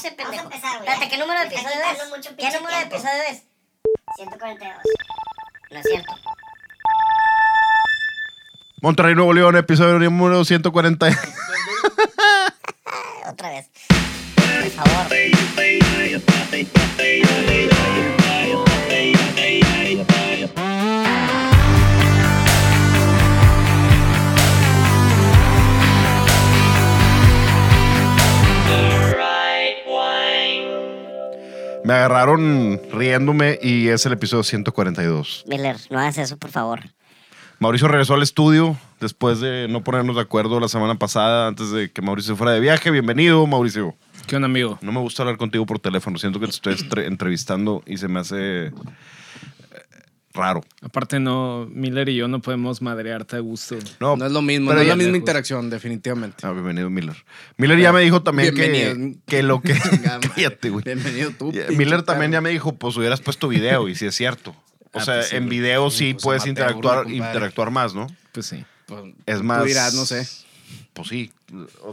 sé, 0.00 0.10
pendejo. 0.12 0.30
Vamos 0.30 0.52
a 0.52 0.56
empezar, 0.56 0.78
güey. 0.78 0.88
Espérate, 0.88 1.08
¿qué 1.10 1.18
número 1.18 1.40
de 1.40 1.46
episodio 1.46 3.22
es? 3.30 3.42
142. 4.16 4.74
No 5.70 5.78
es 5.78 5.86
cierto. 5.86 6.12
Monterrey 8.82 9.14
Nuevo 9.14 9.32
León, 9.34 9.56
episodio 9.56 9.98
número 9.98 10.44
140. 10.44 11.06
Otra 13.28 13.50
vez. 13.50 13.70
Por 14.36 14.70
favor. 14.70 15.06
Me 31.90 31.96
agarraron 31.96 32.80
riéndome 32.92 33.58
y 33.60 33.88
es 33.88 34.06
el 34.06 34.12
episodio 34.12 34.44
142. 34.44 35.42
Miller, 35.48 35.76
no 35.90 35.98
hagas 35.98 36.18
eso, 36.18 36.36
por 36.36 36.52
favor. 36.52 36.82
Mauricio 37.58 37.88
regresó 37.88 38.14
al 38.14 38.22
estudio 38.22 38.78
después 39.00 39.40
de 39.40 39.66
no 39.68 39.82
ponernos 39.82 40.14
de 40.14 40.22
acuerdo 40.22 40.60
la 40.60 40.68
semana 40.68 40.94
pasada 40.94 41.48
antes 41.48 41.72
de 41.72 41.90
que 41.90 42.00
Mauricio 42.00 42.36
fuera 42.36 42.52
de 42.52 42.60
viaje. 42.60 42.92
Bienvenido, 42.92 43.44
Mauricio. 43.48 43.96
¿Qué 44.28 44.36
onda, 44.36 44.46
amigo? 44.46 44.78
No 44.82 44.92
me 44.92 45.00
gusta 45.00 45.24
hablar 45.24 45.36
contigo 45.36 45.66
por 45.66 45.80
teléfono. 45.80 46.16
Siento 46.16 46.38
que 46.38 46.46
te 46.46 46.52
estoy 46.52 46.76
entrevistando 47.04 47.82
y 47.84 47.96
se 47.96 48.06
me 48.06 48.20
hace 48.20 48.70
raro. 50.32 50.62
Aparte, 50.82 51.18
no, 51.20 51.66
Miller 51.72 52.08
y 52.08 52.16
yo 52.16 52.28
no 52.28 52.40
podemos 52.40 52.82
madrearte 52.82 53.36
a 53.36 53.40
gusto. 53.40 53.76
No, 53.98 54.16
No 54.16 54.26
es 54.26 54.32
lo 54.32 54.42
mismo, 54.42 54.68
pero 54.68 54.76
no 54.78 54.82
es 54.82 54.88
la 54.88 54.96
misma 54.96 55.16
interacción, 55.16 55.70
definitivamente. 55.70 56.46
Ah, 56.46 56.52
bienvenido, 56.52 56.88
Miller. 56.90 57.16
Miller 57.56 57.78
ya 57.80 57.92
me 57.92 58.00
dijo 58.00 58.22
también 58.22 58.54
que, 58.54 59.16
que 59.26 59.42
lo 59.42 59.60
que... 59.60 59.74
Cállate, 60.34 60.70
güey. 60.70 60.84
Bienvenido 60.84 61.32
tú. 61.38 61.52
Miller 61.76 62.02
también 62.02 62.32
ya 62.32 62.40
me 62.40 62.50
dijo, 62.50 62.74
pues 62.76 62.96
hubieras 62.96 63.20
puesto 63.20 63.48
video 63.48 63.88
y 63.88 63.94
si 63.94 64.06
es 64.06 64.14
cierto. 64.14 64.54
O 64.92 64.98
Ah, 64.98 65.04
sea, 65.04 65.14
pues 65.16 65.32
en 65.34 65.48
video 65.48 65.88
sí 65.90 66.14
Pues 66.14 66.22
puedes 66.24 66.46
interactuar, 66.46 67.08
interactuar 67.10 67.70
más, 67.70 67.94
¿no? 67.94 68.08
Pues 68.32 68.46
sí. 68.46 68.64
Pues, 68.86 69.02
Es 69.26 69.38
tú 69.38 69.44
más... 69.44 69.64
dirás, 69.64 69.94
no 69.94 70.04
sé. 70.04 70.26
Pues 70.92 71.08
sí, 71.08 71.30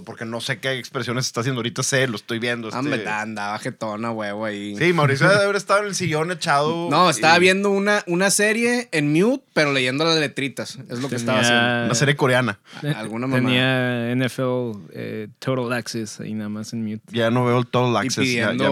porque 0.05 0.25
no 0.25 0.41
sé 0.41 0.59
qué 0.59 0.73
expresiones 0.77 1.27
está 1.27 1.41
haciendo. 1.41 1.59
Ahorita 1.59 1.83
sé, 1.83 2.07
lo 2.07 2.15
estoy 2.15 2.39
viendo. 2.39 2.67
este- 2.67 2.79
Hombre, 2.79 3.07
andaba 3.07 3.57
jetona, 3.59 4.11
huevo 4.11 4.45
ahí. 4.45 4.75
Sí, 4.77 4.91
Mauricio 4.91 5.29
debe 5.29 5.43
haber 5.43 5.55
estado 5.55 5.81
en 5.81 5.87
el 5.87 5.95
sillón 5.95 6.31
echado. 6.31 6.89
No, 6.89 7.09
estaba 7.09 7.37
y- 7.37 7.41
viendo 7.41 7.69
una, 7.69 8.03
una 8.07 8.31
serie 8.31 8.89
en 8.91 9.13
mute, 9.13 9.43
pero 9.53 9.71
leyendo 9.71 10.03
las 10.03 10.17
letritas. 10.17 10.77
Es 10.89 10.99
lo 10.99 11.09
que 11.09 11.15
estaba 11.15 11.39
haciendo. 11.41 11.85
Una 11.85 11.95
serie 11.95 12.15
coreana. 12.15 12.59
Alguna 12.95 13.27
mamada. 13.27 13.45
Tenía 13.47 14.11
NFL 14.15 14.79
eh, 14.93 15.27
Total 15.39 15.71
Access 15.73 16.19
ahí 16.19 16.33
nada 16.33 16.49
más 16.49 16.73
en 16.73 16.83
mute. 16.83 17.03
Ya 17.11 17.29
no 17.31 17.45
veo 17.45 17.59
el 17.59 17.67
Total 17.67 18.03
Y 18.03 18.07
Access. 18.07 18.15
ya- 18.15 18.49
pidiendo 18.49 18.63
ya 18.63 18.69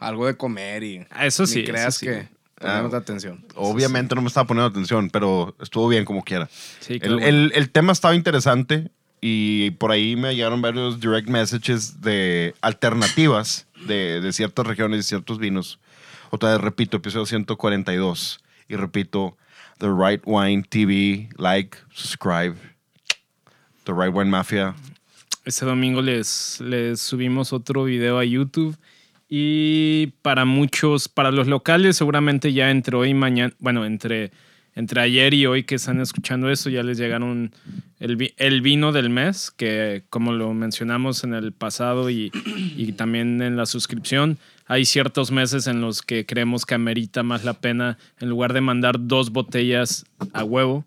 me- 0.00 0.06
algo 0.06 0.26
de 0.26 0.36
comer 0.36 0.82
y. 0.82 1.06
Ah, 1.10 1.26
eso 1.26 1.46
sí, 1.46 1.60
Ni 1.60 1.64
creas 1.64 1.88
eso 1.88 1.98
sí. 2.00 2.06
que 2.06 2.28
Ah. 2.64 2.88
atención. 2.92 3.44
Obviamente 3.56 4.14
no 4.14 4.20
me 4.22 4.28
estaba 4.28 4.46
poniendo 4.46 4.68
atención, 4.70 5.10
pero 5.10 5.56
estuvo 5.60 5.88
bien 5.88 6.04
como 6.04 6.22
quiera. 6.22 6.48
Sí, 6.80 7.00
qué 7.00 7.06
El, 7.08 7.20
el- 7.20 7.52
el 7.56 7.70
tema 7.70 7.92
estaba 7.92 8.14
interesante 8.14 8.90
y 9.24 9.70
por 9.70 9.92
ahí 9.92 10.16
me 10.16 10.34
llegaron 10.34 10.60
varios 10.60 11.00
direct 11.00 11.28
messages 11.28 12.00
de 12.00 12.54
alternativas 12.60 13.68
de, 13.86 14.20
de 14.20 14.32
ciertas 14.32 14.66
regiones 14.66 14.98
y 15.00 15.02
ciertos 15.04 15.38
vinos. 15.38 15.78
Otra 16.30 16.50
vez 16.50 16.60
repito, 16.60 16.96
episodio 16.96 17.24
142. 17.26 18.40
Y 18.68 18.74
repito, 18.74 19.36
The 19.78 19.86
Right 19.88 20.22
Wine 20.24 20.64
TV, 20.68 21.28
like, 21.36 21.78
subscribe. 21.94 22.56
The 23.84 23.92
Right 23.92 24.12
Wine 24.12 24.30
Mafia. 24.30 24.74
Este 25.44 25.66
domingo 25.66 26.02
les, 26.02 26.60
les 26.60 27.00
subimos 27.00 27.52
otro 27.52 27.84
video 27.84 28.18
a 28.18 28.24
YouTube. 28.24 28.76
Y 29.28 30.08
para 30.22 30.44
muchos, 30.44 31.08
para 31.08 31.30
los 31.30 31.46
locales, 31.46 31.96
seguramente 31.96 32.52
ya 32.52 32.70
entre 32.70 32.96
hoy 32.96 33.10
y 33.10 33.14
mañana, 33.14 33.54
bueno, 33.60 33.84
entre, 33.84 34.32
entre 34.74 35.00
ayer 35.02 35.34
y 35.34 35.46
hoy 35.46 35.64
que 35.64 35.74
están 35.74 36.00
escuchando 36.00 36.50
eso, 36.50 36.70
ya 36.70 36.82
les 36.82 36.98
llegaron 36.98 37.52
el, 37.98 38.16
vi- 38.16 38.34
el 38.36 38.62
vino 38.62 38.92
del 38.92 39.10
mes, 39.10 39.50
que 39.50 40.04
como 40.08 40.32
lo 40.32 40.54
mencionamos 40.54 41.24
en 41.24 41.34
el 41.34 41.52
pasado 41.52 42.08
y, 42.08 42.30
y 42.76 42.92
también 42.92 43.42
en 43.42 43.56
la 43.56 43.66
suscripción, 43.66 44.38
hay 44.66 44.84
ciertos 44.84 45.30
meses 45.30 45.66
en 45.66 45.80
los 45.80 46.00
que 46.00 46.24
creemos 46.24 46.64
que 46.64 46.74
amerita 46.74 47.22
más 47.22 47.44
la 47.44 47.54
pena, 47.54 47.98
en 48.20 48.30
lugar 48.30 48.54
de 48.54 48.62
mandar 48.62 48.96
dos 48.98 49.30
botellas 49.30 50.06
a 50.32 50.44
huevo, 50.44 50.86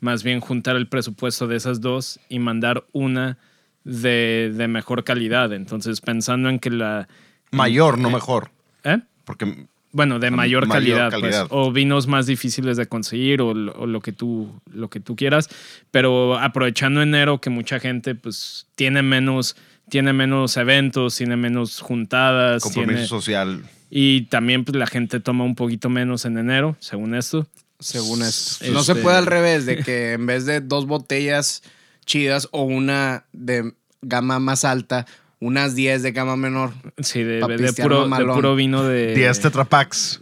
más 0.00 0.22
bien 0.22 0.40
juntar 0.40 0.76
el 0.76 0.86
presupuesto 0.86 1.46
de 1.48 1.56
esas 1.56 1.80
dos 1.80 2.20
y 2.28 2.38
mandar 2.38 2.84
una 2.92 3.38
de, 3.82 4.52
de 4.54 4.68
mejor 4.68 5.02
calidad. 5.02 5.52
Entonces, 5.52 6.00
pensando 6.00 6.48
en 6.48 6.58
que 6.60 6.70
la... 6.70 7.08
Mayor, 7.50 7.98
no 7.98 8.10
mejor. 8.10 8.50
¿Eh? 8.84 9.00
Porque 9.24 9.66
Bueno, 9.94 10.18
de 10.18 10.30
mayor, 10.30 10.66
mayor 10.66 10.92
calidad, 10.98 11.10
pues, 11.10 11.22
calidad. 11.22 11.46
o 11.50 11.70
vinos 11.72 12.06
más 12.08 12.26
difíciles 12.26 12.76
de 12.76 12.86
conseguir 12.86 13.40
o, 13.40 13.54
lo- 13.54 13.72
o 13.74 13.86
lo 13.86 14.00
que 14.00 14.10
tú 14.12 14.52
lo 14.72 14.90
que 14.90 14.98
tú 15.00 15.14
quieras, 15.16 15.48
pero 15.92 16.36
aprovechando 16.36 17.00
enero 17.00 17.40
que 17.40 17.48
mucha 17.48 17.78
gente 17.80 18.14
pues 18.16 18.66
tiene 18.74 19.02
menos 19.02 19.56
tiene 19.88 20.12
menos 20.12 20.56
eventos, 20.56 21.14
tiene 21.14 21.36
menos 21.36 21.78
juntadas, 21.80 22.62
compromiso 22.62 22.92
tiene- 22.94 23.06
social. 23.06 23.62
y 23.88 24.22
también 24.22 24.64
pues 24.64 24.76
la 24.76 24.86
gente 24.88 25.20
toma 25.20 25.44
un 25.44 25.54
poquito 25.54 25.88
menos 25.90 26.24
en 26.24 26.38
enero, 26.38 26.76
según 26.80 27.14
esto. 27.14 27.46
Según 27.78 28.22
esto. 28.22 28.64
Este- 28.64 28.70
No 28.74 28.82
se 28.82 28.94
puede 28.96 29.16
al 29.18 29.26
revés, 29.26 29.64
de 29.66 29.76
que 29.78 30.12
en 30.14 30.26
vez 30.26 30.44
de 30.46 30.60
dos 30.60 30.86
botellas 30.86 31.62
chidas 32.06 32.48
o 32.50 32.62
una 32.64 33.24
de 33.32 33.72
gama 34.02 34.38
más 34.40 34.64
alta, 34.64 35.06
unas 35.44 35.74
10 35.74 36.02
de 36.02 36.12
gama 36.12 36.36
menor, 36.36 36.72
Sí, 36.98 37.22
de, 37.22 37.40
Pa' 37.40 37.48
puro, 37.82 38.02
de 38.04 38.08
mamalón. 38.08 38.34
puro 38.36 38.54
vino 38.56 38.82
de 38.82 39.14
10 39.14 39.40
tetrapacks. 39.40 40.20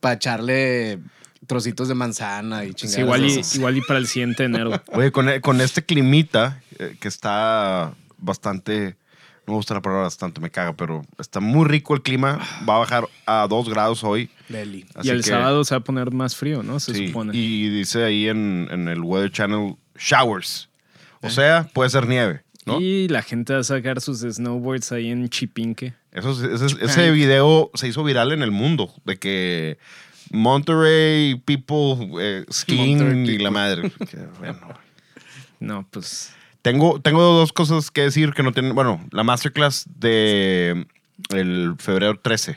para 0.00 0.14
echarle 0.14 0.98
trocitos 1.46 1.88
de 1.88 1.94
manzana 1.94 2.64
y 2.64 2.68
Sí, 2.68 2.74
chingadas. 2.74 2.98
igual, 3.00 3.24
y, 3.26 3.40
igual 3.56 3.76
y 3.76 3.80
para 3.82 3.98
el 3.98 4.06
siguiente 4.06 4.44
enero. 4.44 4.70
Oye, 4.92 5.10
con, 5.10 5.26
con 5.40 5.60
este 5.60 5.84
climita 5.84 6.60
eh, 6.78 6.96
que 7.00 7.08
está 7.08 7.94
bastante, 8.18 8.96
no 9.46 9.54
me 9.54 9.54
gusta 9.54 9.74
la 9.74 9.82
palabra 9.82 10.04
bastante, 10.04 10.40
me 10.40 10.50
caga, 10.50 10.74
pero 10.76 11.04
está 11.18 11.40
muy 11.40 11.66
rico 11.66 11.94
el 11.94 12.02
clima. 12.02 12.38
Va 12.68 12.76
a 12.76 12.78
bajar 12.78 13.08
a 13.26 13.46
2 13.48 13.68
grados 13.68 14.04
hoy. 14.04 14.30
Deli. 14.48 14.86
Así 14.94 15.08
y 15.08 15.10
el 15.10 15.22
que- 15.24 15.30
sábado 15.30 15.64
se 15.64 15.74
va 15.74 15.80
a 15.80 15.84
poner 15.84 16.12
más 16.12 16.36
frío, 16.36 16.62
¿no? 16.62 16.78
Se 16.78 16.94
sí, 16.94 17.08
supone. 17.08 17.36
Y 17.36 17.68
dice 17.70 18.04
ahí 18.04 18.28
en, 18.28 18.68
en 18.70 18.86
el 18.86 19.00
Weather 19.00 19.32
Channel, 19.32 19.74
showers. 19.98 20.68
O 21.22 21.28
sea, 21.30 21.68
puede 21.74 21.90
ser 21.90 22.06
nieve, 22.06 22.42
¿no? 22.66 22.80
Y 22.80 23.08
la 23.08 23.22
gente 23.22 23.52
va 23.54 23.60
a 23.60 23.64
sacar 23.64 24.00
sus 24.00 24.20
snowboards 24.20 24.92
ahí 24.92 25.10
en 25.10 25.28
Chipinque. 25.28 25.94
Eso, 26.12 26.30
ese, 26.52 26.76
ese 26.84 27.10
video 27.10 27.70
se 27.74 27.88
hizo 27.88 28.02
viral 28.04 28.32
en 28.32 28.42
el 28.42 28.50
mundo, 28.50 28.92
de 29.04 29.16
que 29.18 29.78
Monterrey 30.30 31.36
people 31.44 32.08
eh, 32.20 32.44
skiing 32.50 32.98
Monterrey 32.98 33.22
y 33.22 33.26
people. 33.26 33.44
la 33.44 33.50
madre. 33.50 33.92
Que, 34.10 34.16
bueno, 34.38 34.58
No, 35.60 35.86
pues 35.90 36.32
Tengo, 36.62 37.00
tengo 37.00 37.20
dos 37.22 37.52
cosas 37.52 37.90
que 37.90 38.02
decir 38.02 38.32
que 38.32 38.42
no 38.42 38.52
tienen. 38.52 38.74
Bueno, 38.74 39.04
la 39.12 39.22
masterclass 39.24 39.86
de 39.98 40.86
el 41.30 41.74
febrero 41.78 42.18
13. 42.20 42.56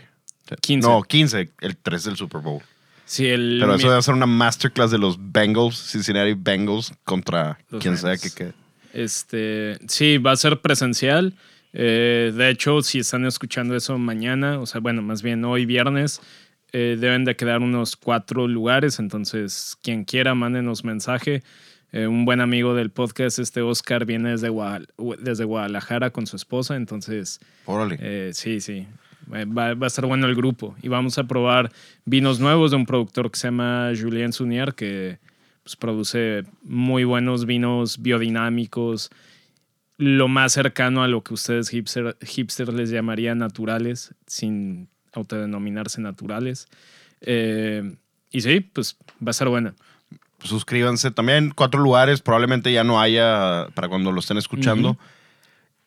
15. 0.61 0.87
No, 0.87 1.01
15, 1.03 1.49
el 1.61 1.77
13 1.77 2.09
del 2.09 2.17
Super 2.17 2.41
Bowl. 2.41 2.61
sí, 3.05 3.27
el... 3.27 3.57
Pero 3.59 3.75
eso 3.75 3.85
mi- 3.85 3.89
debe 3.91 4.01
ser 4.03 4.13
una 4.13 4.25
masterclass 4.25 4.91
de 4.91 4.97
los 4.99 5.17
Bengals, 5.19 5.75
Cincinnati 5.91 6.33
Bengals, 6.37 6.93
contra 7.05 7.57
Los 7.69 7.81
quien 7.81 7.97
sea 7.97 8.15
que 8.17 8.23
Rams. 8.27 8.35
quede. 8.35 8.53
Este, 8.93 9.77
sí, 9.87 10.17
va 10.17 10.31
a 10.31 10.35
ser 10.37 10.61
presencial. 10.61 11.33
Eh, 11.73 12.31
de 12.35 12.49
hecho, 12.49 12.81
si 12.83 12.99
están 12.99 13.25
escuchando 13.25 13.75
eso 13.75 13.97
mañana, 13.97 14.59
o 14.59 14.65
sea, 14.65 14.79
bueno, 14.79 15.01
más 15.01 15.23
bien 15.23 15.43
hoy 15.43 15.65
viernes, 15.65 16.21
eh, 16.71 16.97
deben 16.99 17.25
de 17.25 17.35
quedar 17.35 17.61
unos 17.61 17.95
cuatro 17.95 18.47
lugares. 18.47 18.99
Entonces, 18.99 19.75
quien 19.81 20.05
quiera, 20.05 20.35
mándenos 20.35 20.83
mensaje. 20.83 21.43
Eh, 21.91 22.07
un 22.07 22.25
buen 22.25 22.41
amigo 22.41 22.73
del 22.75 22.89
podcast, 22.89 23.39
este 23.39 23.61
Oscar, 23.61 24.05
viene 24.05 24.29
desde, 24.31 24.49
Guadal- 24.49 24.87
desde 25.19 25.43
Guadalajara 25.43 26.11
con 26.11 26.25
su 26.27 26.35
esposa. 26.35 26.75
Entonces, 26.75 27.39
Órale. 27.65 28.33
sí, 28.33 28.61
sí. 28.61 28.87
Va, 29.31 29.73
va 29.73 29.85
a 29.85 29.88
estar 29.88 30.06
bueno 30.06 30.27
el 30.27 30.35
grupo. 30.35 30.75
Y 30.81 30.88
vamos 30.89 31.18
a 31.18 31.23
probar 31.25 31.71
vinos 32.06 32.39
nuevos 32.39 32.71
de 32.71 32.77
un 32.77 32.85
productor 32.85 33.31
que 33.31 33.39
se 33.39 33.47
llama 33.47 33.91
Julien 34.00 34.33
Sunier, 34.33 34.73
que 34.73 35.18
pues, 35.63 35.75
produce 35.75 36.44
muy 36.63 37.04
buenos 37.04 37.45
vinos 37.45 38.01
biodinámicos, 38.01 39.10
lo 39.98 40.27
más 40.27 40.54
cercano 40.54 41.04
a 41.04 41.07
lo 41.07 41.24
que 41.24 41.33
ustedes 41.33 41.69
hipster, 41.69 42.18
hipsters 42.21 42.74
les 42.74 42.89
llamarían 42.89 43.38
naturales, 43.38 44.13
sin 44.27 44.89
autodenominarse 45.13 46.01
naturales. 46.01 46.68
Eh, 47.21 47.95
y 48.31 48.42
sí, 48.42 48.60
pues 48.60 48.98
va 49.25 49.30
a 49.30 49.33
ser 49.33 49.48
buena. 49.48 49.75
Suscríbanse 50.44 51.12
también. 51.12 51.51
Cuatro 51.56 51.80
lugares, 51.81 52.21
probablemente 52.21 52.74
ya 52.74 52.83
no 52.83 53.00
haya 53.00 53.68
para 53.75 53.88
cuando 53.88 54.12
lo 54.12 54.19
estén 54.19 54.38
escuchando. 54.38 54.98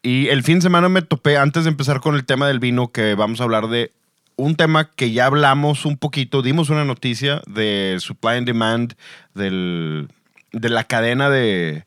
Y 0.02 0.28
el 0.28 0.42
fin 0.44 0.56
de 0.58 0.62
semana 0.62 0.88
me 0.88 1.02
topé, 1.02 1.36
antes 1.36 1.64
de 1.64 1.70
empezar 1.70 2.00
con 2.00 2.14
el 2.14 2.24
tema 2.24 2.46
del 2.46 2.60
vino, 2.60 2.92
que 2.92 3.14
vamos 3.14 3.40
a 3.40 3.44
hablar 3.44 3.68
de 3.68 3.92
un 4.36 4.54
tema 4.54 4.90
que 4.90 5.12
ya 5.12 5.26
hablamos 5.26 5.86
un 5.86 5.96
poquito, 5.96 6.42
dimos 6.42 6.70
una 6.70 6.84
noticia 6.84 7.42
de 7.46 7.96
supply 8.00 8.36
and 8.36 8.46
demand, 8.46 8.94
del, 9.34 10.08
de 10.52 10.68
la 10.68 10.84
cadena 10.84 11.30
de, 11.30 11.84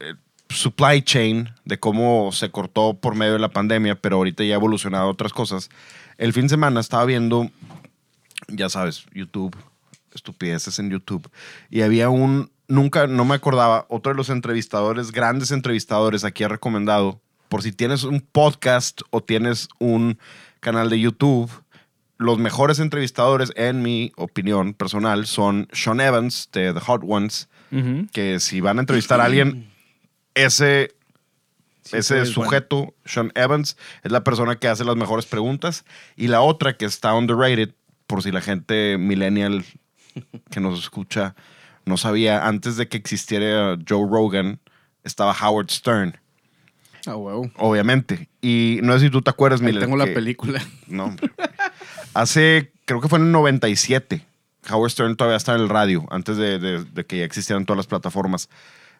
eh, 0.00 0.14
supply 0.48 1.02
chain, 1.02 1.50
de 1.64 1.78
cómo 1.78 2.32
se 2.32 2.50
cortó 2.50 2.94
por 2.94 3.14
medio 3.14 3.34
de 3.34 3.38
la 3.38 3.50
pandemia, 3.50 3.94
pero 3.94 4.16
ahorita 4.16 4.42
ya 4.42 4.54
ha 4.54 4.56
evolucionado 4.56 5.08
otras 5.08 5.32
cosas. 5.32 5.68
El 6.16 6.32
fin 6.32 6.44
de 6.44 6.50
semana 6.50 6.80
estaba 6.80 7.04
viendo, 7.04 7.50
ya 8.48 8.70
sabes, 8.70 9.04
YouTube, 9.12 9.56
estupideces 10.14 10.78
en 10.78 10.90
YouTube, 10.90 11.30
y 11.68 11.82
había 11.82 12.08
un, 12.08 12.50
nunca, 12.68 13.06
no 13.06 13.26
me 13.26 13.34
acordaba, 13.34 13.84
otro 13.90 14.12
de 14.12 14.16
los 14.16 14.30
entrevistadores, 14.30 15.12
grandes 15.12 15.50
entrevistadores, 15.50 16.24
aquí 16.24 16.42
ha 16.42 16.48
recomendado, 16.48 17.20
por 17.50 17.62
si 17.62 17.72
tienes 17.72 18.04
un 18.04 18.20
podcast 18.20 19.02
o 19.10 19.22
tienes 19.22 19.68
un 19.78 20.18
canal 20.60 20.90
de 20.90 21.00
YouTube, 21.00 21.50
los 22.18 22.38
mejores 22.38 22.78
entrevistadores, 22.78 23.52
en 23.56 23.82
mi 23.82 24.12
opinión 24.16 24.74
personal, 24.74 25.26
son 25.26 25.68
Sean 25.72 26.00
Evans 26.00 26.48
de 26.52 26.72
The 26.74 26.80
Hot 26.80 27.02
Ones, 27.06 27.48
que 28.12 28.40
si 28.40 28.60
van 28.60 28.78
a 28.78 28.80
entrevistar 28.80 29.20
a 29.20 29.24
alguien, 29.24 29.70
ese, 30.34 30.94
Sí, 31.82 31.96
ese 31.96 32.20
es 32.20 32.34
bueno. 32.34 32.50
sujeto, 32.50 32.94
Sean 33.04 33.32
Evans, 33.34 33.76
es 34.02 34.12
la 34.12 34.22
persona 34.22 34.56
que 34.56 34.68
hace 34.68 34.84
las 34.84 34.96
mejores 34.96 35.26
preguntas. 35.26 35.84
Y 36.14 36.28
la 36.28 36.40
otra 36.42 36.76
que 36.76 36.84
está 36.84 37.14
underrated, 37.14 37.70
por 38.06 38.22
si 38.22 38.30
la 38.30 38.40
gente 38.40 38.98
millennial 38.98 39.64
que 40.50 40.60
nos 40.60 40.78
escucha 40.78 41.34
no 41.86 41.96
sabía, 41.96 42.46
antes 42.46 42.76
de 42.76 42.88
que 42.88 42.98
existiera 42.98 43.78
Joe 43.88 44.06
Rogan, 44.10 44.60
estaba 45.04 45.34
Howard 45.34 45.70
Stern, 45.70 46.18
Ah, 47.06 47.16
huevo. 47.16 47.50
obviamente. 47.56 48.28
Y 48.42 48.80
no 48.82 48.92
sé 48.94 49.06
si 49.06 49.10
tú 49.10 49.22
te 49.22 49.30
acuerdas, 49.30 49.60
Miller, 49.62 49.82
tengo 49.82 49.96
la 49.96 50.06
que- 50.06 50.12
película. 50.12 50.62
no, 50.86 51.04
hombre. 51.04 51.30
Hace, 52.14 52.72
creo 52.84 53.00
que 53.00 53.08
fue 53.08 53.18
en 53.18 53.26
el 53.26 53.32
97. 53.32 54.26
Howard 54.70 54.90
Stern 54.90 55.16
todavía 55.16 55.36
estaba 55.36 55.56
en 55.58 55.64
el 55.64 55.70
radio, 55.70 56.06
antes 56.10 56.36
de, 56.36 56.58
de- 56.58 56.84
de 56.84 57.06
que 57.06 57.18
ya 57.18 57.24
existieran 57.24 57.64
todas 57.64 57.78
las 57.78 57.86
plataformas. 57.86 58.48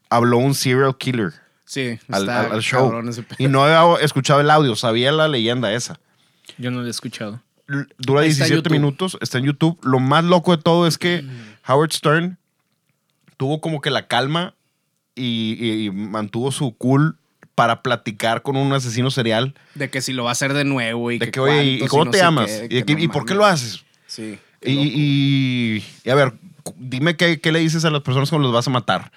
Habló 0.09 0.39
un 0.39 0.55
serial 0.55 0.97
killer 0.97 1.33
Sí, 1.65 1.99
al, 2.09 2.29
al- 2.29 2.53
al 2.53 2.63
show. 2.63 2.93
Y 3.39 3.47
no 3.49 3.63
había 3.65 4.03
escuchado 4.05 4.41
el 4.41 4.51
audio, 4.51 4.75
sabía 4.75 5.13
la 5.13 5.29
leyenda 5.29 5.73
esa. 5.73 6.01
Yo 6.59 6.71
no 6.71 6.81
lo 6.81 6.87
he 6.87 6.91
escuchado. 6.91 7.41
Dura 7.99 8.23
Ahí 8.23 8.31
está 8.31 8.45
en 8.47 8.51
17 8.51 8.55
YouTube. 8.57 8.73
minutos, 8.73 9.19
está 9.21 9.39
en 9.39 9.45
YouTube. 9.45 9.79
Lo 9.85 10.01
más 10.01 10.25
loco 10.25 10.57
de 10.57 10.63
todo 10.63 10.87
es 10.89 10.99
que 10.99 11.25
Howard 11.69 11.93
Stern 11.93 12.39
tuvo 13.37 13.61
como 13.61 13.81
que 13.81 13.91
la 13.91 14.09
calma 14.09 14.55
y, 15.15 15.57
y- 15.61 15.87
y 15.87 15.91
mantuvo 15.91 16.51
su 16.51 16.73
cool 16.77 17.19
para 17.61 17.83
platicar 17.83 18.41
con 18.43 18.57
un 18.57 18.73
asesino 18.73 19.11
serial. 19.11 19.55
De 19.75 19.91
que 19.91 20.01
si 20.01 20.13
lo 20.15 20.25
va 20.25 20.31
a 20.31 20.33
hacer 20.33 20.55
de 20.55 20.65
nuevo 20.65 21.11
y 21.11 21.19
De 21.19 21.27
que, 21.27 21.33
que, 21.33 21.41
oye, 21.41 21.63
¿y 21.65 21.87
cómo 21.89 22.07
no 22.07 22.11
te 22.11 22.19
llamas? 22.19 22.51
qué, 22.51 22.79
¿Y, 22.79 22.83
que 22.85 22.95
no 22.95 23.01
¿y 23.01 23.09
por 23.09 23.27
qué 23.27 23.35
lo 23.35 23.45
haces? 23.45 23.85
Sí. 24.07 24.39
Y, 24.63 24.73
y- 24.73 25.85
y, 26.05 26.11
a 26.11 26.15
ver, 26.15 26.33
dime 26.77 27.17
qué, 27.17 27.39
qué 27.41 27.53
le 27.53 27.59
dices 27.59 27.85
a 27.85 27.91
las 27.91 28.01
personas 28.01 28.31
cuando 28.31 28.49
los 28.49 28.55
vas 28.55 28.67
a 28.67 28.71
matar. 28.71 29.13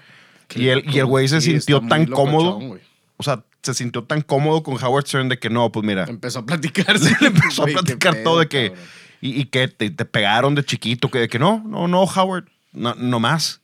Y 0.55 0.67
el, 0.67 0.83
y 0.93 0.99
el 0.99 1.05
güey 1.05 1.27
se 1.29 1.39
sintió 1.39 1.79
tan 1.81 2.05
cómodo. 2.05 2.59
güey. 2.59 2.81
O 3.17 3.23
sea, 3.23 3.43
se 3.61 3.73
sintió 3.73 4.03
tan 4.03 4.21
cómodo 4.21 4.61
con 4.61 4.75
Howard 4.83 5.07
Stern 5.07 5.29
de 5.29 5.39
que 5.39 5.49
no, 5.49 5.71
pues 5.71 5.85
mira, 5.85 6.03
Empezó 6.07 6.39
a 6.39 6.45
platicarse. 6.45 7.15
le 7.21 7.27
empezó 7.27 7.63
a 7.63 7.67
platicar 7.67 8.13
pedo, 8.15 8.23
todo 8.23 8.39
de 8.39 8.47
que. 8.47 8.67
cabrón. 8.71 8.85
Y, 9.21 9.39
y 9.39 9.45
que 9.45 9.69
te, 9.69 9.89
te 9.89 10.03
pegaron 10.03 10.53
de 10.53 10.65
chiquito, 10.65 11.09
que 11.09 11.19
de 11.19 11.29
que 11.29 11.39
no, 11.39 11.63
no, 11.65 11.87
no, 11.87 12.03
Howard, 12.03 12.43
no, 12.73 12.93
no 12.95 13.19
más. 13.21 13.61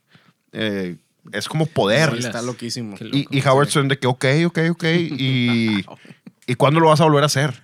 Eh, 0.54 0.96
es 1.32 1.48
como 1.48 1.66
poder. 1.66 2.12
Sí, 2.12 2.20
está 2.28 2.42
loquísimo. 2.42 2.96
Y, 3.00 3.28
y 3.30 3.46
Howard 3.48 3.70
Stern 3.70 3.88
de 3.88 3.98
que, 4.00 4.08
ok, 4.08 4.26
ok, 4.48 4.60
ok. 4.72 4.84
Y, 4.86 5.86
¿Y 6.48 6.56
cuándo 6.56 6.80
lo 6.80 6.88
vas 6.90 7.00
a 7.02 7.04
volver 7.06 7.24
a 7.24 7.28
hacer? 7.28 7.64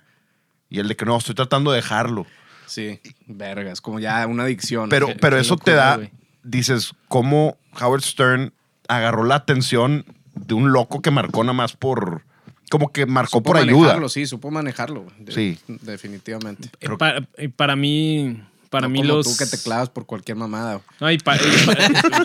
Y 0.69 0.79
el 0.79 0.87
de 0.87 0.95
que 0.95 1.05
no, 1.05 1.17
estoy 1.17 1.35
tratando 1.35 1.71
de 1.71 1.77
dejarlo. 1.77 2.25
Sí, 2.67 2.99
verga, 3.27 3.71
es 3.71 3.81
como 3.81 3.99
ya 3.99 4.25
una 4.27 4.43
adicción. 4.43 4.89
Pero, 4.89 5.07
Qué- 5.07 5.15
pero 5.15 5.35
qué 5.37 5.41
eso 5.41 5.55
te 5.57 5.71
da, 5.71 5.99
dices, 6.43 6.93
cómo 7.07 7.57
Howard 7.79 8.01
Stern 8.01 8.53
agarró 8.87 9.23
la 9.23 9.35
atención 9.35 10.05
de 10.35 10.53
un 10.53 10.71
loco 10.71 11.01
que 11.01 11.11
marcó 11.11 11.43
nada 11.43 11.53
más 11.53 11.73
por, 11.73 12.23
como 12.69 12.91
que 12.91 13.05
marcó 13.05 13.37
Supo 13.37 13.51
por 13.51 13.57
ayuda. 13.57 13.79
manejarlo, 13.79 14.09
sí, 14.09 14.25
supo 14.27 14.51
manejarlo. 14.51 15.05
De- 15.19 15.31
Sí. 15.31 15.59
Definitivamente. 15.67 16.69
Eh, 16.81 16.89
pa- 16.97 17.25
eh, 17.37 17.49
para 17.49 17.75
mí, 17.75 18.41
para 18.69 18.87
No 18.87 18.89
mí 18.89 18.99
como 19.01 19.15
los... 19.15 19.25
tú 19.27 19.37
que 19.37 19.45
te 19.49 19.57
clavas 19.61 19.89
por 19.89 20.05
cualquier 20.05 20.37
mamada. 20.37 20.81
No, 20.99 21.11
y 21.11 21.17
pa- 21.17 21.35
y 21.37 21.65
pa- 21.65 21.75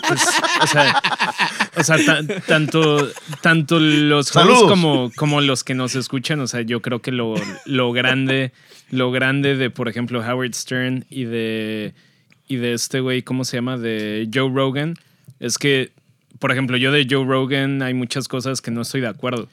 pues, 0.07 0.21
o 0.63 0.67
sea, 0.67 1.01
o 1.77 1.83
sea, 1.83 1.97
ta- 2.05 2.39
tanto, 2.47 3.09
tanto 3.41 3.79
los 3.79 4.35
hosts 4.35 4.63
como, 4.67 5.11
como 5.15 5.41
los 5.41 5.63
que 5.63 5.73
nos 5.75 5.95
escuchan, 5.95 6.39
o 6.41 6.47
sea, 6.47 6.61
yo 6.61 6.81
creo 6.81 7.01
que 7.01 7.11
lo, 7.11 7.35
lo 7.65 7.91
grande, 7.91 8.51
lo 8.89 9.11
grande 9.11 9.55
de, 9.55 9.69
por 9.69 9.87
ejemplo, 9.89 10.19
Howard 10.21 10.53
Stern 10.53 11.05
y 11.09 11.23
de, 11.25 11.93
y 12.47 12.57
de 12.57 12.73
este 12.73 12.99
güey, 12.99 13.21
¿cómo 13.23 13.45
se 13.45 13.57
llama? 13.57 13.77
De 13.77 14.29
Joe 14.33 14.51
Rogan, 14.53 14.95
es 15.39 15.57
que, 15.57 15.91
por 16.39 16.51
ejemplo, 16.51 16.75
yo 16.77 16.91
de 16.91 17.07
Joe 17.09 17.25
Rogan 17.25 17.81
hay 17.81 17.93
muchas 17.93 18.27
cosas 18.27 18.61
que 18.61 18.71
no 18.71 18.81
estoy 18.81 19.01
de 19.01 19.07
acuerdo. 19.07 19.47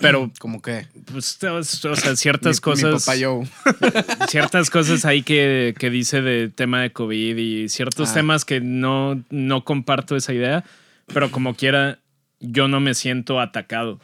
Pero, 0.00 0.30
Como 0.38 0.62
que. 0.62 0.86
pues, 1.12 1.38
o 1.44 1.62
sea, 1.62 2.16
ciertas 2.16 2.56
mi, 2.56 2.60
cosas 2.60 2.92
Mi 2.92 2.98
papá 2.98 3.14
Joe. 3.20 4.26
ciertas 4.28 4.70
cosas 4.70 5.04
ahí 5.04 5.22
que, 5.22 5.74
que 5.78 5.90
dice 5.90 6.22
de 6.22 6.48
tema 6.48 6.80
de 6.82 6.90
COVID 6.92 7.36
y 7.36 7.68
ciertos 7.68 8.10
Ah. 8.10 8.14
temas 8.14 8.44
que 8.44 8.60
no, 8.60 9.22
no 9.30 9.64
comparto 9.64 10.16
esa 10.16 10.32
idea, 10.32 10.64
pero 11.12 11.30
como 11.30 11.54
quiera, 11.54 11.98
yo 12.40 12.68
no 12.68 12.80
me 12.80 12.94
siento 12.94 13.40
atacado. 13.40 14.00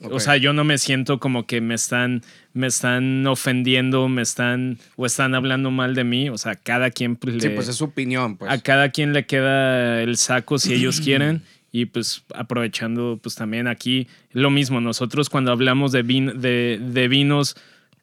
O 0.00 0.16
Ok. 0.16 0.20
sea, 0.20 0.36
yo 0.36 0.52
no 0.52 0.64
me 0.64 0.76
siento 0.76 1.18
como 1.18 1.46
que 1.46 1.60
me 1.62 1.74
están, 1.74 2.22
me 2.52 2.66
están 2.66 3.26
ofendiendo, 3.26 4.08
me 4.08 4.20
están, 4.22 4.78
o 4.96 5.06
están 5.06 5.34
hablando 5.34 5.70
mal 5.70 5.94
de 5.94 6.04
mí. 6.04 6.28
O 6.28 6.36
sea, 6.36 6.56
cada 6.56 6.90
quien 6.90 7.16
pues, 7.16 7.36
Sí, 7.40 7.48
le- 7.48 7.54
pues 7.54 7.68
es 7.68 7.76
su 7.76 7.84
opinión, 7.84 8.36
pues. 8.36 8.50
a 8.52 8.58
cada 8.60 8.90
quien 8.90 9.12
le 9.14 9.24
queda 9.24 10.02
el 10.02 10.16
saco 10.18 10.58
si 10.58 10.74
ellos 10.74 11.00
quieren. 11.04 11.42
Y 11.76 11.86
pues 11.86 12.22
aprovechando 12.32 13.18
pues 13.20 13.34
también 13.34 13.66
aquí 13.66 14.06
lo 14.30 14.48
mismo, 14.48 14.80
nosotros 14.80 15.28
cuando 15.28 15.50
hablamos 15.50 15.90
de, 15.90 16.04
vin- 16.04 16.34
de, 16.34 16.78
de 16.80 17.08
vinos, 17.08 17.56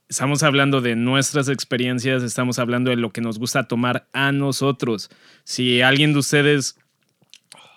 estamos 0.10 0.44
hablando 0.44 0.82
de 0.82 0.98
nuestras 0.98 1.48
experiencias, 1.48 2.22
estamos 2.22 2.60
hablando 2.60 2.90
de 2.90 2.98
lo 2.98 3.12
que 3.12 3.22
nos 3.22 3.40
gusta 3.40 3.70
tomar 3.70 4.10
a 4.12 4.34
nosotros. 4.34 5.10
Si 5.46 5.82
alguien 5.82 6.12
de 6.12 6.20
ustedes 6.20 6.76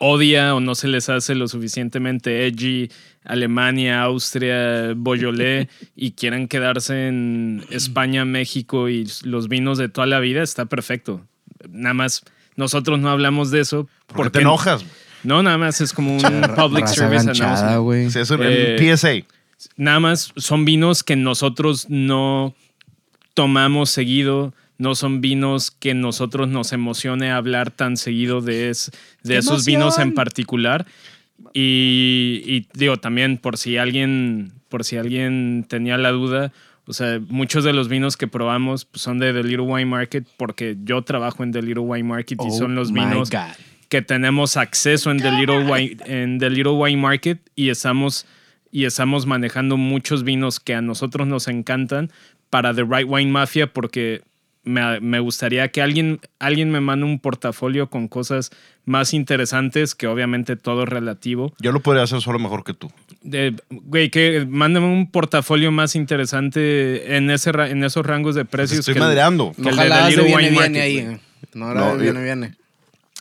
odia 0.01 0.57
o 0.57 0.61
no 0.61 0.75
se 0.75 0.89
les 0.89 1.09
hace 1.09 1.37
lo 1.37 1.47
suficientemente 1.47 2.45
edgy 2.49 2.91
Alemania, 3.23 4.03
Austria, 4.03 4.95
Beaujolais 4.97 5.69
y 5.95 6.11
quieren 6.11 6.49
quedarse 6.49 7.07
en 7.07 7.65
España, 7.71 8.25
México 8.25 8.89
y 8.89 9.07
los 9.23 9.47
vinos 9.49 9.79
de 9.79 9.89
toda 9.89 10.09
la 10.09 10.19
vida, 10.19 10.43
está 10.43 10.67
perfecto. 10.67 11.25
Nada 11.71 11.95
más 11.95 12.25
nosotros 12.57 12.99
no 12.99 13.11
hablamos 13.11 13.51
de 13.53 13.61
eso 13.61 13.85
¿Por 13.85 13.91
qué 14.07 14.15
porque 14.17 14.31
te 14.31 14.41
enojas? 14.41 14.85
No, 15.25 15.43
nada 15.43 15.59
más 15.59 15.81
es 15.81 15.93
como 15.93 16.15
un 16.17 16.23
public 16.57 16.87
service 16.87 17.27
ganchada, 17.27 17.75
announcement. 17.75 18.11
Sí, 18.13 18.19
eso 18.21 18.37
Eh, 18.43 18.77
en 18.79 18.97
PSA. 18.97 19.27
Nada 19.77 19.99
más 20.01 20.33
son 20.37 20.65
vinos 20.65 21.03
que 21.03 21.17
nosotros 21.17 21.87
no 21.89 22.55
tomamos 23.35 23.91
seguido, 23.91 24.53
no 24.79 24.95
son 24.95 25.21
vinos 25.21 25.71
que 25.71 25.95
nosotros 25.95 26.49
nos 26.49 26.73
emocione 26.73 27.31
hablar 27.31 27.71
tan 27.71 27.97
seguido 27.97 28.41
de, 28.41 28.71
es- 28.71 28.91
de 29.23 29.35
¡Qué 29.35 29.39
esos 29.39 29.65
vinos 29.65 29.97
en 29.97 30.03
emoción! 30.03 30.15
particular. 30.15 30.87
Y, 31.53 32.43
y 32.47 32.67
digo 32.75 32.97
también, 32.97 33.39
por 33.39 33.57
si 33.59 33.77
alguien, 33.77 34.53
por 34.69 34.85
si 34.85 34.97
alguien 34.97 35.65
tenía 35.69 35.97
la 35.99 36.11
duda, 36.11 36.53
o 36.87 36.93
sea, 36.93 37.21
muchos 37.29 37.65
de 37.65 37.73
los 37.73 37.89
vinos 37.89 38.17
que 38.17 38.27
probamos 38.27 38.85
pues, 38.85 39.03
son 39.03 39.19
de 39.19 39.33
The 39.33 39.43
Little 39.43 39.61
Wine 39.67 39.87
Market, 39.87 40.27
porque 40.37 40.77
yo 40.85 41.03
trabajo 41.03 41.43
en 41.43 41.53
The 41.53 41.63
Little 41.63 41.83
Wine 41.85 42.09
Market 42.09 42.39
y 42.43 42.47
Oh 42.49 42.51
son 42.59 42.75
los 42.75 42.91
my 42.93 43.01
vinos 43.01 43.31
God. 43.31 43.39
Que 43.89 44.03
tenemos 44.03 44.57
acceso 44.57 45.11
en 45.11 45.19
The 45.19 45.31
Little 45.33 45.65
Wine, 45.71 45.97
en 46.07 46.39
The 46.39 46.51
Little 46.51 46.73
Wine 46.73 47.01
Market 47.01 47.39
y 47.55 47.69
estamos, 47.71 48.27
y 48.71 48.85
estamos 48.87 49.27
manejando 49.27 49.77
muchos 49.77 50.25
vinos 50.25 50.61
que 50.61 50.75
a 50.75 50.81
nosotros 50.83 51.27
nos 51.27 51.49
encantan 51.49 52.11
para 52.51 52.75
The 52.75 52.83
Right 52.85 53.07
Wine 53.09 53.31
Mafia 53.31 53.73
porque 53.73 54.23
me, 54.63 54.99
me 55.01 55.19
gustaría 55.21 55.69
que 55.69 55.83
alguien, 55.83 56.21
alguien 56.39 56.71
me 56.71 56.81
mande 56.81 57.05
un 57.05 57.19
portafolio 57.19 57.91
con 57.91 58.09
cosas 58.09 58.51
más 58.87 59.13
interesantes, 59.13 59.95
que 59.95 60.07
obviamente 60.07 60.57
todo 60.57 60.85
es 60.85 60.89
relativo. 60.89 61.53
Yo 61.61 61.71
lo 61.73 61.81
podría 61.81 62.05
hacer 62.05 62.21
solo 62.23 62.39
mejor 62.39 62.65
que 62.65 62.73
tú. 62.73 62.91
De, 63.23 63.55
güey, 63.71 64.09
que 64.09 64.47
mándame 64.49 64.87
un 64.87 65.11
portafolio 65.11 65.71
más 65.71 65.95
interesante 65.97 67.17
en, 67.17 67.31
ese, 67.31 67.51
en 67.51 67.85
esos 67.85 68.07
rangos 68.07 68.35
de 68.35 68.45
Te 68.45 68.51
precios. 68.51 68.81
estoy 68.81 68.95
que 68.95 69.01
el- 69.01 69.05
madreando. 69.05 69.53
que 69.55 69.63
No 69.63 69.71
el 69.71 69.77
de 69.77 69.85
Little 69.85 70.25
viene, 70.25 70.37
Wine 70.37 70.51
viene 70.51 70.57
Market, 70.57 70.83
ahí. 70.83 71.05
güey. 71.05 71.17
No 71.55 71.75
No, 71.75 71.97
de 71.99 72.13
viene, 72.13 72.55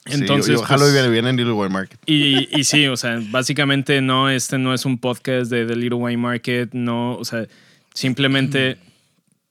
viene. 0.05 0.17
Sí, 0.17 0.21
Entonces, 0.23 0.47
yo, 0.55 0.59
yo 0.61 0.65
jalo 0.65 0.81
pues- 0.81 0.91
y 0.91 0.93
viene 0.93 1.09
bien 1.09 1.27
en 1.27 1.35
Little 1.37 1.53
Wine 1.53 1.69
Market. 1.69 1.99
Y, 2.05 2.49
y 2.59 2.63
sí, 2.63 2.87
o 2.87 2.97
sea, 2.97 3.19
básicamente 3.31 4.01
no, 4.01 4.29
este 4.29 4.57
no 4.57 4.73
es 4.73 4.85
un 4.85 4.97
podcast 4.97 5.49
de 5.51 5.65
The 5.65 5.75
Little 5.75 5.99
Wine 5.99 6.17
Market, 6.17 6.73
no, 6.73 7.15
o 7.15 7.25
sea, 7.25 7.45
simplemente 7.93 8.77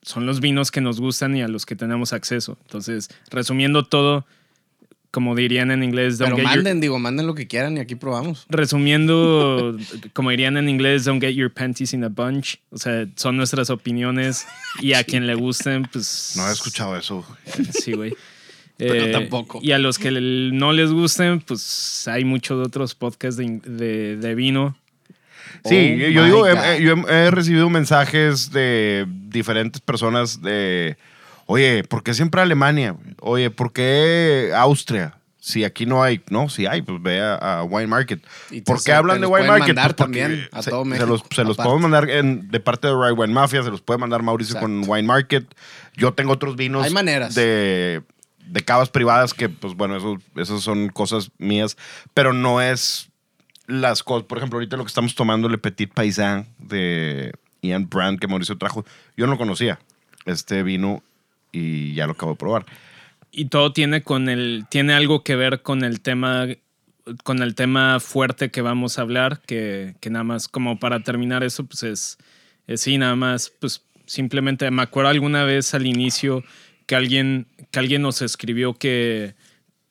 son 0.02 0.26
los 0.26 0.40
vinos 0.40 0.70
que 0.70 0.80
nos 0.80 1.00
gustan 1.00 1.36
y 1.36 1.42
a 1.42 1.48
los 1.48 1.64
que 1.64 1.76
tenemos 1.76 2.12
acceso. 2.12 2.58
Entonces, 2.62 3.08
resumiendo 3.30 3.84
todo, 3.84 4.26
como 5.12 5.34
dirían 5.36 5.70
en 5.70 5.82
inglés, 5.84 6.18
don't 6.18 6.34
Pero 6.34 6.36
get 6.38 6.54
your- 6.54 6.64
manden, 6.64 6.80
digo, 6.80 6.98
manden 6.98 7.26
lo 7.26 7.34
que 7.34 7.46
quieran 7.46 7.76
y 7.76 7.80
aquí 7.80 7.94
probamos. 7.94 8.46
resumiendo, 8.48 9.76
como 10.12 10.30
dirían 10.30 10.56
en 10.56 10.68
inglés, 10.68 11.04
don't 11.04 11.20
get 11.22 11.34
your 11.34 11.52
panties 11.52 11.92
in 11.92 12.02
a 12.02 12.08
bunch. 12.08 12.56
O 12.70 12.78
sea, 12.78 13.06
son 13.16 13.36
nuestras 13.36 13.70
opiniones 13.70 14.46
y 14.80 14.94
a 14.94 15.04
quien 15.04 15.26
le 15.26 15.34
gusten, 15.34 15.84
pues... 15.92 16.32
No 16.36 16.48
he 16.48 16.52
escuchado 16.52 16.96
eso. 16.96 17.24
Sí, 17.72 17.92
güey. 17.92 18.14
Pero 18.78 18.94
Eh, 19.04 19.12
tampoco. 19.12 19.60
Y 19.62 19.72
a 19.72 19.78
los 19.78 19.98
que 19.98 20.10
no 20.10 20.72
les 20.72 20.90
gusten, 20.90 21.40
pues 21.40 22.08
hay 22.08 22.24
muchos 22.24 22.66
otros 22.66 22.94
podcasts 22.94 23.36
de, 23.36 23.60
de- 23.64 24.16
de 24.16 24.34
vino. 24.34 24.76
Sí, 25.64 26.00
Oh 26.04 26.08
yo 26.10 26.24
digo, 26.24 26.46
he- 26.48 26.82
yo 26.82 26.94
he, 27.08 27.26
he 27.26 27.30
recibido 27.30 27.68
mensajes 27.70 28.50
de 28.50 29.06
diferentes 29.28 29.80
personas 29.80 30.40
de, 30.42 30.96
oye, 31.46 31.84
¿por 31.84 32.02
qué 32.02 32.14
siempre 32.14 32.40
Alemania? 32.40 32.96
Oye, 33.20 33.50
¿por 33.50 33.72
qué 33.72 34.50
Austria? 34.56 35.14
Si 35.38 35.64
aquí 35.64 35.86
no 35.86 36.02
hay, 36.04 36.20
no, 36.30 36.48
si 36.48 36.66
hay, 36.66 36.82
pues 36.82 37.02
ve 37.02 37.20
a, 37.20 37.34
a 37.34 37.64
Wine 37.64 37.88
Market. 37.88 38.24
Te- 38.48 38.62
¿Por 38.62 38.78
se- 38.78 38.84
qué 38.86 38.92
hablan 38.92 39.20
de 39.20 39.26
Wine 39.26 39.46
Market? 39.48 39.68
mandar 39.68 39.86
Pues 39.88 39.96
también 39.96 40.48
a 40.52 40.62
se, 40.62 40.70
todo 40.70 40.84
se 40.84 40.88
México, 40.90 41.06
los, 41.08 41.22
se 41.34 41.44
los 41.44 41.56
podemos 41.56 41.80
mandar 41.82 42.08
en- 42.10 42.48
de 42.48 42.60
parte 42.60 42.86
de 42.88 42.94
Right 42.94 43.18
Wine 43.18 43.32
Mafia, 43.32 43.62
se 43.62 43.70
los 43.70 43.80
puede 43.82 43.98
mandar 43.98 44.22
Mauricio 44.22 44.58
con. 44.58 44.84
Wine 44.88 45.02
Market. 45.06 45.44
Yo 45.96 46.14
tengo 46.14 46.32
otros 46.32 46.54
vinos 46.56 46.84
Hay 46.84 46.92
maneras. 46.92 47.34
de, 47.34 48.02
de 48.46 48.62
cavas 48.62 48.90
privadas 48.90 49.34
que, 49.34 49.48
pues 49.48 49.74
bueno, 49.74 49.96
eso, 49.96 50.18
esas 50.36 50.62
son 50.62 50.88
cosas 50.88 51.30
mías, 51.38 51.76
pero 52.14 52.32
no 52.32 52.60
es 52.60 53.10
las 53.66 54.02
cosas. 54.02 54.26
Por 54.26 54.38
ejemplo, 54.38 54.58
ahorita 54.58 54.76
lo 54.76 54.84
que 54.84 54.88
estamos 54.88 55.14
tomando, 55.14 55.48
Le 55.48 55.58
Petit 55.58 55.92
Paysan 55.92 56.46
de 56.58 57.32
Ian 57.62 57.88
Brand 57.88 58.18
que 58.18 58.28
Mauricio 58.28 58.58
trajo, 58.58 58.84
yo 59.16 59.26
no 59.26 59.32
lo 59.32 59.38
conocía. 59.38 59.78
Este 60.24 60.62
vino 60.62 61.02
y 61.50 61.94
ya 61.94 62.06
lo 62.06 62.12
acabo 62.12 62.32
de 62.32 62.38
probar. 62.38 62.66
Y 63.30 63.46
todo 63.46 63.72
tiene 63.72 64.02
con 64.02 64.28
el. 64.28 64.66
tiene 64.68 64.92
algo 64.92 65.24
que 65.24 65.36
ver 65.36 65.62
con 65.62 65.84
el 65.84 66.00
tema. 66.00 66.46
Con 67.24 67.42
el 67.42 67.56
tema 67.56 67.98
fuerte 67.98 68.50
que 68.50 68.62
vamos 68.62 68.98
a 68.98 69.02
hablar. 69.02 69.40
Que, 69.46 69.96
que 70.00 70.10
nada 70.10 70.24
más, 70.24 70.48
como 70.48 70.78
para 70.78 71.00
terminar 71.00 71.42
eso, 71.42 71.64
pues 71.64 71.82
es. 71.82 72.18
es 72.66 72.82
sí, 72.82 72.98
nada 72.98 73.16
más. 73.16 73.50
Pues 73.58 73.84
simplemente 74.06 74.70
me 74.70 74.82
acuerdo 74.82 75.10
alguna 75.10 75.44
vez 75.44 75.74
al 75.74 75.86
inicio 75.86 76.44
que 76.92 76.96
alguien, 76.96 77.46
que 77.70 77.78
alguien 77.78 78.02
nos 78.02 78.20
escribió 78.20 78.74
que. 78.74 79.32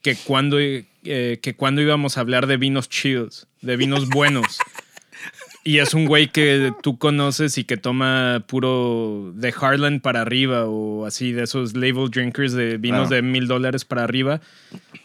que 0.04 0.16
cuando, 0.16 0.60
eh, 0.60 1.40
que 1.42 1.56
cuando 1.56 1.82
íbamos 1.82 2.16
a 2.16 2.22
hablar 2.22 2.46
de 2.46 2.58
vinos 2.58 2.90
chidos, 2.90 3.48
de 3.62 3.76
vinos 3.76 4.08
buenos. 4.08 4.46
Y 5.64 5.78
es 5.78 5.94
un 5.94 6.06
güey 6.06 6.32
que 6.32 6.74
tú 6.82 6.98
conoces 6.98 7.60
y 7.60 7.64
que 7.66 7.78
toma 7.78 8.44
puro 8.48 9.32
de 9.36 9.54
Harlan 9.56 10.00
para 10.00 10.22
arriba 10.22 10.66
o 10.66 11.06
así, 11.06 11.34
de 11.34 11.44
esos 11.44 11.76
label 11.76 12.10
drinkers 12.10 12.54
de 12.54 12.78
vinos 12.78 13.10
Claro. 13.10 13.16
de 13.16 13.22
mil 13.22 13.48
dólares 13.48 13.86
para 13.86 14.04
arriba. 14.04 14.42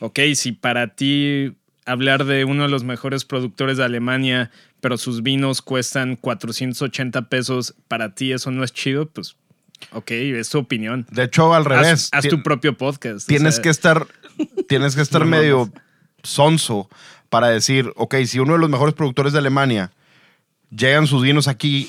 Ok, 0.00 0.18
si 0.34 0.52
para 0.52 0.94
ti 0.94 1.52
hablar 1.84 2.24
de 2.24 2.46
uno 2.46 2.62
de 2.62 2.68
los 2.70 2.84
mejores 2.84 3.26
productores 3.26 3.76
de 3.76 3.84
Alemania, 3.84 4.50
pero 4.80 4.96
sus 4.96 5.22
vinos 5.22 5.60
cuestan 5.60 6.16
480 6.16 7.28
pesos, 7.28 7.74
para 7.86 8.14
ti 8.14 8.32
eso 8.32 8.50
no 8.50 8.64
es 8.64 8.72
chido, 8.72 9.10
pues 9.10 9.36
ok, 9.92 10.10
es 10.10 10.48
tu 10.50 10.58
opinión. 10.58 11.06
De 11.10 11.24
hecho, 11.24 11.54
al 11.54 11.64
revés. 11.64 12.08
Haz, 12.12 12.28
tu 12.28 12.42
propio 12.42 12.76
podcast. 12.76 13.24
o 13.24 13.28
tienes 13.28 13.56
sea, 13.56 13.62
que 13.62 13.68
estar, 13.70 14.06
tienes 14.68 14.94
que 14.96 15.02
estar 15.02 15.22
No 15.22 15.26
medio 15.28 15.72
sonso 16.22 16.88
para 17.28 17.48
decir, 17.48 17.92
ok, 17.96 18.14
si 18.26 18.38
uno 18.38 18.54
de 18.54 18.58
los 18.58 18.70
mejores 18.70 18.94
productores 18.94 19.32
de 19.32 19.38
Alemania 19.40 19.92
llegan 20.70 21.06
sus 21.06 21.22
vinos 21.22 21.48
aquí, 21.48 21.88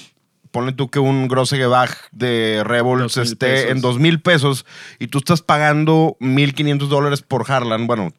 ponle 0.52 0.72
tú 0.74 0.90
que 0.90 1.00
un 1.00 1.28
Grossegebach 1.28 1.92
de 2.12 2.64
Revolts 2.64 3.18
esté 3.18 3.48
pesos. 3.48 3.72
en 3.72 3.82
dos 3.82 4.00
mil 4.00 4.20
pesos 4.22 4.66
y 5.00 5.08
tú 5.08 5.18
estás 5.20 5.42
pagando 5.42 6.16
1.500 6.20 6.88
dólares 6.88 7.22
por 7.22 7.50
Harlan, 7.52 7.86
bueno, 7.88 8.14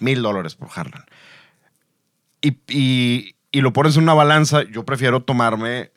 mil 0.00 0.22
dólares 0.22 0.54
por 0.54 0.68
Harlan. 0.74 1.04
Y, 2.40 2.56
y- 2.68 3.34
y 3.54 3.60
lo 3.60 3.72
pones 3.74 3.96
en 3.96 4.04
una 4.04 4.14
balanza, 4.14 4.62
yo 4.62 4.84
prefiero 4.84 5.22
tomarme 5.22 5.90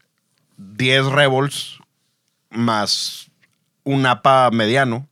10 0.57 1.05
Revolts 1.05 1.79
más 2.55 3.29
un 3.83 4.05
APA 4.05 4.49
mediano 4.51 5.07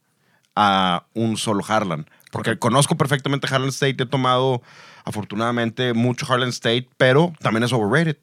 a 0.56 1.06
un 1.14 1.38
solo 1.38 1.64
Harlan. 1.68 2.08
Porque 2.32 2.58
conozco 2.58 2.98
perfectamente 2.98 3.48
Harlan 3.50 3.70
State, 3.70 4.04
he 4.04 4.06
tomado 4.06 4.62
afortunadamente 5.06 5.94
mucho 5.94 6.32
Harlan 6.32 6.50
State, 6.50 6.90
pero 6.98 7.34
también 7.40 7.64
es 7.64 7.74
overrated. 7.74 8.18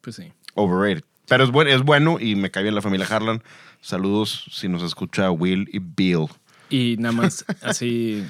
Pues 0.00 0.16
sí. 0.16 0.32
Overrated. 0.54 1.04
Pero 1.26 1.44
es, 1.44 1.50
buen, 1.50 1.68
es 1.68 1.82
bueno 1.82 2.18
y 2.20 2.36
me 2.36 2.50
cae 2.50 2.62
bien 2.62 2.74
la 2.74 2.82
familia 2.82 3.06
Harlan. 3.08 3.42
Saludos 3.80 4.44
si 4.50 4.68
nos 4.68 4.82
escucha 4.82 5.30
Will 5.30 5.68
y 5.72 5.78
Bill. 5.78 6.26
Y 6.68 6.96
nada 6.98 7.12
más 7.12 7.44
así 7.62 8.24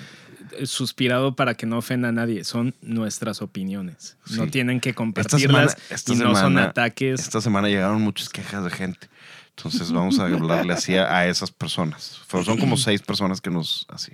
suspirado 0.64 1.34
para 1.34 1.54
que 1.54 1.66
no 1.66 1.78
ofenda 1.78 2.08
a 2.08 2.12
nadie. 2.12 2.44
Son 2.44 2.74
nuestras 2.82 3.42
opiniones. 3.42 4.16
No 4.30 4.46
tienen 4.46 4.80
que 4.80 4.90
Esta 4.90 4.96
compartirlas 4.96 5.72
semana, 5.72 5.86
esta 5.90 6.12
y 6.12 6.16
no 6.16 6.34
son 6.34 6.58
ataques. 6.58 7.20
Esta 7.20 7.40
semana 7.40 7.68
llegaron 7.68 8.00
muchas 8.02 8.28
quejas 8.28 8.64
de 8.64 8.70
gente. 8.70 9.08
Entonces 9.56 9.92
vamos 9.92 10.18
a 10.18 10.24
hablarle 10.24 10.72
así 10.72 10.96
a, 10.96 11.26
esas 11.26 11.50
personas. 11.50 12.20
Pero 12.30 12.44
son 12.44 12.58
como 12.58 12.76
seis 12.76 13.00
personas 13.02 13.40
que 13.40 13.50
nos 13.50 13.86
así. 13.88 14.12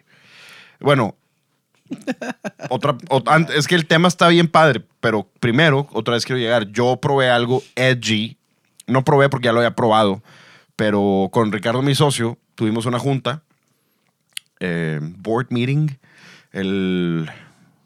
Bueno, 0.79 1.17
otra, 2.69 2.97
es 3.55 3.67
que 3.67 3.75
el 3.75 3.87
tema 3.87 4.09
está 4.09 4.29
bien 4.29 4.49
padre, 4.49 4.85
pero 5.01 5.29
primero, 5.41 5.89
otra 5.93 6.15
vez 6.15 6.25
quiero 6.25 6.39
llegar. 6.39 6.71
Yo 6.71 6.99
probé 6.99 7.31
algo 7.31 7.63
edgy. 7.75 8.37
No 8.87 9.05
probé 9.05 9.29
porque 9.29 9.47
ya 9.47 9.53
lo 9.53 9.61
había 9.61 9.75
probado, 9.75 10.23
pero 10.77 11.29
con 11.33 11.53
Ricardo, 11.53 11.81
mi 11.81 11.95
socio, 11.95 12.39
tuvimos 12.57 12.87
una 12.87 12.99
junta, 12.99 13.45
eh, 14.59 14.99
board 15.01 15.47
meeting, 15.51 15.89
el. 16.53 17.31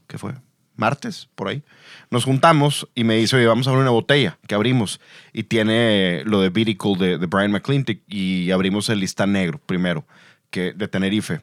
¿Qué 0.06 0.16
fue? 0.16 0.34
Martes, 0.76 1.28
por 1.35 1.49
ahí. 1.49 1.62
Nos 2.11 2.25
juntamos 2.25 2.88
y 2.95 3.04
me 3.04 3.16
dice, 3.16 3.37
oye, 3.37 3.47
vamos 3.47 3.66
a 3.66 3.71
abrir 3.71 3.83
una 3.83 3.90
botella 3.90 4.38
que 4.47 4.54
abrimos. 4.54 5.00
Y 5.33 5.45
tiene 5.45 6.23
lo 6.25 6.40
de 6.40 6.50
Vitical 6.50 6.97
de, 6.99 7.19
de 7.19 7.26
Brian 7.26 7.52
McClintic. 7.52 8.02
Y 8.09 8.50
abrimos 8.50 8.88
el 8.88 9.00
lista 9.00 9.26
negro 9.26 9.61
primero, 9.66 10.04
que, 10.50 10.73
de 10.73 10.88
Tenerife. 10.88 11.43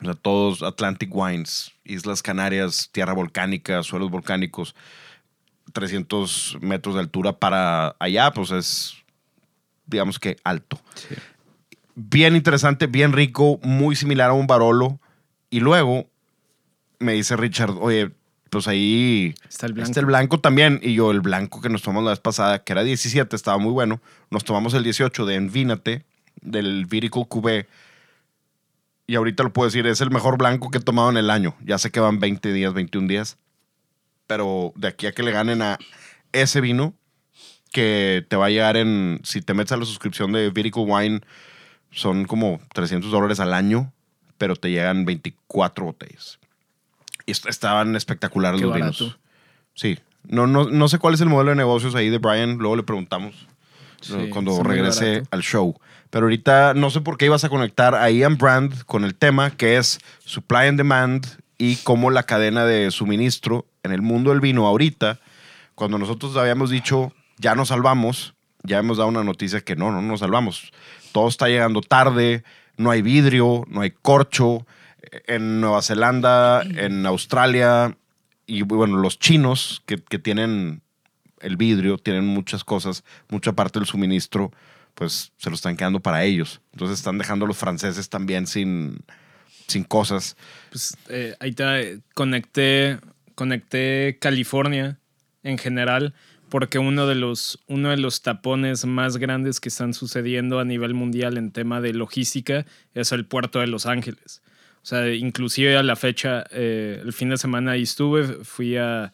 O 0.00 0.04
sea, 0.04 0.14
todos 0.14 0.62
Atlantic 0.62 1.10
Wines, 1.12 1.72
Islas 1.84 2.22
Canarias, 2.22 2.90
tierra 2.92 3.14
volcánica, 3.14 3.82
suelos 3.82 4.10
volcánicos, 4.10 4.74
300 5.72 6.58
metros 6.60 6.94
de 6.94 7.00
altura 7.00 7.32
para 7.32 7.96
allá, 7.98 8.30
pues 8.30 8.50
es, 8.50 8.94
digamos 9.86 10.18
que 10.18 10.36
alto. 10.44 10.78
Bien 11.94 12.36
interesante, 12.36 12.86
bien 12.86 13.12
rico, 13.12 13.58
muy 13.62 13.96
similar 13.96 14.30
a 14.30 14.34
un 14.34 14.46
Barolo. 14.46 15.00
Y 15.48 15.60
luego 15.60 16.06
me 16.98 17.12
dice 17.12 17.36
Richard, 17.36 17.70
oye, 17.80 18.10
pues 18.56 18.68
ahí 18.68 19.34
Está 19.48 19.66
el 19.66 19.72
blanco. 19.74 19.88
está 19.88 20.00
el 20.00 20.06
blanco 20.06 20.40
también. 20.40 20.80
Y 20.82 20.94
yo, 20.94 21.10
el 21.10 21.20
blanco 21.20 21.60
que 21.60 21.68
nos 21.68 21.82
tomamos 21.82 22.04
la 22.04 22.10
vez 22.10 22.20
pasada, 22.20 22.62
que 22.64 22.72
era 22.72 22.82
17, 22.82 23.34
estaba 23.36 23.58
muy 23.58 23.72
bueno. 23.72 24.00
Nos 24.30 24.44
tomamos 24.44 24.74
el 24.74 24.82
18 24.82 25.26
de 25.26 25.34
Envínate, 25.34 26.04
del 26.40 26.86
Vitical 26.86 27.26
Cubé. 27.28 27.68
Y 29.06 29.14
ahorita 29.14 29.42
lo 29.44 29.52
puedo 29.52 29.66
decir, 29.68 29.86
es 29.86 30.00
el 30.00 30.10
mejor 30.10 30.36
blanco 30.38 30.70
que 30.70 30.78
he 30.78 30.80
tomado 30.80 31.10
en 31.10 31.16
el 31.16 31.30
año. 31.30 31.54
Ya 31.64 31.78
sé 31.78 31.90
que 31.90 32.00
van 32.00 32.18
20 32.18 32.52
días, 32.52 32.72
21 32.74 33.06
días. 33.06 33.36
Pero 34.26 34.72
de 34.74 34.88
aquí 34.88 35.06
a 35.06 35.12
que 35.12 35.22
le 35.22 35.30
ganen 35.30 35.62
a 35.62 35.78
ese 36.32 36.60
vino, 36.60 36.94
que 37.72 38.24
te 38.28 38.36
va 38.36 38.46
a 38.46 38.50
llegar 38.50 38.76
en. 38.76 39.20
Si 39.22 39.42
te 39.42 39.54
metes 39.54 39.72
a 39.72 39.76
la 39.76 39.84
suscripción 39.84 40.32
de 40.32 40.50
Vitical 40.50 40.84
Wine, 40.86 41.20
son 41.90 42.24
como 42.24 42.58
300 42.74 43.10
dólares 43.10 43.38
al 43.38 43.54
año, 43.54 43.92
pero 44.38 44.56
te 44.56 44.70
llegan 44.70 45.04
24 45.04 45.84
botellas. 45.84 46.38
Estaban 47.26 47.96
espectaculares 47.96 48.60
Qué 48.60 48.66
los 48.66 48.72
barato. 48.72 48.98
vinos. 48.98 49.18
Sí. 49.74 49.98
No, 50.24 50.46
no, 50.46 50.64
no 50.64 50.88
sé 50.88 50.98
cuál 50.98 51.14
es 51.14 51.20
el 51.20 51.28
modelo 51.28 51.50
de 51.50 51.56
negocios 51.56 51.94
ahí 51.94 52.08
de 52.10 52.18
Brian, 52.18 52.58
luego 52.58 52.76
le 52.76 52.82
preguntamos 52.82 53.46
cuando 54.30 54.62
regrese 54.62 55.22
al 55.30 55.42
show. 55.42 55.78
Pero 56.10 56.26
ahorita 56.26 56.74
no 56.74 56.90
sé 56.90 57.00
por 57.00 57.18
qué 57.18 57.26
ibas 57.26 57.44
a 57.44 57.48
conectar 57.48 57.94
a 57.94 58.10
Ian 58.10 58.38
Brand 58.38 58.84
con 58.84 59.04
el 59.04 59.14
tema 59.14 59.50
que 59.50 59.76
es 59.76 59.98
supply 60.24 60.68
and 60.68 60.78
demand 60.78 61.26
y 61.58 61.76
cómo 61.76 62.10
la 62.10 62.22
cadena 62.22 62.64
de 62.64 62.90
suministro 62.90 63.66
en 63.82 63.92
el 63.92 64.02
mundo 64.02 64.30
del 64.30 64.40
vino 64.40 64.66
ahorita, 64.66 65.18
cuando 65.74 65.98
nosotros 65.98 66.36
habíamos 66.36 66.70
dicho 66.70 67.12
ya 67.38 67.54
nos 67.54 67.68
salvamos, 67.68 68.34
ya 68.62 68.78
hemos 68.78 68.98
dado 68.98 69.08
una 69.08 69.24
noticia 69.24 69.60
que 69.60 69.76
no, 69.76 69.90
no 69.90 70.00
nos 70.02 70.20
salvamos. 70.20 70.72
Todo 71.12 71.28
está 71.28 71.48
llegando 71.48 71.80
tarde, 71.80 72.44
no 72.76 72.90
hay 72.90 73.02
vidrio, 73.02 73.64
no 73.68 73.80
hay 73.80 73.90
corcho. 73.90 74.66
En 75.26 75.60
Nueva 75.60 75.82
Zelanda, 75.82 76.62
en 76.62 77.06
Australia 77.06 77.96
y 78.46 78.62
bueno, 78.62 78.98
los 78.98 79.18
chinos 79.18 79.82
que, 79.86 79.98
que 79.98 80.18
tienen 80.18 80.82
el 81.40 81.56
vidrio, 81.56 81.98
tienen 81.98 82.26
muchas 82.26 82.64
cosas, 82.64 83.04
mucha 83.28 83.52
parte 83.52 83.78
del 83.78 83.86
suministro, 83.86 84.52
pues 84.94 85.32
se 85.36 85.50
lo 85.50 85.56
están 85.56 85.76
quedando 85.76 86.00
para 86.00 86.24
ellos. 86.24 86.60
Entonces 86.72 86.98
están 86.98 87.18
dejando 87.18 87.44
a 87.44 87.48
los 87.48 87.56
franceses 87.56 88.08
también 88.08 88.46
sin, 88.46 89.00
sin 89.66 89.84
cosas. 89.84 90.36
Pues 90.70 90.96
eh, 91.08 91.34
ahí 91.40 91.52
te 91.52 92.00
conecté, 92.14 92.98
conecté 93.34 94.18
California 94.20 94.98
en 95.42 95.58
general, 95.58 96.14
porque 96.48 96.78
uno 96.78 97.06
de, 97.06 97.16
los, 97.16 97.58
uno 97.66 97.90
de 97.90 97.96
los 97.96 98.22
tapones 98.22 98.86
más 98.86 99.16
grandes 99.18 99.60
que 99.60 99.68
están 99.68 99.94
sucediendo 99.94 100.60
a 100.60 100.64
nivel 100.64 100.94
mundial 100.94 101.36
en 101.36 101.50
tema 101.50 101.80
de 101.80 101.92
logística 101.92 102.64
es 102.94 103.12
el 103.12 103.26
puerto 103.26 103.60
de 103.60 103.66
Los 103.66 103.86
Ángeles. 103.86 104.42
O 104.86 104.88
sea, 104.88 105.12
inclusive 105.12 105.76
a 105.76 105.82
la 105.82 105.96
fecha, 105.96 106.44
eh, 106.52 107.02
el 107.04 107.12
fin 107.12 107.28
de 107.30 107.36
semana 107.38 107.72
ahí 107.72 107.82
estuve, 107.82 108.22
fui 108.44 108.76
a, 108.76 109.12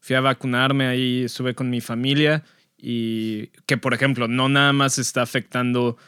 fui 0.00 0.16
a 0.16 0.22
vacunarme, 0.22 0.86
ahí 0.86 1.24
estuve 1.24 1.54
con 1.54 1.68
mi 1.68 1.82
familia 1.82 2.42
y 2.78 3.48
que, 3.66 3.76
por 3.76 3.92
ejemplo, 3.92 4.28
no 4.28 4.48
nada 4.48 4.72
más 4.72 4.96
está 4.96 5.20
afectando 5.20 5.98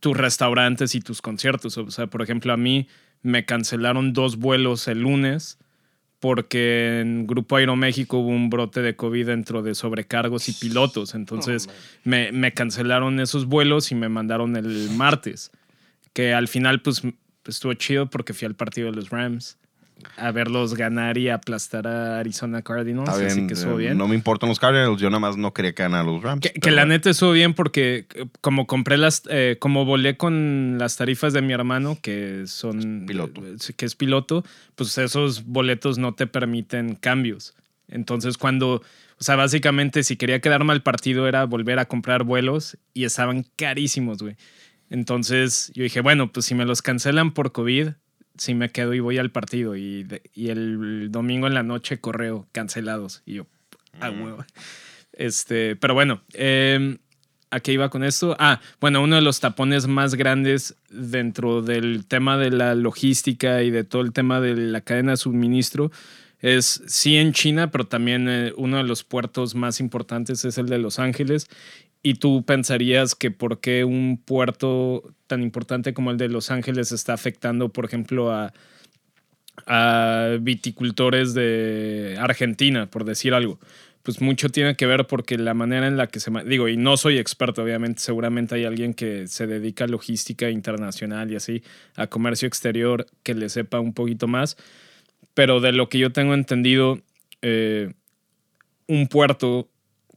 tus 0.00 0.16
restaurantes 0.16 0.94
y 0.94 1.02
tus 1.02 1.20
conciertos. 1.20 1.76
O 1.76 1.90
sea, 1.90 2.06
por 2.06 2.22
ejemplo, 2.22 2.50
a 2.50 2.56
mí 2.56 2.88
me 3.20 3.44
cancelaron 3.44 4.14
dos 4.14 4.38
vuelos 4.38 4.88
el 4.88 5.02
lunes 5.02 5.58
porque 6.18 7.00
en 7.00 7.26
Grupo 7.26 7.56
Aeroméxico 7.56 8.20
hubo 8.20 8.30
un 8.30 8.48
brote 8.48 8.80
de 8.80 8.96
COVID 8.96 9.26
dentro 9.26 9.60
de 9.60 9.74
sobrecargos 9.74 10.48
y 10.48 10.54
pilotos. 10.54 11.14
Entonces 11.14 11.68
me, 12.04 12.32
me 12.32 12.54
cancelaron 12.54 13.20
esos 13.20 13.44
vuelos 13.44 13.92
y 13.92 13.94
me 13.94 14.08
mandaron 14.08 14.56
el 14.56 14.88
martes. 14.96 15.50
Que 16.14 16.32
al 16.32 16.48
final, 16.48 16.80
pues 16.80 17.02
estuvo 17.48 17.74
chido 17.74 18.08
porque 18.08 18.34
fui 18.34 18.46
al 18.46 18.54
partido 18.54 18.90
de 18.90 18.96
los 18.96 19.10
Rams 19.10 19.58
a 20.16 20.30
verlos 20.30 20.74
ganar 20.74 21.18
y 21.18 21.28
aplastar 21.28 21.86
a 21.86 22.18
Arizona 22.18 22.62
Cardinals. 22.62 23.08
Está 23.08 23.26
así 23.26 23.34
bien, 23.36 23.48
que 23.48 23.54
eh, 23.54 23.56
estuvo 23.56 23.76
bien. 23.76 23.98
No 23.98 24.08
me 24.08 24.14
importan 24.14 24.48
los 24.48 24.58
Cardinals, 24.58 25.00
yo 25.00 25.10
nada 25.10 25.20
más 25.20 25.36
no 25.36 25.52
quería 25.52 25.72
que 25.72 25.82
ganaran 25.82 26.06
los 26.06 26.22
Rams. 26.22 26.40
Que, 26.40 26.70
la 26.70 26.86
neta 26.86 27.10
estuvo 27.10 27.32
bien 27.32 27.54
porque 27.54 28.06
eh, 28.14 28.26
como 28.40 28.66
compré 28.66 28.96
las, 28.96 29.22
eh, 29.28 29.56
como 29.58 29.84
volé 29.84 30.16
con 30.16 30.76
las 30.78 30.96
tarifas 30.96 31.32
de 31.32 31.42
mi 31.42 31.52
hermano, 31.52 31.98
que 32.00 32.44
son... 32.46 33.04
Piloto. 33.06 33.42
eh, 33.44 33.56
que 33.76 33.86
es 33.86 33.94
piloto, 33.94 34.44
pues 34.74 34.96
esos 34.98 35.44
boletos 35.44 35.98
no 35.98 36.14
te 36.14 36.26
permiten 36.26 36.94
cambios. 36.94 37.54
Entonces 37.88 38.38
cuando, 38.38 38.74
o 38.74 39.24
sea, 39.24 39.36
básicamente 39.36 40.02
si 40.04 40.16
quería 40.16 40.40
quedarme 40.40 40.72
al 40.72 40.82
partido 40.82 41.26
era 41.26 41.44
volver 41.44 41.78
a 41.78 41.86
comprar 41.86 42.24
vuelos 42.24 42.76
y 42.94 43.04
estaban 43.04 43.46
carísimos, 43.56 44.18
güey. 44.18 44.36
Entonces 44.90 45.70
yo 45.74 45.82
dije, 45.82 46.00
bueno, 46.00 46.32
pues 46.32 46.46
si 46.46 46.54
me 46.54 46.64
los 46.64 46.82
cancelan 46.82 47.32
por 47.32 47.52
COVID, 47.52 47.88
sí 48.36 48.54
me 48.54 48.70
quedo 48.70 48.94
y 48.94 49.00
voy 49.00 49.18
al 49.18 49.30
partido. 49.30 49.76
Y, 49.76 50.04
de- 50.04 50.22
y 50.34 50.48
el 50.48 51.08
domingo 51.10 51.46
en 51.46 51.54
la 51.54 51.62
noche 51.62 52.00
correo, 52.00 52.46
cancelados. 52.52 53.22
Y 53.26 53.34
yo, 53.34 53.46
ah, 54.00 54.10
huevo. 54.10 54.44
Este, 55.12 55.76
pero 55.76 55.94
bueno, 55.94 56.22
eh, 56.34 56.98
¿a 57.50 57.60
qué 57.60 57.72
iba 57.72 57.90
con 57.90 58.04
esto? 58.04 58.36
Ah, 58.38 58.60
bueno, 58.80 59.02
uno 59.02 59.16
de 59.16 59.22
los 59.22 59.40
tapones 59.40 59.86
más 59.86 60.14
grandes 60.14 60.76
dentro 60.90 61.60
del 61.62 62.06
tema 62.06 62.38
de 62.38 62.50
la 62.50 62.74
logística 62.74 63.62
y 63.62 63.70
de 63.70 63.84
todo 63.84 64.02
el 64.02 64.12
tema 64.12 64.40
de 64.40 64.54
la 64.56 64.80
cadena 64.80 65.12
de 65.12 65.16
suministro 65.16 65.90
es 66.40 66.82
sí 66.86 67.16
en 67.16 67.32
China, 67.32 67.72
pero 67.72 67.84
también 67.88 68.28
eh, 68.28 68.52
uno 68.56 68.76
de 68.76 68.84
los 68.84 69.02
puertos 69.02 69.56
más 69.56 69.80
importantes 69.80 70.44
es 70.44 70.56
el 70.56 70.66
de 70.66 70.78
Los 70.78 71.00
Ángeles. 71.00 71.48
Y 72.02 72.14
tú 72.14 72.44
pensarías 72.44 73.14
que 73.14 73.30
por 73.30 73.60
qué 73.60 73.84
un 73.84 74.22
puerto 74.24 75.02
tan 75.26 75.42
importante 75.42 75.94
como 75.94 76.10
el 76.10 76.16
de 76.16 76.28
Los 76.28 76.50
Ángeles 76.50 76.92
está 76.92 77.12
afectando, 77.12 77.70
por 77.70 77.84
ejemplo, 77.84 78.32
a, 78.32 78.52
viticultores 80.40 81.34
de 81.34 82.16
Argentina, 82.18 82.88
por 82.88 83.04
decir 83.04 83.34
algo. 83.34 83.58
Pues 84.04 84.20
mucho 84.20 84.48
tiene 84.48 84.76
que 84.76 84.86
ver 84.86 85.06
porque 85.06 85.36
la 85.36 85.52
manera 85.52 85.88
en 85.88 85.96
la 85.96 86.06
que 86.06 86.20
se... 86.20 86.30
Digo, 86.46 86.68
y 86.68 86.76
no 86.76 86.96
soy 86.96 87.18
experto, 87.18 87.64
obviamente, 87.64 88.00
seguramente 88.00 88.54
hay 88.54 88.64
alguien 88.64 88.94
que 88.94 89.26
se 89.26 89.46
dedica 89.46 89.84
a 89.84 89.88
logística 89.88 90.48
internacional 90.48 91.30
y 91.32 91.36
así, 91.36 91.62
a 91.96 92.06
comercio 92.06 92.46
exterior, 92.46 93.06
que 93.24 93.34
le 93.34 93.48
sepa 93.48 93.80
un 93.80 93.92
poquito 93.92 94.28
más. 94.28 94.56
Pero 95.34 95.60
de 95.60 95.72
lo 95.72 95.88
que 95.88 95.98
yo 95.98 96.12
tengo 96.12 96.34
entendido, 96.34 97.02
eh, 97.42 97.92
un 98.86 99.06
puerto, 99.08 99.68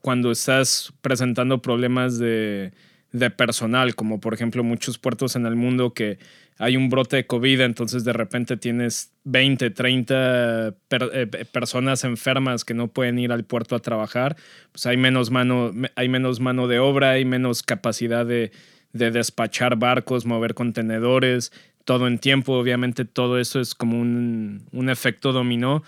cuando 0.01 0.31
estás 0.31 0.93
presentando 1.01 1.62
problemas 1.62 2.17
de, 2.17 2.72
de 3.12 3.29
personal, 3.29 3.96
como 3.96 4.20
por 4.20 4.34
ejemplo 4.34 4.63
muchos 4.63 4.98
puertos 4.98 5.36
en 5.36 5.46
el 5.46 5.55
mundo 5.55 5.93
que 5.93 6.17
hay 6.58 6.77
un 6.77 6.89
brote 6.89 7.15
de 7.15 7.25
COVID, 7.25 7.62
entonces 7.62 8.03
de 8.03 8.13
repente 8.13 8.55
tienes 8.55 9.12
20, 9.24 9.72
30 9.72 10.75
per- 10.88 11.10
eh, 11.13 11.27
personas 11.51 12.03
enfermas 12.03 12.63
que 12.65 12.74
no 12.74 12.88
pueden 12.88 13.17
ir 13.20 13.31
al 13.31 13.43
puerto 13.46 13.75
a 13.75 13.79
trabajar, 13.79 14.36
pues 14.72 14.86
hay 14.86 14.98
menos 14.98 15.31
mano, 15.31 15.72
hay 15.96 16.10
menos 16.10 16.39
mano 16.39 16.67
de 16.67 16.79
obra, 16.79 17.12
hay 17.12 17.25
menos 17.25 17.63
capacidad 17.63 18.25
de, 18.25 18.51
de 18.93 19.10
despachar 19.12 19.75
barcos, 19.77 20.25
mover 20.25 20.53
contenedores, 20.53 21.51
todo 21.84 22.08
en 22.08 22.20
tiempo, 22.20 22.53
obviamente 22.53 23.05
todo 23.05 23.39
eso 23.39 23.60
es 23.60 23.74
como 23.74 24.00
un, 24.00 24.63
un 24.72 24.89
efecto 24.89 25.31
dominó 25.34 25.84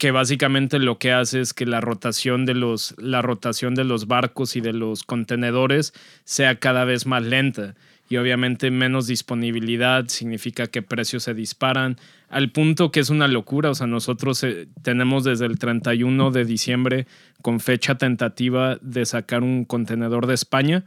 que 0.00 0.12
básicamente 0.12 0.78
lo 0.78 0.96
que 0.96 1.12
hace 1.12 1.42
es 1.42 1.52
que 1.52 1.66
la 1.66 1.82
rotación 1.82 2.46
de 2.46 2.54
los 2.54 2.94
la 2.96 3.20
rotación 3.20 3.74
de 3.74 3.84
los 3.84 4.06
barcos 4.06 4.56
y 4.56 4.62
de 4.62 4.72
los 4.72 5.04
contenedores 5.04 5.92
sea 6.24 6.58
cada 6.58 6.86
vez 6.86 7.04
más 7.04 7.22
lenta 7.22 7.74
y 8.08 8.16
obviamente 8.16 8.70
menos 8.70 9.06
disponibilidad 9.06 10.08
significa 10.08 10.68
que 10.68 10.80
precios 10.80 11.24
se 11.24 11.34
disparan 11.34 11.98
al 12.30 12.50
punto 12.50 12.90
que 12.90 13.00
es 13.00 13.10
una 13.10 13.28
locura, 13.28 13.68
o 13.68 13.74
sea, 13.74 13.86
nosotros 13.86 14.42
eh, 14.42 14.68
tenemos 14.80 15.22
desde 15.22 15.44
el 15.44 15.58
31 15.58 16.30
de 16.30 16.46
diciembre 16.46 17.06
con 17.42 17.60
fecha 17.60 17.96
tentativa 17.96 18.78
de 18.80 19.04
sacar 19.04 19.42
un 19.42 19.66
contenedor 19.66 20.26
de 20.26 20.34
España, 20.34 20.84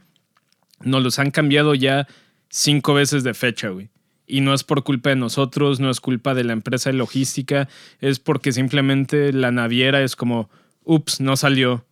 nos 0.80 1.04
los 1.04 1.20
han 1.20 1.30
cambiado 1.30 1.76
ya 1.76 2.08
cinco 2.48 2.94
veces 2.94 3.22
de 3.22 3.32
fecha, 3.32 3.68
güey. 3.68 3.93
Y 4.26 4.40
no 4.40 4.54
es 4.54 4.64
por 4.64 4.84
culpa 4.84 5.10
de 5.10 5.16
nosotros, 5.16 5.80
no 5.80 5.90
es 5.90 6.00
culpa 6.00 6.34
de 6.34 6.44
la 6.44 6.54
empresa 6.54 6.90
de 6.90 6.96
logística, 6.96 7.68
es 8.00 8.18
porque 8.18 8.52
simplemente 8.52 9.32
la 9.32 9.50
naviera 9.50 10.02
es 10.02 10.16
como, 10.16 10.48
ups, 10.84 11.20
no 11.20 11.36
salió, 11.36 11.84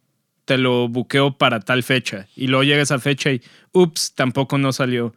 te 0.44 0.58
lo 0.58 0.88
buqueo 0.88 1.36
para 1.36 1.60
tal 1.60 1.82
fecha. 1.82 2.28
Y 2.34 2.46
luego 2.46 2.64
llega 2.64 2.82
esa 2.82 2.98
fecha 2.98 3.30
y, 3.32 3.42
ups, 3.72 4.14
tampoco 4.14 4.58
no 4.58 4.72
salió. 4.72 5.14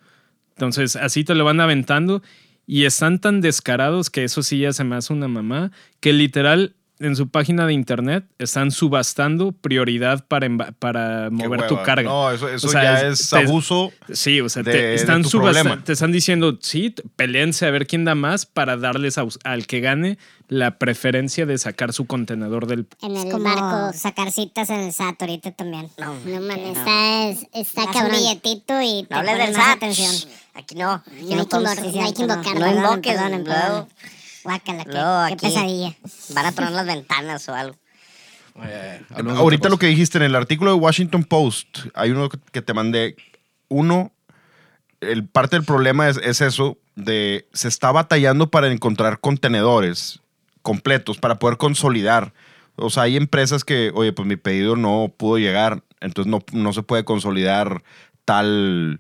Entonces, 0.56 0.96
así 0.96 1.24
te 1.24 1.36
lo 1.36 1.46
van 1.46 1.60
aventando 1.60 2.22
y 2.68 2.86
están 2.86 3.20
tan 3.20 3.42
descarados 3.42 4.10
que 4.10 4.24
eso 4.24 4.44
sí 4.44 4.60
ya 4.60 4.74
se 4.74 4.84
me 4.84 4.96
hace 4.96 5.14
una 5.14 5.28
mamá, 5.28 5.72
que 6.00 6.14
literal 6.14 6.76
en 7.00 7.16
su 7.16 7.28
página 7.28 7.66
de 7.68 7.74
internet 7.74 8.26
están 8.40 8.72
subastando 8.72 9.52
prioridad 9.52 10.26
para, 10.28 10.48
para 10.80 11.30
mover 11.30 11.68
tu 11.68 11.76
carga. 11.84 12.04
No, 12.10 12.32
eso, 12.32 12.48
eso 12.48 12.68
O 12.68 12.70
sea, 12.72 12.84
ya 12.84 13.08
es- 13.08 13.20
es, 13.22 13.30
te- 13.30 13.38
abuso. 13.38 13.92
Sí, 14.14 14.40
o 14.40 14.48
sea, 14.50 14.64
de- 14.64 14.72
te, 14.72 14.78
de 14.78 14.96
están 14.96 15.22
tu 15.24 15.30
subasta- 15.30 15.62
problema. 15.62 15.84
te 15.84 15.94
están 15.94 16.12
diciendo, 16.12 16.58
sí, 16.62 16.96
peleense 17.16 17.66
a 17.66 17.72
ver 17.72 17.86
quién 17.88 18.06
da 18.06 18.16
más 18.16 18.46
para 18.46 18.78
darles 18.78 19.18
a- 19.18 19.26
al 19.44 19.68
que 19.68 19.82
gane 19.82 20.18
la 20.48 20.78
preferencia 20.78 21.46
de 21.46 21.58
sacar 21.58 21.92
su 21.92 22.06
contenedor 22.06 22.68
del... 22.68 22.88
En 23.02 23.18
el 23.18 23.30
como 23.32 23.44
barco. 23.44 23.98
sacar 23.98 24.32
citas 24.32 24.70
en 24.70 24.80
el 24.82 24.94
SAT 24.94 25.22
ahorita 25.22 25.52
también. 25.52 25.90
No, 25.98 26.14
No 26.26 26.40
no. 26.40 26.54
está, 26.54 27.30
es- 27.30 27.48
está 27.54 27.82
Das 27.82 27.88
un 27.88 27.94
cabrón. 28.02 28.18
billetito 28.20 28.82
y 28.82 29.04
te 29.04 29.16
No 29.16 29.22
ponen 29.22 29.38
del 29.40 29.54
más 29.58 29.66
SAT. 29.66 29.76
atención. 29.78 30.16
Aquí 30.54 30.76
no. 30.76 30.92
Aquí 30.94 31.06
No 31.36 31.42
hay 31.42 31.46
que 31.48 31.58
invocar- 31.58 31.76
decir 31.76 31.96
no 31.96 32.06
hay 32.06 32.12
que 32.12 32.16
cierto, 32.16 32.22
invocar, 32.22 32.54
No 32.54 32.60
perdonen, 32.62 32.78
invoques, 32.78 33.18
luego. 33.46 33.88
Guácala, 34.46 34.86
qué, 34.86 34.92
Luego 34.92 35.28
qué 35.28 35.34
aquí- 35.34 35.46
pesadilla. 35.48 35.94
Van 36.34 36.46
a 36.46 36.52
tronar 36.54 36.72
las 36.74 36.86
ventanas 36.86 37.50
o 37.50 37.54
algo. 37.54 37.76
Ahorita 39.38 39.68
lo 39.68 39.78
que 39.78 39.88
dijiste 39.88 40.18
en 40.18 40.24
el 40.24 40.36
artículo 40.36 40.72
de 40.72 40.78
Washington 40.80 41.26
Post, 41.26 41.80
hay 41.94 42.12
uno 42.12 42.30
que 42.30 42.62
te 42.62 42.74
mandé. 42.74 43.18
Uno, 43.68 44.14
el, 45.02 45.28
parte 45.28 45.58
del 45.58 45.66
problema 45.66 46.08
es, 46.08 46.18
es 46.24 46.40
eso, 46.40 46.78
de 46.96 47.48
se 47.52 47.68
está 47.68 47.92
batallando 47.92 48.50
para 48.50 48.72
encontrar 48.72 49.20
contenedores 49.20 50.22
completos, 50.62 51.18
para 51.18 51.38
poder 51.38 51.58
consolidar. 51.58 52.34
O 52.78 52.90
sea, 52.90 53.04
hay 53.04 53.18
empresas 53.18 53.64
que, 53.66 53.92
oye, 53.94 54.14
pues 54.14 54.28
mi 54.28 54.36
pedido 54.38 54.76
no 54.76 55.12
pudo 55.18 55.38
llegar, 55.38 55.84
entonces 56.00 56.30
no, 56.32 56.40
no 56.54 56.72
se 56.74 56.84
puede 56.84 57.04
consolidar 57.04 57.84
tal, 58.24 59.00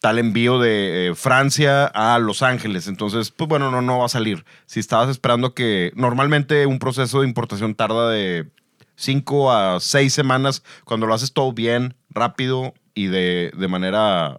tal 0.00 0.18
envío 0.18 0.58
de 0.58 1.08
eh, 1.08 1.14
Francia 1.14 1.86
a 1.86 2.18
Los 2.18 2.42
Ángeles. 2.42 2.86
Entonces, 2.88 3.30
pues 3.30 3.48
bueno, 3.48 3.70
no, 3.70 3.82
no 3.82 3.98
va 3.98 4.06
a 4.06 4.08
salir. 4.08 4.44
Si 4.66 4.80
estabas 4.80 5.08
esperando 5.10 5.54
que 5.54 5.92
normalmente 5.94 6.66
un 6.66 6.78
proceso 6.78 7.20
de 7.20 7.28
importación 7.28 7.74
tarda 7.74 8.08
de 8.10 8.48
5 8.96 9.52
a 9.52 9.78
6 9.80 10.12
semanas 10.12 10.62
cuando 10.84 11.06
lo 11.06 11.14
haces 11.14 11.32
todo 11.32 11.52
bien, 11.52 11.94
rápido 12.10 12.74
y 12.94 13.06
de, 13.06 13.52
de 13.56 13.68
manera, 13.68 14.30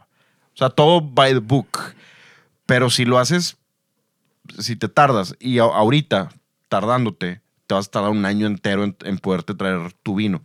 o 0.54 0.56
sea, 0.58 0.69
todo 0.69 1.02
by 1.02 1.34
the 1.34 1.39
book. 1.39 1.78
Pero 2.65 2.89
si 2.89 3.06
lo 3.06 3.19
haces, 3.19 3.58
si 4.60 4.76
te 4.76 4.88
tardas 4.89 5.36
y 5.39 5.60
a- 5.60 5.63
ahorita 5.63 6.30
tardándote, 6.69 7.41
te 7.67 7.76
vas 7.76 7.88
a 7.88 7.91
tardar 7.91 8.12
un 8.12 8.26
año 8.26 8.47
entero 8.47 8.84
en, 8.84 8.95
en 9.04 9.17
poderte 9.19 9.54
traer 9.54 9.93
tu 10.04 10.15
vino. 10.15 10.41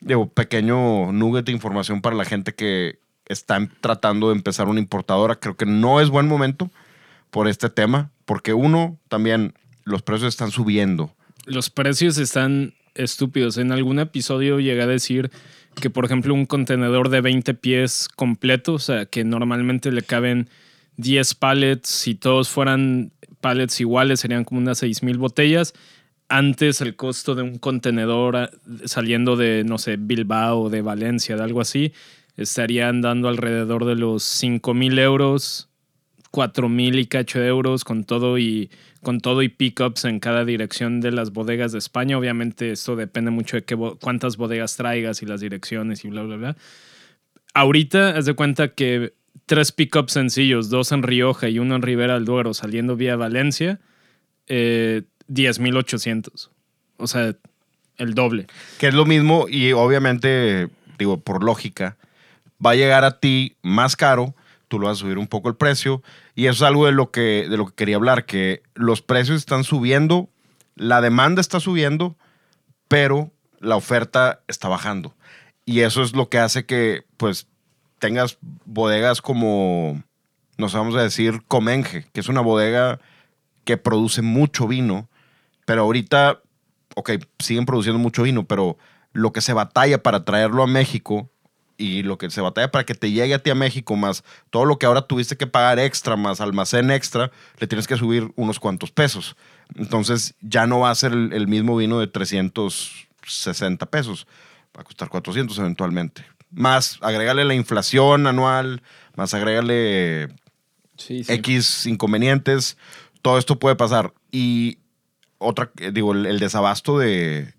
Digo, 0.00 0.28
pequeño 0.28 1.12
nugget 1.12 1.46
de 1.46 1.52
información 1.52 2.00
para 2.00 2.16
la 2.16 2.24
gente 2.24 2.54
que 2.54 2.98
está 3.30 3.56
em- 3.56 3.68
tratando 3.80 4.28
de 4.28 4.34
empezar 4.34 4.68
una 4.68 4.80
importadora. 4.80 5.36
Creo 5.36 5.56
que 5.56 5.66
no 5.66 6.00
es 6.00 6.10
buen 6.10 6.26
momento 6.26 6.70
por 7.30 7.48
este 7.48 7.70
tema, 7.70 8.10
porque 8.24 8.52
uno, 8.52 8.98
también 9.08 9.54
los 9.84 10.02
precios 10.02 10.28
están 10.34 10.50
subiendo. 10.50 11.14
Los 11.46 11.70
precios 11.70 12.18
están 12.18 12.74
estúpidos. 12.94 13.56
En 13.56 13.72
algún 13.72 13.98
episodio 13.98 14.60
llegué 14.60 14.82
a 14.82 14.86
decir 14.86 15.30
que, 15.80 15.90
por 15.90 16.04
ejemplo, 16.04 16.34
un 16.34 16.46
contenedor 16.46 17.08
de 17.08 17.20
20 17.20 17.54
pies 17.54 18.08
completo, 18.08 18.74
o 18.74 18.78
sea, 18.78 19.06
que 19.06 19.24
normalmente 19.24 19.92
le 19.92 20.02
caben 20.02 20.48
10 20.96 21.34
pallets, 21.36 21.88
si 21.88 22.14
todos 22.14 22.48
fueran 22.48 23.12
pallets 23.40 23.80
iguales, 23.80 24.20
serían 24.20 24.44
como 24.44 24.60
unas 24.60 24.78
6,000 24.78 25.18
botellas. 25.18 25.72
Antes 26.28 26.80
el 26.80 26.94
costo 26.94 27.34
de 27.34 27.42
un 27.42 27.58
contenedor 27.58 28.36
ah, 28.36 28.50
saliendo 28.84 29.36
de, 29.36 29.64
no 29.64 29.78
sé, 29.78 29.96
Bilbao 29.96 30.62
o 30.62 30.70
de 30.70 30.82
Valencia, 30.82 31.36
de 31.36 31.42
algo 31.42 31.60
así, 31.60 31.92
estaría 32.42 32.88
andando 32.88 33.28
alrededor 33.28 33.84
de 33.84 33.96
los 33.96 34.22
5,000 34.22 34.98
euros, 34.98 35.68
4,000 36.30 36.98
y 36.98 37.06
cacho 37.06 37.42
euros 37.42 37.84
con 37.84 38.04
todo 38.04 38.38
y 38.38 38.70
con 39.02 39.20
todo 39.20 39.42
y 39.42 39.48
pickups 39.48 40.04
en 40.04 40.20
cada 40.20 40.44
dirección 40.44 41.00
de 41.00 41.12
las 41.12 41.32
bodegas 41.32 41.72
de 41.72 41.78
España. 41.78 42.18
Obviamente 42.18 42.72
esto 42.72 42.96
depende 42.96 43.30
mucho 43.30 43.56
de 43.56 43.64
qué 43.64 43.76
cuántas 44.00 44.36
bodegas 44.36 44.76
traigas 44.76 45.22
y 45.22 45.26
las 45.26 45.40
direcciones 45.40 46.04
y 46.04 46.08
bla, 46.08 46.22
bla, 46.22 46.36
bla. 46.36 46.56
Ahorita, 47.52 48.16
haz 48.16 48.26
de 48.26 48.34
cuenta 48.34 48.74
que 48.74 49.12
tres 49.46 49.72
pickups 49.72 50.12
sencillos, 50.12 50.70
dos 50.70 50.92
en 50.92 51.02
Rioja 51.02 51.48
y 51.48 51.58
uno 51.58 51.76
en 51.76 51.82
Ribera 51.82 52.14
del 52.14 52.24
Duero, 52.24 52.54
saliendo 52.54 52.96
vía 52.96 53.16
Valencia, 53.16 53.80
eh, 54.46 55.02
10,800. 55.26 56.50
O 56.96 57.06
sea, 57.06 57.34
el 57.96 58.14
doble. 58.14 58.46
Que 58.78 58.88
es 58.88 58.94
lo 58.94 59.04
mismo 59.04 59.46
y 59.48 59.72
obviamente, 59.72 60.68
digo, 60.98 61.18
por 61.18 61.42
lógica, 61.42 61.96
va 62.64 62.70
a 62.70 62.76
llegar 62.76 63.04
a 63.04 63.18
ti 63.18 63.56
más 63.62 63.96
caro, 63.96 64.34
tú 64.68 64.78
lo 64.78 64.86
vas 64.86 64.98
a 64.98 65.00
subir 65.00 65.18
un 65.18 65.26
poco 65.26 65.48
el 65.48 65.56
precio 65.56 66.02
y 66.34 66.46
eso 66.46 66.64
es 66.64 66.68
algo 66.68 66.86
de 66.86 66.92
lo 66.92 67.10
que, 67.10 67.46
de 67.48 67.56
lo 67.56 67.66
que 67.66 67.74
quería 67.74 67.96
hablar, 67.96 68.24
que 68.24 68.62
los 68.74 69.02
precios 69.02 69.38
están 69.38 69.64
subiendo, 69.64 70.28
la 70.76 71.00
demanda 71.00 71.40
está 71.40 71.60
subiendo, 71.60 72.16
pero 72.88 73.32
la 73.58 73.76
oferta 73.76 74.40
está 74.48 74.68
bajando. 74.68 75.14
Y 75.64 75.80
eso 75.80 76.02
es 76.02 76.14
lo 76.14 76.28
que 76.28 76.38
hace 76.38 76.66
que, 76.66 77.04
pues, 77.16 77.46
tengas 77.98 78.38
bodegas 78.64 79.20
como, 79.20 80.02
nos 80.56 80.72
vamos 80.72 80.94
a 80.96 81.02
decir, 81.02 81.42
Comenge, 81.46 82.06
que 82.12 82.20
es 82.20 82.28
una 82.28 82.40
bodega 82.40 83.00
que 83.64 83.76
produce 83.76 84.22
mucho 84.22 84.66
vino, 84.66 85.08
pero 85.66 85.82
ahorita, 85.82 86.40
ok, 86.96 87.10
siguen 87.38 87.66
produciendo 87.66 87.98
mucho 87.98 88.22
vino, 88.22 88.44
pero 88.46 88.78
lo 89.12 89.32
que 89.32 89.40
se 89.40 89.52
batalla 89.52 90.02
para 90.02 90.24
traerlo 90.24 90.62
a 90.62 90.66
México 90.66 91.30
y 91.80 92.02
lo 92.02 92.18
que 92.18 92.30
se 92.30 92.40
batalla 92.40 92.70
para 92.70 92.84
que 92.84 92.94
te 92.94 93.10
llegue 93.10 93.34
a 93.34 93.38
ti 93.38 93.50
a 93.50 93.54
México, 93.54 93.96
más 93.96 94.22
todo 94.50 94.64
lo 94.64 94.78
que 94.78 94.86
ahora 94.86 95.02
tuviste 95.02 95.36
que 95.36 95.46
pagar 95.46 95.78
extra, 95.78 96.16
más 96.16 96.40
almacén 96.40 96.90
extra, 96.90 97.30
le 97.58 97.66
tienes 97.66 97.86
que 97.86 97.96
subir 97.96 98.30
unos 98.36 98.60
cuantos 98.60 98.90
pesos. 98.90 99.36
Entonces 99.74 100.34
ya 100.40 100.66
no 100.66 100.80
va 100.80 100.90
a 100.90 100.94
ser 100.94 101.12
el, 101.12 101.32
el 101.32 101.48
mismo 101.48 101.76
vino 101.76 101.98
de 101.98 102.06
360 102.06 103.86
pesos, 103.86 104.26
va 104.76 104.82
a 104.82 104.84
costar 104.84 105.08
400 105.08 105.58
eventualmente. 105.58 106.24
Más 106.50 106.98
agrégale 107.00 107.44
la 107.44 107.54
inflación 107.54 108.26
anual, 108.26 108.82
más 109.16 109.34
agrégale 109.34 110.28
Sí, 111.00 111.24
X 111.26 111.86
inconvenientes, 111.86 112.76
todo 113.22 113.38
esto 113.38 113.58
puede 113.58 113.74
pasar. 113.74 114.12
Y 114.30 114.78
otra, 115.38 115.70
eh, 115.78 115.92
digo, 115.92 116.12
el, 116.12 116.26
el 116.26 116.38
desabasto 116.38 116.98
de, 116.98 117.54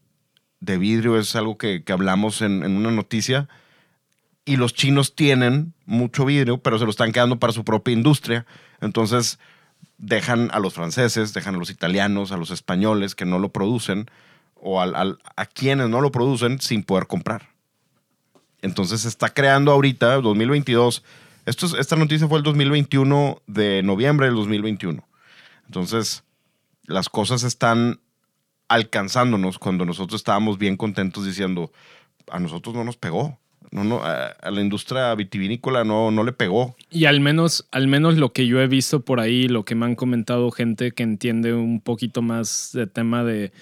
de 0.60 0.78
vidrio 0.78 1.18
es 1.18 1.36
algo 1.36 1.58
que, 1.58 1.84
que 1.84 1.92
hablamos 1.92 2.42
en, 2.42 2.64
en 2.64 2.78
una 2.78 2.92
noticia. 2.92 3.50
Y 4.44 4.56
los 4.56 4.74
chinos 4.74 5.16
tienen 5.16 5.74
mucho 5.86 6.26
vidrio, 6.26 6.58
pero 6.58 6.80
se 6.80 6.86
lo 6.86 6.92
están 6.92 7.12
quedando 7.12 7.40
para 7.40 7.54
su 7.54 7.64
propia 7.64 7.94
industria. 7.94 8.46
Entonces 8.80 9.40
dejan 9.98 10.50
a 10.52 10.60
los 10.60 10.74
franceses, 10.74 11.34
dejan 11.34 11.56
a 11.56 11.58
los 11.60 11.70
italianos, 11.70 12.32
a 12.32 12.38
los 12.38 12.50
españoles 12.50 13.14
que 13.14 13.26
no 13.26 13.38
lo 13.38 13.50
producen, 13.50 14.10
o 14.56 14.82
a 14.82 15.46
quienes 15.54 15.90
no 15.90 16.02
lo 16.02 16.12
producen 16.12 16.60
sin 16.60 16.84
poder 16.84 17.08
comprar. 17.08 17.50
Entonces 18.62 19.02
se 19.02 19.08
está 19.08 19.30
creando 19.30 19.72
ahorita, 19.72 20.16
2022. 20.22 21.04
Esto 21.46 21.66
es- 21.66 21.74
esta 21.74 21.96
noticia 21.96 22.28
fue 22.28 22.38
el 22.38 22.44
2021 22.44 23.42
de 23.48 23.82
noviembre 23.84 24.28
del 24.28 24.36
2021. 24.36 25.08
Entonces, 25.66 26.24
las 26.86 27.10
cosas 27.10 27.44
están 27.44 28.00
alcanzándonos 28.68 29.58
cuando 29.58 29.86
nosotros 29.86 30.22
estábamos 30.22 30.58
bien 30.58 30.78
contentos 30.78 31.26
diciendo, 31.26 31.72
a 32.30 32.40
nosotros 32.40 32.76
no 32.76 32.84
nos 32.84 32.98
pegó. 32.98 33.40
No, 33.72 33.86
no, 33.86 34.02
a, 34.04 34.36
la 34.52 34.62
industria 34.62 35.16
vitivinícola 35.16 35.84
no, 35.86 36.12
no 36.12 36.24
le 36.24 36.34
pegó. 36.34 36.76
Y 36.90 37.06
al 37.06 37.22
menos, 37.22 37.68
al 37.72 37.88
menos 37.88 38.18
lo 38.18 38.34
que 38.34 38.46
yo 38.46 38.60
he 38.60 38.68
visto 38.68 39.06
por 39.06 39.22
ahí, 39.22 39.48
lo 39.48 39.64
que 39.64 39.76
me 39.76 39.86
han 39.86 39.96
comentado 39.96 40.52
gente 40.52 40.92
que 40.92 41.04
entiende 41.04 41.54
un 41.54 41.80
poquito 41.80 42.22
más 42.22 42.72
de 42.74 42.88
tema 42.88 43.24
de, 43.24 43.54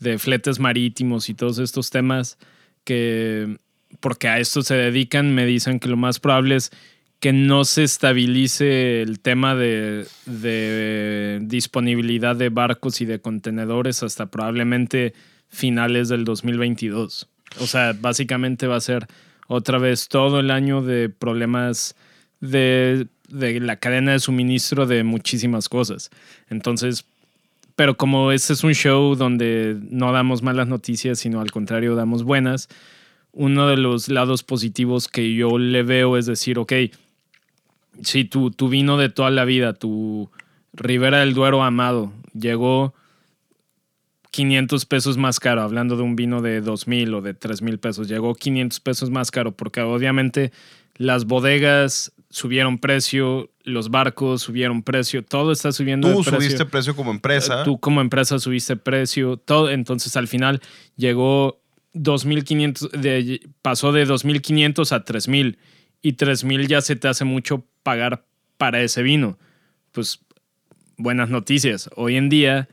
de 0.00 0.18
fletes 0.18 0.58
marítimos 0.58 1.28
y 1.28 1.34
todos 1.34 1.58
estos 1.58 1.90
temas, 1.90 2.38
que 2.84 3.56
porque 4.00 4.28
a 4.28 4.38
esto 4.38 4.62
se 4.62 4.74
dedican, 4.74 5.34
me 5.34 5.46
dicen 5.46 5.78
que 5.78 5.88
lo 5.88 5.96
más 5.96 6.18
probable 6.18 6.56
es 6.56 6.70
que 7.20 7.32
no 7.32 7.64
se 7.64 7.84
estabilice 7.84 9.00
el 9.00 9.20
tema 9.20 9.54
de, 9.54 10.06
de 10.26 11.38
disponibilidad 11.42 12.34
de 12.34 12.48
barcos 12.48 13.00
y 13.00 13.04
de 13.04 13.20
contenedores 13.20 14.02
hasta 14.02 14.26
probablemente 14.26 15.14
finales 15.48 16.08
del 16.08 16.24
2022. 16.24 17.28
O 17.60 17.66
sea, 17.68 17.94
básicamente 17.98 18.66
va 18.66 18.76
a 18.76 18.80
ser 18.80 19.06
otra 19.52 19.78
vez 19.78 20.08
todo 20.08 20.40
el 20.40 20.50
año 20.50 20.80
de 20.80 21.10
problemas 21.10 21.94
de, 22.40 23.06
la 23.28 23.76
cadena 23.76 24.12
de 24.12 24.18
suministro 24.18 24.86
de 24.86 25.04
muchísimas 25.04 25.68
cosas. 25.68 26.10
Entonces, 26.48 27.04
pero 27.76 27.96
como 27.96 28.32
este 28.32 28.54
es 28.54 28.64
un 28.64 28.72
show 28.72 29.14
donde 29.14 29.76
no 29.90 30.10
damos 30.12 30.42
malas 30.42 30.68
noticias, 30.68 31.18
sino 31.18 31.40
al 31.42 31.50
contrario 31.50 31.94
damos 31.94 32.22
buenas, 32.22 32.68
uno 33.32 33.68
de 33.68 33.76
los 33.76 34.08
lados 34.08 34.42
positivos 34.42 35.08
que 35.08 35.34
yo 35.34 35.58
le 35.58 35.82
veo 35.82 36.16
es 36.16 36.24
decir, 36.24 36.58
ok, 36.58 36.72
si 38.02 38.24
tu, 38.24 38.50
tu 38.52 38.70
vino 38.70 38.96
de 38.96 39.10
toda 39.10 39.30
la 39.30 39.44
vida, 39.44 39.74
tu 39.74 40.30
Ribera 40.72 41.20
del 41.20 41.34
Duero 41.34 41.62
amado, 41.62 42.10
llegó 42.32 42.94
500 44.32 44.84
pesos 44.86 45.16
más 45.18 45.38
caro, 45.38 45.62
hablando 45.62 45.96
de 45.96 46.02
un 46.02 46.16
vino 46.16 46.42
de 46.42 46.60
2.000 46.62 47.14
o 47.14 47.20
de 47.22 47.38
3.000 47.38 47.78
pesos, 47.78 48.08
llegó 48.08 48.34
500 48.34 48.80
pesos 48.80 49.10
más 49.10 49.30
caro 49.30 49.52
porque 49.52 49.80
obviamente 49.82 50.50
las 50.96 51.26
bodegas 51.26 52.12
subieron 52.30 52.78
precio, 52.78 53.50
los 53.62 53.90
barcos 53.90 54.40
subieron 54.42 54.82
precio, 54.82 55.22
todo 55.22 55.52
está 55.52 55.70
subiendo 55.70 56.08
de 56.08 56.14
Tú 56.14 56.22
precio. 56.22 56.40
subiste 56.40 56.64
precio 56.64 56.96
como 56.96 57.10
empresa. 57.10 57.62
Tú 57.62 57.78
como 57.78 58.00
empresa 58.00 58.38
subiste 58.38 58.76
precio, 58.76 59.36
todo, 59.36 59.70
entonces 59.70 60.16
al 60.16 60.26
final 60.28 60.60
llegó 60.96 61.60
2.500, 61.94 62.90
de- 62.92 63.42
pasó 63.60 63.92
de 63.92 64.06
2.500 64.06 64.92
a 64.92 65.04
3.000 65.04 65.58
y 66.00 66.12
3.000 66.14 66.66
ya 66.66 66.80
se 66.80 66.96
te 66.96 67.06
hace 67.08 67.24
mucho 67.26 67.64
pagar 67.82 68.24
para 68.56 68.80
ese 68.80 69.02
vino. 69.02 69.38
Pues 69.92 70.20
buenas 70.96 71.28
noticias. 71.28 71.90
Hoy 71.96 72.16
en 72.16 72.30
día, 72.30 72.68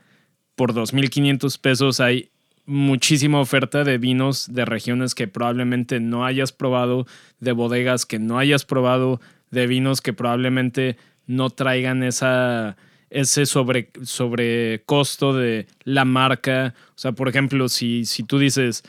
por 0.60 0.74
2.500 0.74 1.58
pesos 1.58 2.00
hay 2.00 2.28
muchísima 2.66 3.40
oferta 3.40 3.82
de 3.82 3.96
vinos 3.96 4.52
de 4.52 4.66
regiones 4.66 5.14
que 5.14 5.26
probablemente 5.26 6.00
no 6.00 6.26
hayas 6.26 6.52
probado, 6.52 7.06
de 7.38 7.52
bodegas 7.52 8.04
que 8.04 8.18
no 8.18 8.38
hayas 8.38 8.66
probado, 8.66 9.22
de 9.50 9.66
vinos 9.66 10.02
que 10.02 10.12
probablemente 10.12 10.98
no 11.26 11.48
traigan 11.48 12.02
esa, 12.02 12.76
ese 13.08 13.46
sobre, 13.46 13.88
sobrecosto 14.02 15.32
de 15.32 15.66
la 15.84 16.04
marca. 16.04 16.74
O 16.90 16.98
sea, 16.98 17.12
por 17.12 17.30
ejemplo, 17.30 17.70
si, 17.70 18.04
si 18.04 18.22
tú 18.22 18.38
dices, 18.38 18.82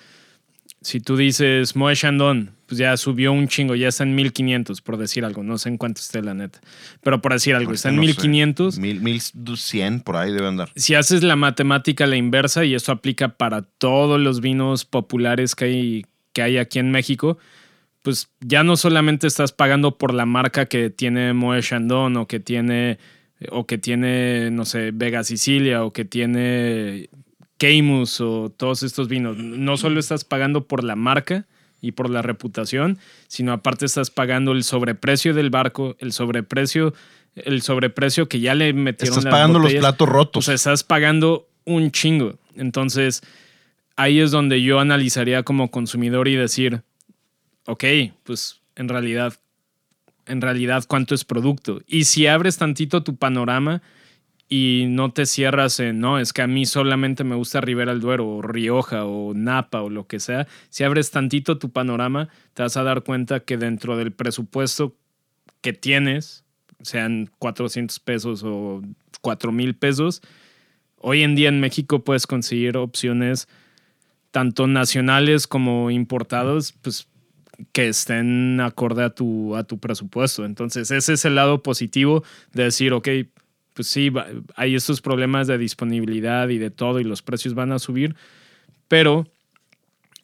si 0.81 0.99
tú 0.99 1.15
dices 1.15 1.77
Moët 1.77 1.99
Chandon, 1.99 2.51
pues 2.71 2.79
ya 2.79 2.95
subió 2.95 3.33
un 3.33 3.49
chingo, 3.49 3.75
ya 3.75 3.89
está 3.89 4.05
en 4.05 4.15
1500, 4.15 4.79
por 4.79 4.95
decir 4.95 5.25
algo. 5.25 5.43
No 5.43 5.57
sé 5.57 5.67
en 5.67 5.77
cuánto 5.77 5.99
esté 5.99 6.21
la 6.21 6.33
neta. 6.33 6.61
Pero 7.03 7.21
por 7.21 7.33
decir 7.33 7.53
algo, 7.53 7.73
está 7.73 7.89
en 7.89 7.97
No 7.97 8.01
sé, 8.03 8.07
1500 8.07 8.79
Mil, 8.79 9.01
mil 9.01 9.19
cien 9.57 9.99
por 9.99 10.15
ahí 10.15 10.31
debe 10.31 10.47
andar. 10.47 10.71
si 10.77 10.95
haces 10.95 11.21
la 11.21 11.35
matemática 11.35 12.07
la 12.07 12.15
inversa, 12.15 12.63
y 12.63 12.73
esto 12.73 12.93
aplica 12.93 13.35
para 13.35 13.63
todos 13.63 14.21
los 14.21 14.39
vinos 14.39 14.85
populares 14.85 15.53
que 15.53 15.65
hay, 15.65 16.05
que 16.31 16.43
hay 16.43 16.59
aquí 16.59 16.79
en 16.79 16.91
México, 16.91 17.37
pues 18.03 18.29
ya 18.39 18.63
no 18.63 18.77
solamente 18.77 19.27
estás 19.27 19.51
pagando 19.51 19.97
por 19.97 20.13
la 20.13 20.25
marca 20.25 20.67
que 20.67 20.89
tiene 20.89 21.33
Moët 21.33 21.63
Chandon 21.65 22.15
o 22.15 22.25
que 22.25 22.39
tiene, 22.39 22.99
o 23.49 23.67
que 23.67 23.79
tiene, 23.79 24.49
no 24.49 24.63
sé, 24.63 24.91
Vega 24.93 25.25
Sicilia 25.25 25.83
o 25.83 25.91
que 25.91 26.05
tiene 26.05 27.09
Keimus 27.57 28.21
o 28.21 28.49
todos 28.49 28.81
estos 28.83 29.09
vinos. 29.09 29.35
No 29.35 29.75
solo 29.75 29.99
estás 29.99 30.23
pagando 30.23 30.69
por 30.69 30.85
la 30.85 30.95
marca 30.95 31.47
y 31.81 31.93
por 31.93 32.09
la 32.09 32.21
reputación, 32.21 32.99
sino 33.27 33.51
aparte 33.51 33.85
estás 33.85 34.11
pagando 34.11 34.51
el 34.51 34.63
sobreprecio 34.63 35.33
del 35.33 35.49
barco, 35.49 35.95
el 35.99 36.11
sobreprecio, 36.13 36.93
el 37.35 37.61
sobreprecio 37.61 38.29
que 38.29 38.39
ya 38.39 38.53
le 38.55 38.71
metieron 38.73 39.17
Estás 39.17 39.25
las 39.25 39.33
pagando 39.33 39.59
los 39.59 39.73
platos 39.73 40.07
O 40.07 40.11
rotos. 40.11 40.45
sea, 40.45 40.53
estás 40.53 40.83
pagando 40.83 41.47
un 41.65 41.91
chingo. 41.91 42.37
Entonces, 42.55 43.23
ahí 43.95 44.19
es 44.19 44.31
donde 44.31 44.61
yo 44.61 44.79
analizaría 44.79 45.43
como 45.43 45.71
consumidor 45.71 46.27
y 46.27 46.35
decir, 46.35 46.81
ok, 47.65 47.83
pues 48.23 48.59
en 48.75 48.87
realidad, 48.89 49.33
en 50.27 50.41
realidad, 50.41 50.83
¿cuánto 50.87 51.15
es 51.15 51.25
producto? 51.25 51.81
Y 51.87 52.05
si 52.05 52.27
abres 52.27 52.57
tantito 52.57 53.03
tu 53.03 53.15
panorama 53.15 53.81
y 54.53 54.87
no 54.89 55.13
te 55.13 55.25
cierras 55.25 55.79
en, 55.79 56.01
no, 56.01 56.19
es 56.19 56.33
que 56.33 56.41
a 56.41 56.47
mí 56.47 56.65
solamente 56.65 57.23
me 57.23 57.35
gusta 57.35 57.61
Ribera 57.61 57.93
del 57.93 58.01
Duero 58.01 58.27
o 58.27 58.41
Rioja 58.41 59.05
o 59.05 59.33
Napa 59.33 59.81
o 59.81 59.89
lo 59.89 60.07
que 60.07 60.19
sea, 60.19 60.45
si 60.69 60.83
abres 60.83 61.09
tantito 61.09 61.57
tu 61.57 61.69
panorama, 61.69 62.27
te 62.53 62.61
vas 62.61 62.75
a 62.75 62.83
dar 62.83 63.03
cuenta 63.03 63.39
que 63.39 63.55
dentro 63.55 63.95
del 63.95 64.11
presupuesto 64.11 64.93
que 65.61 65.71
tienes, 65.71 66.43
sean 66.81 67.29
400 67.39 67.97
pesos 68.01 68.43
o 68.43 68.81
4 69.21 69.53
mil 69.53 69.73
pesos, 69.73 70.21
hoy 70.97 71.23
en 71.23 71.33
día 71.35 71.47
en 71.47 71.61
México 71.61 72.03
puedes 72.03 72.27
conseguir 72.27 72.75
opciones 72.75 73.47
tanto 74.31 74.67
nacionales 74.67 75.47
como 75.47 75.91
importados, 75.91 76.73
pues 76.81 77.07
que 77.71 77.87
estén 77.87 78.59
acorde 78.59 79.05
a 79.05 79.11
tu, 79.11 79.55
a 79.55 79.63
tu 79.63 79.79
presupuesto. 79.79 80.43
Entonces, 80.43 80.91
ese 80.91 81.13
es 81.13 81.23
el 81.23 81.35
lado 81.35 81.63
positivo 81.63 82.25
de 82.51 82.63
decir, 82.63 82.91
ok, 82.91 83.07
pues 83.73 83.87
sí, 83.87 84.11
hay 84.55 84.75
estos 84.75 85.01
problemas 85.01 85.47
de 85.47 85.57
disponibilidad 85.57 86.49
y 86.49 86.57
de 86.57 86.71
todo 86.71 86.99
y 86.99 87.03
los 87.03 87.21
precios 87.21 87.53
van 87.53 87.71
a 87.71 87.79
subir, 87.79 88.15
pero 88.87 89.27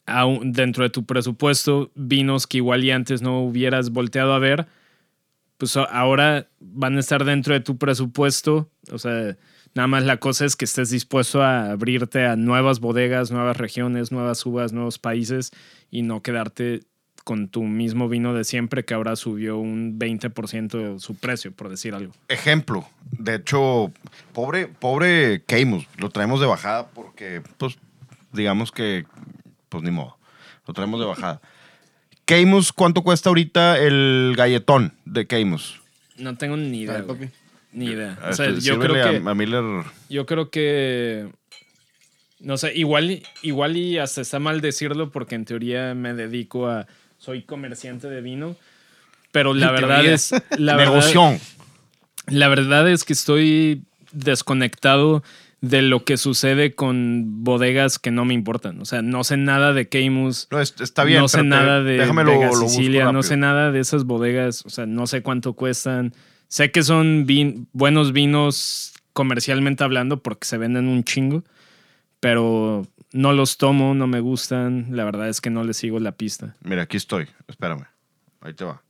aún 0.05 0.53
dentro 0.53 0.83
de 0.83 0.89
tu 0.89 1.05
presupuesto, 1.05 1.91
vinos 1.95 2.47
que 2.47 2.57
igual 2.57 2.83
y 2.83 2.91
antes 2.91 3.21
no 3.21 3.41
hubieras 3.41 3.91
volteado 3.91 4.33
a 4.33 4.39
ver, 4.39 4.67
pues 5.57 5.75
ahora 5.75 6.47
van 6.59 6.97
a 6.97 6.99
estar 6.99 7.25
dentro 7.25 7.53
de 7.53 7.61
tu 7.61 7.77
presupuesto. 7.77 8.69
O 8.91 8.99
sea, 8.99 9.35
Nada 9.77 9.87
más 9.87 10.05
la 10.05 10.17
cosa 10.17 10.43
es 10.45 10.55
que 10.55 10.65
estés 10.65 10.89
dispuesto 10.89 11.43
a 11.43 11.69
abrirte 11.69 12.25
a 12.25 12.35
nuevas 12.35 12.79
bodegas, 12.79 13.29
nuevas 13.29 13.57
regiones, 13.57 14.11
nuevas 14.11 14.43
uvas, 14.43 14.73
nuevos 14.73 14.97
países 14.97 15.51
y 15.91 16.01
no 16.01 16.23
quedarte 16.23 16.81
con 17.27 17.49
tu 17.49 17.63
mismo 17.63 18.07
vino 18.07 18.33
de 18.33 18.45
siempre 18.45 18.85
que 18.85 18.93
ahora 18.93 19.17
subió 19.17 19.57
un 19.57 19.99
20% 19.99 20.97
su 20.97 21.15
precio, 21.15 21.51
por 21.51 21.67
decir 21.67 21.93
algo. 21.93 22.13
Ejemplo, 22.29 22.87
de 23.11 23.35
hecho, 23.35 23.91
pobre, 24.31 24.67
pobre 24.67 25.43
Keimus, 25.45 25.85
lo 25.97 26.09
traemos 26.09 26.39
de 26.39 26.45
bajada 26.45 26.87
porque, 26.87 27.41
pues, 27.57 27.77
digamos 28.31 28.71
que, 28.71 29.03
pues 29.67 29.83
ni 29.83 29.91
modo, 29.91 30.15
lo 30.65 30.73
traemos 30.73 31.01
de 31.01 31.05
bajada. 31.05 31.41
Keimus, 32.25 32.71
¿cuánto 32.71 33.03
cuesta 33.03 33.27
ahorita 33.27 33.77
el 33.77 34.33
galletón 34.37 34.93
de 35.03 35.27
Keimus? 35.27 35.81
No 36.15 36.37
tengo 36.37 36.55
ni 36.55 36.83
idea. 36.83 36.95
Ay, 36.95 37.01
güey. 37.01 37.19
papi. 37.19 37.31
Ni 37.73 37.87
idea. 37.87 38.17
Ah, 38.21 38.29
O 38.29 38.33
sea, 38.33 38.51
yo 38.51 38.79
creo 38.79 38.93
que... 38.93 39.27
a, 39.27 39.31
a 39.31 39.35
Miller. 39.35 39.83
Yo 40.09 40.25
creo 40.25 40.49
que. 40.49 41.27
No 42.39 42.55
sé, 42.55 42.71
igual, 42.73 43.21
igual 43.41 43.75
y 43.75 43.97
hasta 43.97 44.21
está 44.21 44.39
mal 44.39 44.61
decirlo 44.61 45.11
porque 45.11 45.35
en 45.35 45.43
teoría 45.43 45.93
me 45.93 46.13
dedico 46.13 46.69
a. 46.69 46.87
Soy 47.17 47.43
comerciante 47.43 48.09
de 48.09 48.21
vino. 48.21 48.55
Pero 49.31 49.53
la 49.53 49.71
verdad 49.71 50.05
es. 50.05 50.31
La 50.57 50.75
verdad, 50.75 50.93
Negoción. 50.93 51.39
la 52.27 52.47
verdad 52.47 52.89
es 52.89 53.03
que 53.03 53.13
estoy 53.13 53.83
desconectado 54.11 55.23
de 55.59 55.81
lo 55.81 56.05
que 56.05 56.17
sucede 56.17 56.75
con 56.75 57.43
bodegas 57.43 57.97
que 57.99 58.11
no 58.11 58.25
me 58.25 58.33
importan. 58.35 58.79
O 58.79 58.85
sea, 58.85 59.01
no 59.01 59.23
sé 59.23 59.37
nada 59.37 59.73
de 59.73 59.89
Keimus. 59.89 60.47
No, 60.51 60.59
es- 60.61 60.75
está 60.79 61.03
bien. 61.03 61.19
no 61.19 61.27
sé 61.27 61.37
pero 61.39 61.43
te- 61.43 61.49
nada 61.49 61.83
de 61.83 62.07
Sicilia, 62.67 63.11
no 63.11 63.23
sé 63.23 63.37
nada 63.37 63.71
de 63.71 63.79
esas 63.79 64.03
bodegas, 64.05 64.63
o 64.65 64.69
sea, 64.69 64.85
no 64.85 65.07
sé 65.07 65.21
cuánto 65.23 65.53
cuestan. 65.53 66.13
Sé 66.47 66.71
que 66.71 66.83
son 66.83 67.25
vin- 67.25 67.67
buenos 67.73 68.13
vinos 68.13 68.93
comercialmente 69.13 69.83
hablando 69.83 70.21
porque 70.21 70.47
se 70.47 70.57
venden 70.59 70.87
un 70.87 71.03
chingo, 71.03 71.43
pero 72.19 72.87
no 73.17 73.33
los 73.33 73.57
tomo, 73.57 73.95
no 73.95 74.05
me 74.05 74.19
gustan, 74.19 74.87
la 74.91 75.03
verdad 75.03 75.27
es 75.27 75.41
que 75.41 75.49
no 75.49 75.63
les 75.63 75.77
sigo 75.77 75.99
la 75.99 76.11
pista. 76.11 76.55
Mira, 76.61 76.83
aquí 76.83 76.97
estoy. 76.97 77.27
Espérame. 77.47 77.87
Ahí 78.41 78.53
te 78.53 78.63
va. 78.63 78.83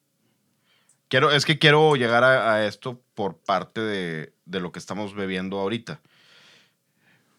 Quiero, 1.08 1.32
es 1.32 1.46
que 1.46 1.58
quiero 1.58 1.96
llegar 1.96 2.26
a, 2.26 2.66
esto 2.68 3.02
por 3.16 3.38
parte 3.38 3.80
de, 3.80 4.34
de 4.46 4.60
lo 4.60 4.74
que 4.74 4.80
estamos 4.80 5.16
bebiendo 5.16 5.58
ahorita. 5.60 6.02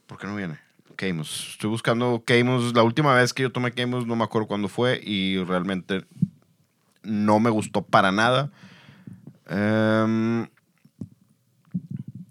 ¿Por 0.07 0.16
qué 0.16 0.27
no 0.27 0.35
viene? 0.35 0.59
Keimus. 0.96 1.51
Estoy 1.51 1.68
buscando 1.68 2.24
Keimus. 2.24 2.74
La 2.74 2.83
última 2.83 3.14
vez 3.14 3.35
que 3.35 3.42
yo 3.42 3.53
tomé 3.53 3.72
Keimus 3.72 4.07
no 4.07 4.16
me 4.16 4.24
acuerdo 4.24 4.48
cuándo 4.48 4.68
fue 4.68 4.98
y 5.05 5.44
realmente 5.44 6.07
no 7.03 7.38
me 7.38 7.51
gustó 7.51 7.83
para 7.83 8.11
nada. 8.12 8.51
Em, 9.46 10.48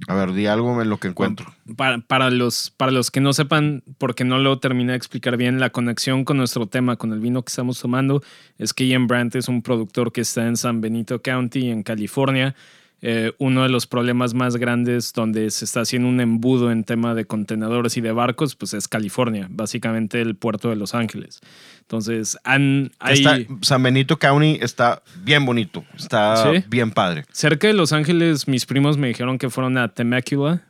a 0.07 0.15
ver, 0.15 0.31
di 0.31 0.47
algo 0.47 0.81
en 0.81 0.89
lo 0.89 0.97
que 0.97 1.09
encuentro. 1.09 1.53
Para, 1.75 1.99
para 1.99 2.29
los, 2.29 2.71
para 2.75 2.93
los 2.93 3.11
que 3.11 3.19
no 3.19 3.33
sepan, 3.33 3.83
porque 3.97 4.23
no 4.23 4.39
lo 4.39 4.57
terminé 4.57 4.93
de 4.93 4.97
explicar 4.97 5.35
bien, 5.35 5.59
la 5.59 5.69
conexión 5.69 6.23
con 6.23 6.37
nuestro 6.37 6.65
tema, 6.65 6.95
con 6.95 7.11
el 7.11 7.19
vino 7.19 7.43
que 7.43 7.49
estamos 7.49 7.81
tomando, 7.81 8.23
es 8.57 8.73
que 8.73 8.87
Ian 8.87 9.07
Brandt 9.07 9.35
es 9.35 9.49
un 9.49 9.61
productor 9.61 10.13
que 10.13 10.21
está 10.21 10.47
en 10.47 10.55
San 10.55 10.79
Benito 10.79 11.21
County, 11.21 11.69
en 11.69 11.83
California. 11.83 12.55
Eh, 13.03 13.31
uno 13.37 13.61
de 13.61 13.69
los 13.69 13.85
problemas 13.85 14.33
más 14.33 14.57
grandes 14.57 15.13
donde 15.13 15.51
se 15.51 15.65
está 15.65 15.81
haciendo 15.81 16.07
un 16.09 16.19
embudo 16.19 16.71
en 16.71 16.83
tema 16.83 17.13
de 17.13 17.25
contenedores 17.25 17.95
y 17.95 18.01
de 18.01 18.11
barcos, 18.11 18.55
pues 18.55 18.73
es 18.73 18.87
California, 18.87 19.47
básicamente 19.51 20.19
el 20.19 20.35
puerto 20.35 20.69
de 20.71 20.77
Los 20.77 20.95
Ángeles. 20.95 21.39
Entonces, 21.81 22.37
han, 22.43 22.91
hay, 22.99 23.13
Está- 23.23 23.37
San 23.61 23.83
Benito 23.83 24.17
County 24.17 24.57
está 24.61 25.03
bien 25.23 25.45
bonito. 25.45 25.85
Está 25.95 26.51
¿Sí? 26.51 26.63
bien 26.67 26.89
padre. 26.89 27.23
cerca 27.31 27.67
de 27.67 27.73
Los 27.73 27.93
Ángeles, 27.93 28.47
mis 28.47 28.65
primos 28.65 28.97
me 28.97 29.09
dijeron 29.09 29.37
que 29.37 29.49
fueron 29.51 29.77
a 29.77 29.89
Temecula 29.89 30.63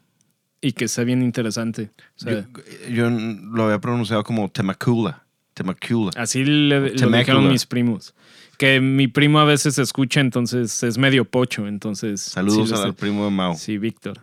y 0.59 0.73
que 0.73 0.85
está 0.85 1.03
bien 1.05 1.21
interesante. 1.21 1.91
O 2.17 2.19
sea, 2.19 2.45
Yo, 2.89 2.93
yo 2.93 3.09
lo 3.09 3.63
había 3.65 3.79
pronunciado 3.79 4.23
como 4.25 4.49
Temecula. 4.49 5.23
Temecula. 5.53 6.11
Así 6.17 6.43
le, 6.45 6.91
lo 6.93 7.09
dijeron 7.17 7.47
mis 7.47 7.65
primos. 7.65 8.13
Que 8.57 8.79
mi 8.81 9.07
primo 9.07 9.39
a 9.39 9.45
veces 9.45 9.77
escucha, 9.77 10.19
entonces 10.19 10.81
es 10.83 10.97
medio 10.97 11.25
pocho. 11.25 11.67
Entonces. 11.67 12.21
Saludos 12.21 12.69
sí, 12.69 12.75
al 12.75 12.95
primo 12.95 13.25
de 13.25 13.31
Mao. 13.31 13.55
Sí, 13.55 13.77
Víctor. 13.77 14.19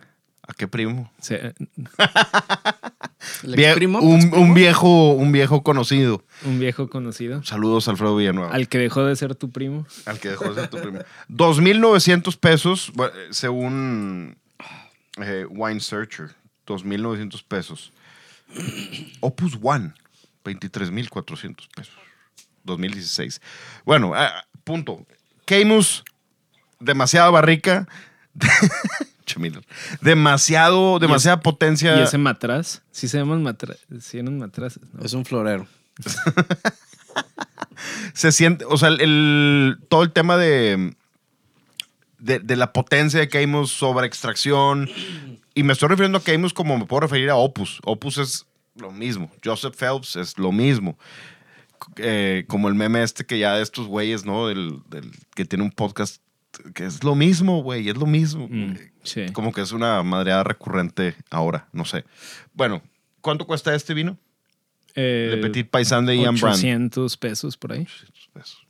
¿A 0.47 0.53
qué 0.53 0.67
primo? 0.67 1.11
Sí, 1.21 1.35
¿El 3.43 3.55
Vie- 3.55 3.65
exprimo? 3.67 3.99
un, 3.99 4.53
viejo, 4.53 5.13
un 5.13 5.31
viejo 5.31 5.63
conocido. 5.63 6.23
un 6.43 6.59
viejo 6.59 6.87
conocido. 6.89 7.43
Saludos 7.43 7.87
Alfredo 7.87 8.15
Villanueva. 8.15 8.49
Al, 8.49 8.55
Al 8.61 8.67
que 8.69 8.77
dejó 8.77 9.03
de 9.03 9.15
ser 9.15 9.33
tu 9.35 9.49
primo. 9.49 9.87
que 10.21 10.29
dejó 10.29 10.53
de 10.53 10.61
ser 10.61 10.69
tu 10.69 10.77
primo. 10.79 10.99
2.900 11.29 12.37
pesos, 12.37 12.93
bu- 12.93 13.11
según 13.31 14.37
eh, 15.17 15.45
Wine 15.49 15.79
Searcher. 15.79 16.35
2.900 16.67 17.43
pesos. 17.47 17.91
Opus 19.21 19.57
One, 19.61 19.93
23.400 20.43 21.55
pesos. 21.75 21.93
2016. 22.65 23.41
Bueno, 23.85 24.13
ah, 24.15 24.45
punto. 24.63 25.05
Keimus, 25.45 26.03
demasiada 26.79 27.29
barrica. 27.29 27.87
Demasiado, 30.01 30.99
demasiada 30.99 31.39
potencia. 31.39 31.97
Y 31.99 32.03
ese 32.03 32.17
matraz. 32.17 32.81
Sí 32.91 33.07
se 33.07 33.17
llaman 33.17 33.43
matraz. 33.43 33.77
Sí 33.99 34.19
eran 34.19 34.37
matraces. 34.37 34.83
¿no? 34.93 35.03
Es 35.03 35.13
un 35.13 35.25
florero. 35.25 35.67
se 38.13 38.31
siente, 38.31 38.65
o 38.65 38.77
sea, 38.77 38.89
el, 38.89 39.01
el- 39.01 39.77
todo 39.89 40.03
el 40.03 40.11
tema 40.11 40.37
de, 40.37 40.95
de, 42.19 42.39
de 42.39 42.55
la 42.55 42.73
potencia 42.73 43.19
de 43.19 43.29
Keimus 43.29 43.71
sobre 43.71 44.07
extracción, 44.07 44.89
y 45.53 45.63
me 45.63 45.73
estoy 45.73 45.89
refiriendo 45.89 46.17
a 46.19 46.23
Keimus 46.23 46.53
como 46.53 46.77
me 46.77 46.85
puedo 46.85 47.01
referir 47.01 47.29
a 47.29 47.35
Opus. 47.35 47.79
Opus 47.83 48.17
es 48.17 48.45
lo 48.75 48.91
mismo. 48.91 49.31
Joseph 49.43 49.75
Phelps 49.75 50.15
es 50.17 50.37
lo 50.37 50.51
mismo. 50.51 50.97
Eh, 51.97 52.45
como 52.47 52.67
el 52.67 52.75
meme 52.75 53.03
este 53.03 53.25
que 53.25 53.37
ya 53.39 53.55
de 53.55 53.63
estos 53.63 53.87
güeyes, 53.87 54.25
¿no? 54.25 54.47
Del, 54.47 54.81
del- 54.89 55.11
que 55.35 55.45
tiene 55.45 55.63
un 55.63 55.71
podcast 55.71 56.21
que 56.73 56.85
es 56.85 57.03
lo 57.03 57.15
mismo, 57.15 57.61
güey, 57.63 57.89
es 57.89 57.97
lo 57.97 58.05
mismo. 58.05 58.47
Mm, 58.49 58.75
sí. 59.03 59.25
Como 59.33 59.51
que 59.51 59.61
es 59.61 59.71
una 59.71 60.01
madreada 60.03 60.43
recurrente 60.43 61.15
ahora, 61.29 61.67
no 61.73 61.83
sé. 61.85 62.05
Bueno, 62.53 62.81
¿cuánto 63.21 63.45
cuesta 63.45 63.75
este 63.75 63.93
vino? 63.93 64.17
Eh, 64.95 65.31
Le 65.35 65.41
Petit 65.41 65.69
Paysan 65.69 66.05
de 66.05 66.15
Ian 66.17 66.35
Brand. 66.35 66.55
800 66.55 67.17
pesos 67.17 67.57
por 67.57 67.73
ahí. 67.73 67.81
800 67.81 68.29
pesos. 68.33 68.65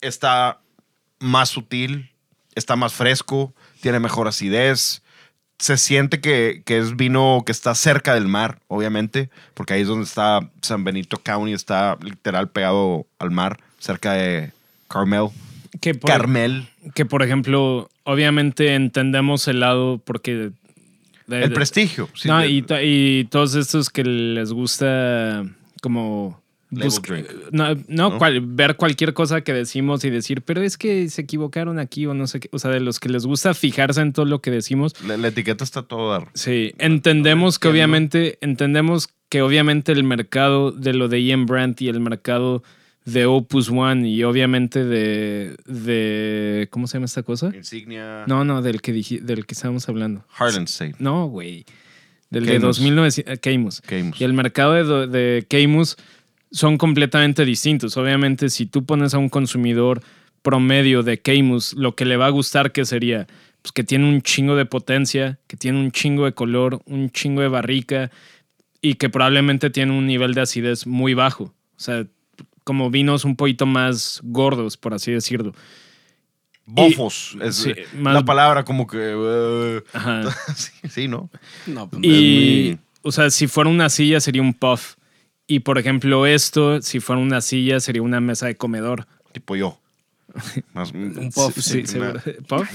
Está 0.00 0.60
más 1.18 1.48
sutil, 1.48 2.10
está 2.54 2.76
más 2.76 2.92
fresco, 2.94 3.54
tiene 3.80 4.00
mejor 4.00 4.28
acidez. 4.28 5.02
Se 5.58 5.78
siente 5.78 6.20
que, 6.20 6.62
que 6.66 6.78
es 6.78 6.96
vino 6.96 7.42
que 7.46 7.52
está 7.52 7.74
cerca 7.74 8.12
del 8.14 8.28
mar, 8.28 8.58
obviamente, 8.68 9.30
porque 9.54 9.72
ahí 9.74 9.80
es 9.82 9.88
donde 9.88 10.04
está 10.04 10.40
San 10.60 10.84
Benito 10.84 11.16
County, 11.16 11.52
está 11.54 11.96
literal 12.02 12.48
pegado 12.50 13.06
al 13.18 13.30
mar, 13.30 13.58
cerca 13.78 14.12
de 14.12 14.52
Carmel. 14.88 15.28
Que 15.80 15.94
por, 15.94 16.10
Carmel. 16.10 16.68
que 16.94 17.06
por 17.06 17.22
ejemplo, 17.22 17.88
obviamente 18.04 18.74
entendemos 18.74 19.48
el 19.48 19.60
lado 19.60 19.98
porque. 20.04 20.34
de- 20.34 21.42
El 21.42 21.48
de- 21.48 21.54
prestigio. 21.54 22.08
sí, 22.14 22.28
no, 22.28 22.38
de- 22.38 22.48
y, 22.50 22.64
y 22.82 23.24
todos 23.24 23.54
estos 23.56 23.90
que 23.90 24.04
les 24.04 24.52
gusta 24.52 25.42
como... 25.82 26.40
Busca- 26.84 27.12
drink. 27.14 27.26
no, 27.52 27.74
no, 27.74 28.10
¿No? 28.10 28.18
cual- 28.18 28.40
ver 28.40 28.76
cualquier 28.76 29.14
cosa 29.14 29.40
que 29.40 29.52
decimos 29.52 30.04
y 30.04 30.10
decir, 30.10 30.42
pero 30.42 30.62
es 30.62 30.76
que 30.78 31.08
se 31.08 31.22
equivocaron 31.22 31.78
aquí 31.78 32.06
o 32.06 32.14
no 32.14 32.26
sé 32.26 32.40
qué. 32.40 32.48
O 32.52 32.58
sea, 32.58 32.70
de 32.70 32.80
los 32.80 33.00
que 33.00 33.08
les 33.08 33.24
gusta 33.26 33.54
fijarse 33.54 34.00
en 34.00 34.12
todo 34.12 34.26
lo 34.26 34.40
que 34.40 34.50
decimos. 34.50 34.94
la, 35.06 35.16
la 35.16 35.28
etiqueta 35.28 35.64
está 35.64 35.82
todo 35.82 36.10
dar. 36.10 36.28
Sí, 36.34 36.72
entendemos 36.78 37.58
que 37.58 37.68
obviamente, 37.68 38.38
entendemos 38.40 39.08
que 39.28 39.42
obviamente 39.42 39.92
el 39.92 40.04
mercado 40.04 40.70
de 40.72 40.92
lo 40.92 41.08
de 41.08 41.22
Ian 41.24 41.46
Brandt 41.46 41.82
y 41.82 41.88
el 41.88 42.00
mercado 42.00 42.62
de 43.04 43.24
Opus 43.26 43.70
One 43.70 44.08
y 44.08 44.24
obviamente 44.24 44.84
de, 44.84 45.56
de 45.66 46.68
¿cómo 46.70 46.86
se 46.86 46.94
llama 46.94 47.06
esta 47.06 47.22
cosa? 47.22 47.52
Insignia. 47.54 48.24
No, 48.26 48.44
no, 48.44 48.62
del 48.62 48.80
que 48.82 48.92
del 48.92 49.46
que 49.46 49.54
estábamos 49.54 49.88
hablando. 49.88 50.24
Harlan 50.36 50.64
State. 50.64 50.96
No, 50.98 51.26
güey. 51.26 51.64
Del 52.30 52.44
Keimus. 52.44 52.60
de 52.62 52.66
2900 52.66 53.32
eh, 53.34 53.38
Keimus. 53.38 53.80
Keimus. 53.82 54.20
Y 54.20 54.24
el 54.24 54.32
mercado 54.32 54.72
de, 54.72 55.06
de 55.06 55.46
Keimus 55.48 55.96
son 56.56 56.78
completamente 56.78 57.44
distintos. 57.44 57.96
Obviamente, 57.98 58.48
si 58.48 58.64
tú 58.64 58.84
pones 58.86 59.12
a 59.12 59.18
un 59.18 59.28
consumidor 59.28 60.00
promedio 60.40 61.02
de 61.02 61.20
Keimus, 61.20 61.74
lo 61.74 61.94
que 61.94 62.06
le 62.06 62.16
va 62.16 62.26
a 62.26 62.30
gustar 62.30 62.72
que 62.72 62.84
sería 62.86 63.26
pues 63.60 63.72
que 63.72 63.84
tiene 63.84 64.08
un 64.08 64.22
chingo 64.22 64.56
de 64.56 64.64
potencia, 64.64 65.38
que 65.48 65.56
tiene 65.56 65.78
un 65.78 65.90
chingo 65.90 66.24
de 66.24 66.32
color, 66.32 66.80
un 66.86 67.10
chingo 67.10 67.42
de 67.42 67.48
barrica 67.48 68.10
y 68.80 68.94
que 68.94 69.10
probablemente 69.10 69.68
tiene 69.70 69.92
un 69.92 70.06
nivel 70.06 70.32
de 70.34 70.40
acidez 70.40 70.86
muy 70.86 71.12
bajo. 71.14 71.44
O 71.44 71.80
sea, 71.80 72.06
como 72.64 72.90
vinos 72.90 73.24
un 73.26 73.36
poquito 73.36 73.66
más 73.66 74.20
gordos, 74.22 74.76
por 74.78 74.94
así 74.94 75.12
decirlo. 75.12 75.52
Bofos. 76.64 77.36
es 77.42 77.56
sí, 77.56 77.72
más- 77.94 78.14
la 78.14 78.24
palabra 78.24 78.64
como 78.64 78.86
que... 78.86 79.82
Ajá. 79.92 80.22
sí, 80.56 80.72
sí, 80.88 81.08
¿no? 81.08 81.28
No, 81.66 81.88
pues, 81.90 82.02
Y, 82.02 82.08
muy- 82.08 82.78
o 83.02 83.12
sea, 83.12 83.30
si 83.30 83.46
fuera 83.46 83.68
una 83.68 83.88
silla 83.90 84.20
sería 84.20 84.42
un 84.42 84.54
puff. 84.54 84.94
Y 85.46 85.60
por 85.60 85.78
ejemplo, 85.78 86.26
esto, 86.26 86.82
si 86.82 87.00
fuera 87.00 87.20
una 87.22 87.40
silla, 87.40 87.78
sería 87.80 88.02
una 88.02 88.20
mesa 88.20 88.46
de 88.46 88.56
comedor. 88.56 89.06
Tipo 89.32 89.54
yo. 89.56 89.78
Más- 90.74 90.92
Un 90.92 91.30
puff, 91.34 91.56
Sí, 91.60 91.86
sí, 91.86 91.98
una- 91.98 92.14
Puff. 92.48 92.68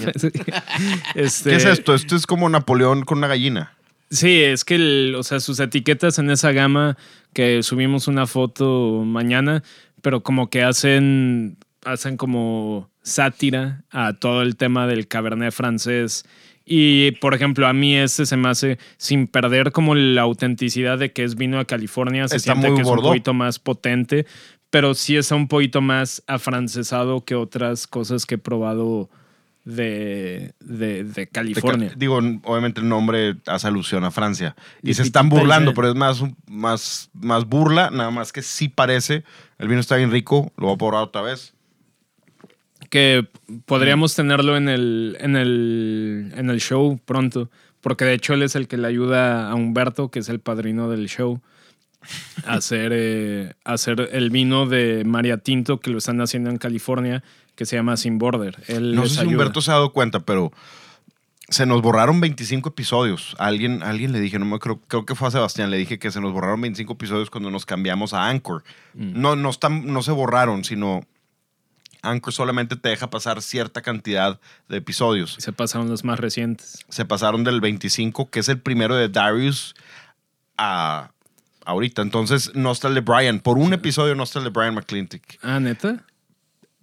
Este, 1.15 1.49
¿Qué 1.51 1.55
es 1.57 1.65
esto? 1.65 1.93
Esto 1.93 2.15
es 2.15 2.25
como 2.25 2.49
Napoleón 2.49 3.03
con 3.03 3.17
una 3.19 3.27
gallina. 3.27 3.73
Sí, 4.09 4.41
es 4.41 4.63
que 4.65 4.75
el- 4.75 5.15
o 5.17 5.23
sea, 5.23 5.39
sus 5.39 5.59
etiquetas 5.59 6.17
en 6.19 6.29
esa 6.29 6.51
gama 6.51 6.97
que 7.33 7.63
subimos 7.63 8.07
una 8.07 8.27
foto 8.27 9.03
mañana, 9.05 9.63
pero 10.01 10.21
como 10.23 10.49
que 10.49 10.63
hacen, 10.63 11.57
hacen 11.85 12.17
como 12.17 12.89
sátira 13.03 13.83
a 13.89 14.13
todo 14.13 14.41
el 14.41 14.55
tema 14.55 14.85
del 14.87 15.07
cabernet 15.07 15.53
francés. 15.53 16.25
Y, 16.65 17.11
por 17.13 17.33
ejemplo, 17.33 17.67
a 17.67 17.73
mí 17.73 17.95
este 17.95 18.25
se 18.25 18.37
me 18.37 18.47
hace, 18.49 18.77
sin 18.97 19.27
perder 19.27 19.71
como 19.71 19.95
la 19.95 20.21
autenticidad 20.21 20.97
de 20.99 21.11
que 21.11 21.23
es 21.23 21.35
vino 21.35 21.57
de 21.57 21.65
California, 21.65 22.27
se 22.27 22.37
Está 22.37 22.53
siente 22.53 22.73
que 22.75 22.81
es 22.81 22.87
gordo. 22.87 23.01
un 23.03 23.09
poquito 23.09 23.33
más 23.33 23.57
potente, 23.59 24.25
pero 24.69 24.93
sí 24.93 25.17
está 25.17 25.35
un 25.35 25.47
poquito 25.47 25.81
más 25.81 26.23
afrancesado 26.27 27.25
que 27.25 27.35
otras 27.35 27.87
cosas 27.87 28.25
que 28.25 28.35
he 28.35 28.37
probado 28.37 29.09
de, 29.65 30.53
de, 30.59 31.03
de 31.03 31.03
De 31.03 31.25
ca- 31.27 31.31
California. 31.41 31.93
Digo, 31.95 32.17
obviamente 32.43 32.81
el 32.81 32.87
nombre 32.89 33.35
hace 33.47 33.67
alusión 33.67 34.03
a 34.03 34.11
Francia. 34.11 34.55
Y 34.81 34.91
Y 34.91 34.93
se 34.93 35.03
están 35.03 35.29
burlando, 35.29 35.73
pero 35.73 35.89
es 35.89 35.95
más, 35.95 36.23
más, 36.47 37.09
más 37.13 37.45
burla, 37.45 37.89
nada 37.91 38.11
más 38.11 38.31
que 38.31 38.41
sí 38.41 38.69
parece. 38.69 39.23
El 39.59 39.67
vino 39.67 39.79
está 39.79 39.97
bien 39.97 40.11
rico, 40.11 40.51
lo 40.57 40.67
voy 40.67 40.75
a 40.75 40.77
probar 40.77 41.03
otra 41.03 41.21
vez. 41.21 41.53
Que 42.91 43.25
podríamos 43.65 44.13
tenerlo 44.13 44.57
en 44.57 44.67
el, 44.67 45.17
en 45.21 45.37
el, 45.37 46.33
en 46.35 46.49
el 46.49 46.59
show 46.59 46.99
pronto, 47.05 47.49
porque 47.79 48.03
de 48.03 48.13
hecho 48.13 48.33
él 48.33 48.43
es 48.43 48.55
el 48.55 48.67
que 48.67 48.77
le 48.77 48.85
ayuda 48.85 49.49
a 49.49 49.55
Humberto, 49.55 50.11
que 50.11 50.19
es 50.19 50.27
el 50.27 50.41
padrino 50.41 50.89
del 50.89 51.07
show, 51.07 51.39
a 52.45 52.55
hacer, 52.55 52.91
eh, 52.93 53.53
a 53.63 53.73
hacer 53.73 54.09
el 54.11 54.29
vino 54.29 54.65
de 54.67 55.03
Maria 55.05 55.37
Tinto 55.37 55.79
que 55.79 55.89
lo 55.89 55.99
están 55.99 56.19
haciendo 56.19 56.49
en 56.49 56.57
California, 56.57 57.23
que 57.55 57.65
se 57.65 57.77
llama 57.77 57.95
Sin 57.95 58.17
Border. 58.17 58.57
Él 58.67 58.93
No 58.93 59.03
sé 59.03 59.15
si 59.15 59.19
ayuda. 59.21 59.31
Humberto 59.31 59.61
se 59.61 59.71
ha 59.71 59.75
dado 59.75 59.93
cuenta, 59.93 60.19
pero 60.19 60.51
se 61.47 61.65
nos 61.65 61.81
borraron 61.81 62.19
25 62.19 62.67
episodios. 62.69 63.37
A 63.39 63.45
alguien, 63.45 63.83
a 63.83 63.89
alguien 63.89 64.11
le 64.11 64.19
dije, 64.19 64.37
no 64.37 64.45
me 64.45 64.59
creo, 64.59 64.81
creo 64.89 65.05
que 65.05 65.15
fue 65.15 65.29
a 65.29 65.31
Sebastián, 65.31 65.71
le 65.71 65.77
dije 65.77 65.97
que 65.97 66.11
se 66.11 66.19
nos 66.19 66.33
borraron 66.33 66.59
25 66.59 66.91
episodios 66.91 67.29
cuando 67.29 67.49
nos 67.51 67.65
cambiamos 67.65 68.13
a 68.13 68.27
Anchor. 68.27 68.65
Mm. 68.95 69.21
No, 69.21 69.37
no, 69.37 69.49
están, 69.49 69.87
no 69.87 70.01
se 70.01 70.11
borraron, 70.11 70.65
sino 70.65 71.05
Anchor 72.01 72.33
solamente 72.33 72.75
te 72.75 72.89
deja 72.89 73.09
pasar 73.09 73.41
cierta 73.41 73.81
cantidad 73.81 74.39
de 74.69 74.77
episodios. 74.77 75.35
Se 75.39 75.53
pasaron 75.53 75.89
los 75.89 76.03
más 76.03 76.19
recientes. 76.19 76.83
Se 76.89 77.05
pasaron 77.05 77.43
del 77.43 77.61
25, 77.61 78.29
que 78.29 78.39
es 78.39 78.49
el 78.49 78.59
primero 78.59 78.95
de 78.95 79.09
Darius, 79.09 79.75
a 80.57 81.11
ahorita. 81.65 82.01
Entonces 82.01 82.51
no 82.55 82.71
está 82.71 82.87
el 82.87 82.95
de 82.95 83.01
Brian. 83.01 83.39
Por 83.39 83.57
un 83.57 83.73
episodio 83.73 84.15
no 84.15 84.23
está 84.23 84.39
el 84.39 84.45
de 84.45 84.51
Brian 84.51 84.73
McClintic. 84.75 85.37
Ah, 85.41 85.59
neta. 85.59 86.03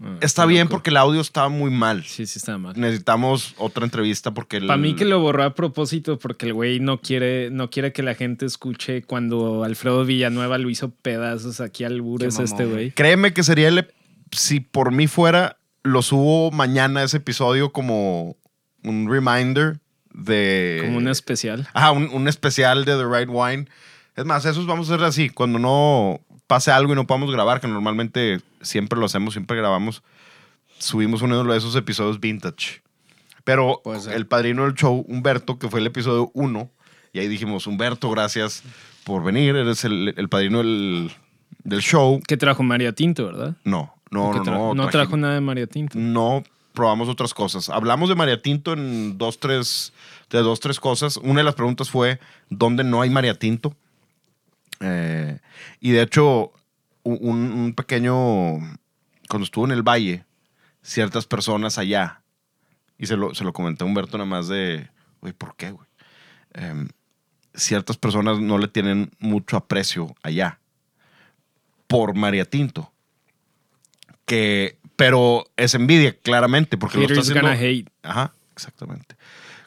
Ah, 0.01 0.17
Está 0.21 0.47
bien 0.47 0.67
loco. 0.67 0.71
porque 0.77 0.91
el 0.91 0.97
audio 0.97 1.21
estaba 1.21 1.49
muy 1.49 1.73
mal. 1.73 2.05
Sí, 2.05 2.25
sí 2.27 2.39
está 2.39 2.57
mal. 2.57 2.75
Necesitamos 2.79 3.55
otra 3.59 3.85
entrevista 3.85 4.33
porque... 4.33 4.59
el- 4.59 4.69
Para 4.69 4.77
mí 4.77 4.95
que 4.95 5.05
lo 5.05 5.19
borró 5.19 5.43
a 5.43 5.55
propósito 5.55 6.21
porque 6.21 6.47
el 6.47 6.53
güey 6.53 6.79
no 6.79 7.01
quiere, 7.01 7.51
no 7.51 7.69
quiere 7.69 7.93
que 7.93 8.05
la 8.05 8.15
gente 8.15 8.47
escuche 8.47 9.03
cuando 9.03 9.65
Alfredo 9.65 10.05
Villanueva 10.05 10.57
lo 10.59 10.71
hizo 10.71 10.91
pedazos 10.91 11.61
aquí 11.61 11.83
al 11.83 12.01
bures 12.01 12.39
este 12.39 12.65
güey. 12.67 12.93
Créeme 12.93 13.33
que 13.33 13.43
sería 13.43 13.67
el... 13.67 13.93
Si 14.33 14.61
por 14.61 14.93
mí 14.93 15.07
fuera, 15.07 15.59
lo 15.83 16.03
subo 16.03 16.51
mañana 16.51 17.03
ese 17.03 17.19
episodio 17.19 17.73
como 17.73 18.37
un 18.85 19.11
reminder 19.11 19.81
de... 20.13 20.83
Como 20.85 20.99
un 20.99 21.09
especial. 21.09 21.69
Ajá, 21.73 21.93
un, 21.93 22.11
un 22.13 22.29
especial 22.29 22.85
de 22.85 22.97
The 22.97 23.05
Right 23.05 23.29
Wine. 23.31 23.67
Es 24.17 24.25
más, 24.25 24.45
esos 24.45 24.67
vamos 24.67 24.91
a 24.91 24.95
hacer 24.95 25.05
así. 25.05 25.31
Cuando 25.31 25.59
no 25.59 26.21
pase 26.49 26.73
algo 26.73 26.93
y 26.93 26.97
no 26.97 27.07
podamos 27.07 27.31
grabar, 27.31 27.61
que 27.61 27.69
normalmente 27.69 28.41
siempre 28.63 28.99
lo 28.99 29.07
hacemos, 29.07 29.35
siempre 29.35 29.57
grabamos, 29.57 30.03
subimos 30.79 31.23
uno 31.23 31.45
de 31.45 31.57
esos 31.57 31.77
episodios 31.77 32.19
vintage. 32.19 32.83
Pero 33.45 33.81
el 34.13 34.27
padrino 34.27 34.65
del 34.65 34.75
show, 34.75 35.05
Humberto, 35.09 35.59
que 35.59 35.69
fue 35.69 35.81
el 35.81 35.87
episodio 35.87 36.31
1, 36.35 36.71
y 37.13 37.21
ahí 37.21 37.29
dijimos, 37.29 37.67
Humberto, 37.67 38.11
gracias 38.11 38.63
por 39.05 39.25
venir, 39.25 39.57
eres 39.57 39.85
el, 39.85 40.15
el 40.17 40.29
padrino 40.29 40.59
del, 40.59 41.11
del 41.65 41.81
show. 41.81 42.21
Que 42.27 42.37
trajo 42.37 42.63
María 42.63 42.93
Tinto, 42.93 43.27
¿verdad? 43.27 43.57
No, 43.65 43.95
no, 44.11 44.29
¿O 44.29 44.35
no, 44.35 44.45
no. 44.45 44.75
no 44.75 44.89
trajo 44.89 45.17
nada 45.17 45.35
de 45.35 45.41
María 45.41 45.67
Tinto. 45.67 45.99
no 45.99 46.43
probamos 46.73 47.09
otras 47.09 47.35
cosas. 47.35 47.69
Hablamos 47.71 48.09
de 48.09 48.15
María 48.15 48.41
Tinto 48.41 48.73
en 48.73 49.19
dos, 49.19 49.41
tres, 49.41 49.93
de 50.31 50.39
dos, 50.39 50.61
tres 50.61 50.79
cosas. 50.79 51.17
Una 51.17 51.41
de 51.41 51.45
las 51.45 51.57
preguntas 51.57 51.91
fue, 51.91 52.21
¿dónde 52.51 52.85
no 52.85 53.03
hay 53.03 53.11
María 53.11 53.35
Tinto? 53.35 53.75
Eh, 54.79 55.41
y 55.81 55.91
de 55.91 56.03
hecho, 56.03 56.53
un 57.03 57.75
pequeño, 57.77 58.59
cuando 59.29 59.45
estuvo 59.45 59.65
en 59.65 59.73
el 59.73 59.83
valle, 59.83 60.25
ciertas 60.83 61.27
personas 61.27 61.79
allá, 61.79 62.23
y 62.99 63.07
se 63.07 63.17
lo, 63.17 63.35
se 63.35 63.45
lo 63.45 63.53
comenté 63.53 63.85
a 63.85 63.87
Humberto 63.87 64.19
nada 64.19 64.29
más 64.29 64.49
de, 64.49 64.89
güey, 65.21 65.33
¿por 65.33 65.55
qué, 65.57 65.71
güey? 65.71 65.87
Em, 66.55 66.89
ciertas 67.55 67.97
personas 67.97 68.41
no 68.41 68.59
le 68.59 68.69
tienen 68.69 69.11
mucho 69.19 69.57
aprecio 69.57 70.15
allá 70.23 70.59
por 71.87 72.15
María 72.15 72.45
Tinto. 72.45 72.93
Que, 74.29 74.77
pero 74.97 75.47
es 75.57 75.75
envidia, 75.75 76.15
claramente, 76.23 76.77
porque 76.77 76.99
lo 76.99 77.05
está 77.05 77.21
haciendo. 77.21 77.43
gonna 77.43 77.55
hate. 77.59 77.89
Ajá, 78.03 78.33
exactamente. 78.53 79.17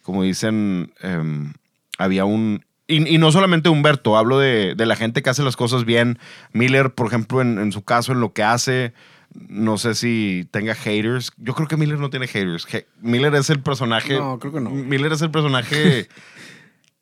Como 0.04 0.24
dicen, 0.24 0.94
em, 1.02 1.54
había 1.98 2.26
un... 2.26 2.64
Y, 2.88 3.16
y 3.16 3.18
no 3.18 3.32
solamente 3.32 3.70
Humberto, 3.70 4.18
hablo 4.18 4.38
de, 4.40 4.76
de 4.76 4.86
la 4.86 4.96
gente 4.96 5.22
que 5.24 5.30
hace 5.30 5.44
las 5.44 5.56
cosas 5.56 5.86
bien. 5.86 6.20
Miller, 6.54 6.94
por 6.94 7.08
ejemplo, 7.08 7.42
en, 7.42 7.58
en 7.60 7.72
su 7.72 7.84
caso, 7.84 8.12
en 8.12 8.20
lo 8.20 8.34
que 8.34 8.44
hace, 8.44 8.94
no 9.48 9.78
sé 9.78 9.96
si 9.96 10.48
tenga 10.52 10.76
haters. 10.76 11.32
Yo 11.38 11.54
creo 11.56 11.68
que 11.68 11.78
Miller 11.78 12.00
no 12.00 12.10
tiene 12.10 12.28
haters. 12.28 12.68
He- 12.74 12.86
Miller 13.02 13.34
es 13.36 13.50
el 13.50 13.62
personaje... 13.62 14.18
No, 14.20 14.38
creo 14.40 14.52
que 14.54 14.60
no. 14.62 14.70
Miller 14.72 15.14
es 15.14 15.22
el 15.22 15.32
personaje 15.32 16.10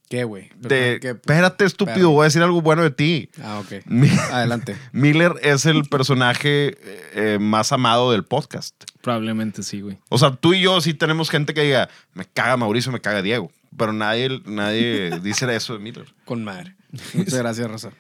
¿Qué, 0.10 0.24
güey? 0.24 0.50
de... 0.58 0.98
¿Qué? 1.00 1.10
Espérate, 1.10 1.66
estúpido, 1.66 2.10
voy 2.10 2.24
a 2.24 2.26
decir 2.26 2.42
algo 2.42 2.64
bueno 2.64 2.82
de 2.82 2.90
ti. 2.90 3.30
Ah, 3.44 3.60
ok. 3.60 3.84
Adelante. 4.32 4.76
Miller 4.92 5.36
es 5.44 5.68
el 5.68 5.84
personaje 5.84 6.76
eh, 7.14 7.38
más 7.40 7.72
amado 7.72 8.12
del 8.12 8.24
podcast. 8.24 8.74
Probablemente 9.02 9.62
sí, 9.62 9.82
güey. 9.82 10.00
O 10.10 10.18
sea, 10.18 10.36
tú 10.36 10.56
y 10.56 10.62
yo 10.62 10.82
sí 10.82 10.96
tenemos 10.96 11.30
gente 11.30 11.54
que 11.54 11.62
diga, 11.62 11.90
me 12.16 12.26
caga 12.26 12.58
Mauricio, 12.58 12.92
me 12.92 13.02
caga 13.02 13.22
Diego. 13.22 13.52
Pero 13.78 13.94
nadie, 13.94 14.42
nadie 14.46 15.20
dice 15.22 15.56
eso 15.56 15.74
de 15.74 15.80
Miller. 15.80 16.12
Con 16.26 16.44
madre. 16.44 16.76
Muchas 17.14 17.36
gracias, 17.36 17.70
Rosa. 17.70 17.92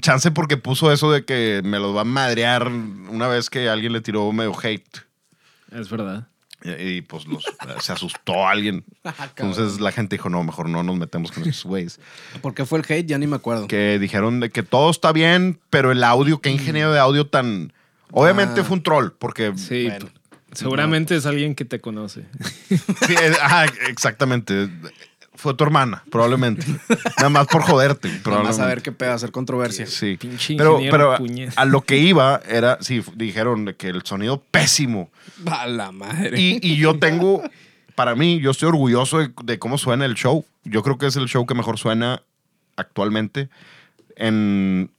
Chance 0.00 0.30
porque 0.30 0.56
puso 0.56 0.90
eso 0.92 1.12
de 1.12 1.26
que 1.26 1.60
me 1.62 1.78
los 1.78 1.94
va 1.94 2.02
a 2.02 2.04
madrear 2.04 2.68
una 2.68 3.28
vez 3.28 3.50
que 3.50 3.68
alguien 3.68 3.92
le 3.92 4.00
tiró 4.00 4.32
medio 4.32 4.54
hate. 4.58 5.00
Es 5.70 5.90
verdad. 5.90 6.28
Y, 6.64 6.70
y, 6.70 7.00
pues 7.02 7.26
los, 7.26 7.44
se 7.80 7.92
asustó 7.92 8.46
alguien. 8.46 8.84
Entonces 9.36 9.80
la 9.80 9.90
gente 9.92 10.16
dijo, 10.16 10.28
no, 10.28 10.42
mejor 10.44 10.68
no 10.68 10.82
nos 10.82 10.96
metemos 10.96 11.32
con 11.32 11.42
esos 11.48 11.64
güeyes. 11.64 11.98
¿Por 12.40 12.54
qué 12.54 12.64
fue 12.66 12.78
el 12.78 12.84
hate? 12.88 13.06
Ya 13.06 13.18
ni 13.18 13.26
me 13.26 13.36
acuerdo. 13.36 13.66
Que 13.68 13.98
dijeron 13.98 14.40
de 14.40 14.50
que 14.50 14.62
todo 14.62 14.90
está 14.90 15.12
bien, 15.12 15.58
pero 15.70 15.90
el 15.92 16.04
audio, 16.04 16.40
qué 16.40 16.50
ingeniero 16.50 16.92
de 16.92 16.98
audio 17.00 17.26
tan... 17.26 17.72
Obviamente 18.12 18.60
Ah. 18.60 18.64
fue 18.64 18.76
un 18.76 18.82
troll, 18.82 19.08
porque... 19.18 19.52
Sí. 19.56 19.88
Bueno. 19.88 20.06
p- 20.06 20.12
Seguramente 20.52 21.16
es 21.16 21.24
alguien 21.24 21.54
que 21.54 21.64
te 21.64 21.80
conoce. 21.80 22.24
Sí, 22.68 23.14
ajá, 23.40 23.64
exactamente. 23.88 24.68
Fue 25.42 25.54
tu 25.54 25.64
hermana, 25.64 26.04
probablemente. 26.10 26.64
Nada 27.18 27.28
más 27.28 27.46
por 27.48 27.62
joderte. 27.62 28.06
Vamos 28.08 28.20
a 28.20 28.22
probablemente. 28.22 28.66
ver 28.66 28.82
qué 28.82 28.92
pedo, 28.92 29.12
hacer 29.12 29.32
controversia. 29.32 29.86
Sí. 29.86 30.16
Pinche 30.16 30.54
Pero, 30.56 30.78
pero 30.90 31.16
puñet. 31.16 31.52
a 31.56 31.64
lo 31.64 31.80
que 31.80 31.98
iba 31.98 32.40
era, 32.48 32.78
sí, 32.80 33.02
dijeron 33.16 33.64
de 33.64 33.74
que 33.74 33.88
el 33.88 34.02
sonido 34.04 34.40
pésimo. 34.52 35.10
A 35.50 35.66
la 35.66 35.90
madre. 35.90 36.40
Y, 36.40 36.60
y 36.62 36.76
yo 36.76 36.98
tengo, 37.00 37.42
para 37.96 38.14
mí, 38.14 38.38
yo 38.40 38.52
estoy 38.52 38.68
orgulloso 38.68 39.18
de, 39.18 39.32
de 39.42 39.58
cómo 39.58 39.78
suena 39.78 40.04
el 40.04 40.14
show. 40.14 40.44
Yo 40.62 40.84
creo 40.84 40.96
que 40.96 41.06
es 41.06 41.16
el 41.16 41.26
show 41.26 41.44
que 41.44 41.54
mejor 41.54 41.76
suena 41.76 42.22
actualmente. 42.76 43.48
En, 44.14 44.90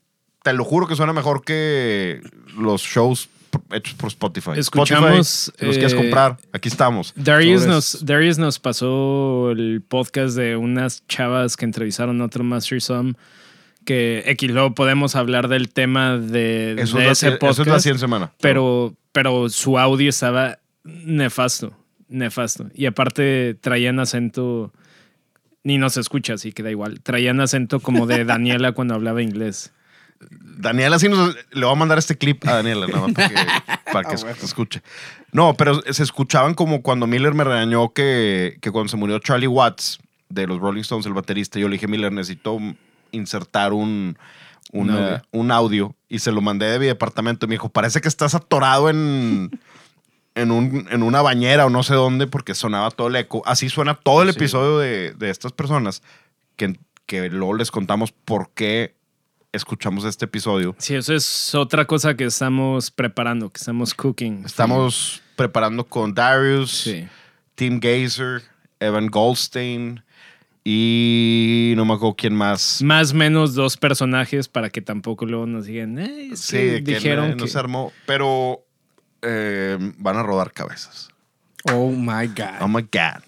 te 0.43 0.51
lo 0.51 0.65
juro 0.65 0.87
que 0.87 0.95
suena 0.97 1.13
mejor 1.13 1.45
que 1.45 2.21
los 2.57 2.81
shows 2.81 3.29
hechos 3.71 3.93
por 3.95 4.07
Spotify. 4.09 4.51
Escuchamos, 4.55 5.47
Spotify, 5.47 5.59
si 5.59 5.65
los 5.65 5.75
quieres 5.77 5.93
eh, 5.93 5.97
comprar, 5.97 6.37
aquí 6.51 6.69
estamos. 6.69 7.13
Darius 7.15 7.65
nos, 7.65 8.05
Darius 8.05 8.37
nos 8.37 8.59
pasó 8.59 9.51
el 9.51 9.81
podcast 9.87 10.35
de 10.35 10.55
unas 10.55 11.05
chavas 11.07 11.55
que 11.57 11.65
entrevistaron 11.65 12.21
a 12.21 12.25
otro 12.25 12.43
Master 12.43 12.81
Some. 12.81 13.13
Que 13.85 14.23
X 14.27 14.49
luego 14.51 14.73
podemos 14.75 15.15
hablar 15.15 15.49
del 15.49 15.69
tema 15.69 16.17
de, 16.17 16.75
Eso, 16.79 16.97
de 16.97 17.03
es 17.03 17.05
la, 17.05 17.11
ese 17.11 17.27
eso 17.29 17.39
podcast. 17.39 17.59
es 17.59 17.67
la 17.67 17.79
siguiente 17.79 17.99
semana. 17.99 18.31
pero, 18.39 18.95
pero 19.11 19.49
su 19.49 19.77
audio 19.77 20.09
estaba 20.09 20.59
nefasto. 20.83 21.75
Nefasto. 22.07 22.69
Y 22.73 22.85
aparte 22.85 23.55
traían 23.59 23.99
acento. 23.99 24.71
Ni 25.65 25.77
nos 25.77 25.97
escucha, 25.97 26.33
así 26.35 26.51
que 26.51 26.63
da 26.63 26.71
igual. 26.71 27.01
Traían 27.01 27.41
acento 27.41 27.79
como 27.81 28.05
de 28.05 28.23
Daniela 28.25 28.71
cuando 28.73 28.93
hablaba 28.95 29.21
inglés. 29.21 29.73
Daniela 30.31 30.99
sí 30.99 31.09
nos... 31.09 31.35
Le 31.51 31.65
voy 31.65 31.73
a 31.73 31.77
mandar 31.77 31.97
este 31.97 32.17
clip 32.17 32.45
a 32.47 32.55
Daniela, 32.55 32.87
nada 32.87 33.07
más 33.07 33.13
para 33.13 33.29
que, 33.29 33.35
para 33.91 34.09
que 34.09 34.15
Ah, 34.15 34.19
bueno. 34.21 34.35
se 34.37 34.45
escuche. 34.45 34.81
No, 35.31 35.53
pero 35.55 35.81
se 35.91 36.03
escuchaban 36.03 36.53
como 36.53 36.81
cuando 36.81 37.07
Miller 37.07 37.33
me 37.33 37.43
regañó 37.43 37.93
que, 37.93 38.57
que 38.61 38.71
cuando 38.71 38.89
se 38.89 38.97
murió 38.97 39.19
Charlie 39.19 39.47
Watts 39.47 39.99
de 40.29 40.47
los 40.47 40.59
Rolling 40.59 40.81
Stones, 40.81 41.05
el 41.05 41.13
baterista, 41.13 41.59
yo 41.59 41.67
le 41.67 41.73
dije, 41.73 41.87
Miller, 41.87 42.11
necesito 42.11 42.57
insertar 43.11 43.73
un, 43.73 44.17
un, 44.71 44.89
eh, 44.89 44.93
audio. 44.93 45.21
un 45.31 45.51
audio. 45.51 45.95
Y 46.09 46.19
se 46.19 46.31
lo 46.31 46.41
mandé 46.41 46.65
de 46.67 46.79
mi 46.79 46.85
departamento 46.85 47.45
y 47.45 47.49
me 47.49 47.55
dijo, 47.55 47.69
parece 47.69 48.01
que 48.01 48.07
estás 48.07 48.35
atorado 48.35 48.89
en, 48.89 49.51
en, 50.35 50.51
un, 50.51 50.87
en 50.91 51.03
una 51.03 51.21
bañera 51.21 51.65
o 51.65 51.69
no 51.69 51.83
sé 51.83 51.93
dónde 51.95 52.27
porque 52.27 52.53
sonaba 52.55 52.91
todo 52.91 53.07
el 53.07 53.15
eco. 53.15 53.41
Así 53.45 53.69
suena 53.69 53.95
todo 53.95 54.21
el 54.23 54.31
Sí. 54.31 54.37
episodio 54.37 54.77
de, 54.79 55.13
de 55.13 55.29
estas 55.29 55.51
personas 55.51 56.01
que, 56.55 56.79
que 57.05 57.29
luego 57.29 57.55
les 57.55 57.69
contamos 57.71 58.11
por 58.11 58.51
qué 58.53 58.95
escuchamos 59.53 60.03
este 60.03 60.25
episodio. 60.25 60.75
Sí, 60.79 60.95
eso 60.95 61.13
es 61.13 61.55
otra 61.55 61.85
cosa 61.85 62.15
que 62.15 62.25
estamos 62.25 62.91
preparando, 62.91 63.49
que 63.51 63.59
estamos 63.59 63.93
cooking. 63.93 64.43
Estamos 64.45 65.21
preparando 65.35 65.85
con 65.85 66.13
Darius, 66.13 66.71
Sí. 66.71 67.07
Tim 67.55 67.79
Gazer, 67.79 68.41
Evan 68.79 69.07
Goldstein 69.07 70.03
y 70.65 71.73
no 71.75 71.85
me 71.85 71.93
acuerdo 71.93 72.15
quién 72.15 72.33
más. 72.35 72.81
Más 72.81 73.11
o 73.11 73.15
menos 73.15 73.53
dos 73.53 73.77
personajes 73.77 74.47
para 74.47 74.69
que 74.69 74.81
tampoco 74.81 75.25
luego 75.25 75.45
nos 75.45 75.65
digan, 75.65 75.99
"Eh, 75.99 76.29
es 76.33 76.39
Sí, 76.39 76.57
que 76.57 76.83
que 76.83 76.95
dijeron 76.95 77.29
no, 77.31 77.35
no 77.35 77.43
que... 77.45 77.49
se 77.49 77.59
armó, 77.59 77.91
pero 78.05 78.65
eh, 79.21 79.77
van 79.97 80.17
a 80.17 80.23
rodar 80.23 80.51
cabezas. 80.51 81.09
Oh 81.71 81.91
my 81.91 82.27
God. 82.27 82.61
Oh 82.61 82.67
my 82.67 82.81
God. 82.81 83.23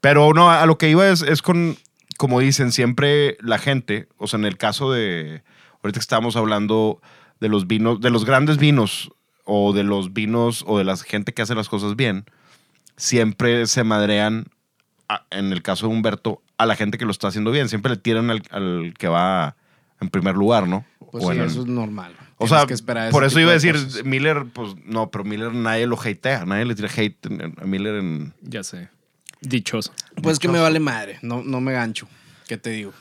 Pero 0.00 0.32
no, 0.34 0.50
a 0.50 0.66
lo 0.66 0.76
que 0.76 0.90
iba 0.90 1.08
es, 1.08 1.22
es 1.22 1.40
con, 1.42 1.76
como 2.18 2.40
dicen 2.40 2.70
siempre 2.72 3.36
la 3.40 3.58
gente, 3.58 4.08
o 4.18 4.26
sea, 4.26 4.38
en 4.38 4.44
el 4.44 4.56
caso 4.58 4.92
de, 4.92 5.42
ahorita 5.82 5.98
que 5.98 6.02
estábamos 6.02 6.36
hablando 6.36 7.00
de 7.40 7.48
los 7.48 7.66
vinos, 7.66 8.00
de 8.00 8.10
los 8.10 8.24
grandes 8.24 8.56
vinos, 8.58 9.10
o 9.44 9.72
de 9.72 9.82
los 9.84 10.12
vinos, 10.12 10.64
o 10.66 10.78
de 10.78 10.84
la 10.84 10.96
gente 10.96 11.32
que 11.32 11.42
hace 11.42 11.54
las 11.54 11.68
cosas 11.68 11.96
bien, 11.96 12.24
siempre 12.96 13.66
se 13.66 13.84
madrean, 13.84 14.46
a- 15.08 15.24
en 15.30 15.52
el 15.52 15.62
caso 15.62 15.86
de 15.88 15.94
Humberto, 15.94 16.42
a 16.58 16.66
la 16.66 16.76
gente 16.76 16.98
que 16.98 17.04
lo 17.04 17.10
está 17.12 17.28
haciendo 17.28 17.50
bien. 17.50 17.68
Siempre 17.68 17.90
le 17.92 17.96
tiran 17.96 18.30
al, 18.30 18.42
al 18.50 18.94
que 18.98 19.08
va 19.08 19.56
en 20.00 20.10
primer 20.10 20.34
lugar, 20.36 20.66
¿no? 20.68 20.84
Pues 21.10 21.24
O 21.24 21.32
sí, 21.32 21.38
el- 21.38 21.44
eso 21.46 21.60
es 21.62 21.66
normal. 21.66 22.14
o 22.36 22.46
sea, 22.46 22.66
que 22.66 22.74
esperar 22.74 23.10
por 23.10 23.24
eso 23.24 23.40
iba 23.40 23.48
a 23.50 23.52
de 23.52 23.60
decir, 23.60 23.72
cosas. 23.72 24.04
Miller, 24.04 24.44
pues 24.52 24.74
no, 24.84 25.10
pero 25.10 25.24
Miller 25.24 25.54
nadie 25.54 25.86
lo 25.86 25.98
hatea, 25.98 26.44
nadie 26.44 26.64
le 26.66 26.74
tira 26.74 26.88
hate 26.94 27.16
a 27.60 27.64
Miller 27.64 27.94
en... 27.96 28.34
Ya 28.42 28.62
sé. 28.62 28.90
Dichoso. 29.40 29.92
Pues 30.22 30.38
que 30.38 30.48
me 30.48 30.58
vale 30.58 30.78
madre, 30.80 31.18
no, 31.22 31.42
no 31.42 31.60
me 31.60 31.72
gancho. 31.72 32.06
¿Qué 32.46 32.56
te 32.58 32.70
digo? 32.70 32.92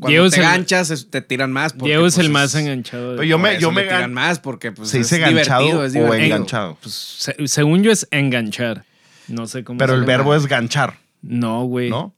Cuando 0.00 0.08
Diego 0.08 0.26
es 0.26 0.32
te 0.32 0.38
el- 0.40 0.42
ganchas, 0.46 0.90
es- 0.90 1.10
te 1.10 1.22
tiran 1.22 1.52
más. 1.52 1.72
porque, 1.72 1.86
Diego 1.90 2.06
es 2.06 2.14
pues, 2.16 2.26
el 2.26 2.32
más 2.32 2.54
enganchado. 2.54 3.10
de 3.12 3.16
Pero 3.18 3.22
yo 3.28 3.36
por 3.36 3.42
me- 3.44 3.50
eso 3.52 3.60
yo 3.60 3.68
le 3.70 3.74
me 3.76 3.82
tiran 3.82 4.12
más 4.12 4.40
porque 4.40 4.72
pues, 4.72 4.88
¿Se 4.90 4.98
es 5.00 5.04
dice 5.08 5.16
es 5.22 5.96
o 5.96 6.14
enganchado? 6.14 6.76
Pues, 6.82 6.94
se- 6.94 7.36
según 7.48 7.82
yo 7.82 7.92
es 7.92 8.06
enganchar. 8.10 8.84
No 9.28 9.46
sé 9.46 9.62
cómo. 9.64 9.78
Pero 9.78 9.94
el 9.94 10.04
verbo 10.04 10.34
es 10.34 10.46
ganchar, 10.46 10.98
No, 11.22 11.62
güey. 11.64 11.90
¿no? 11.90 12.12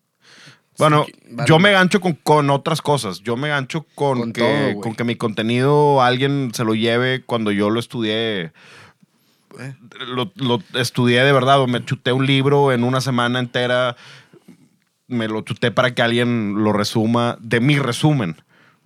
Bueno, 0.78 1.06
vale. 1.30 1.48
yo 1.48 1.58
me 1.58 1.70
gancho 1.72 2.00
con, 2.00 2.14
con 2.14 2.50
otras 2.50 2.82
cosas. 2.82 3.20
Yo 3.20 3.36
me 3.36 3.48
gancho 3.48 3.86
con, 3.94 4.18
Con 4.18 4.32
que, 4.32 4.40
todo, 4.72 4.80
con 4.82 4.94
que 4.94 5.04
mi 5.04 5.16
contenido 5.16 6.02
alguien 6.02 6.50
se 6.52 6.64
lo 6.64 6.74
lleve 6.74 7.22
cuando 7.24 7.50
yo 7.50 7.70
lo 7.70 7.80
estudié. 7.80 8.52
Eh. 9.58 9.74
Lo, 10.08 10.32
lo 10.36 10.62
estudié 10.74 11.22
de 11.24 11.32
verdad 11.32 11.60
o 11.60 11.66
me 11.66 11.82
chuté 11.82 12.12
un 12.12 12.26
libro 12.26 12.72
en 12.72 12.84
una 12.84 13.00
semana 13.00 13.38
entera. 13.38 13.96
Me 15.08 15.28
lo 15.28 15.40
chuté 15.42 15.70
para 15.70 15.94
que 15.94 16.02
alguien 16.02 16.54
lo 16.64 16.72
resuma 16.72 17.36
de 17.40 17.60
mi 17.60 17.78
resumen. 17.78 18.36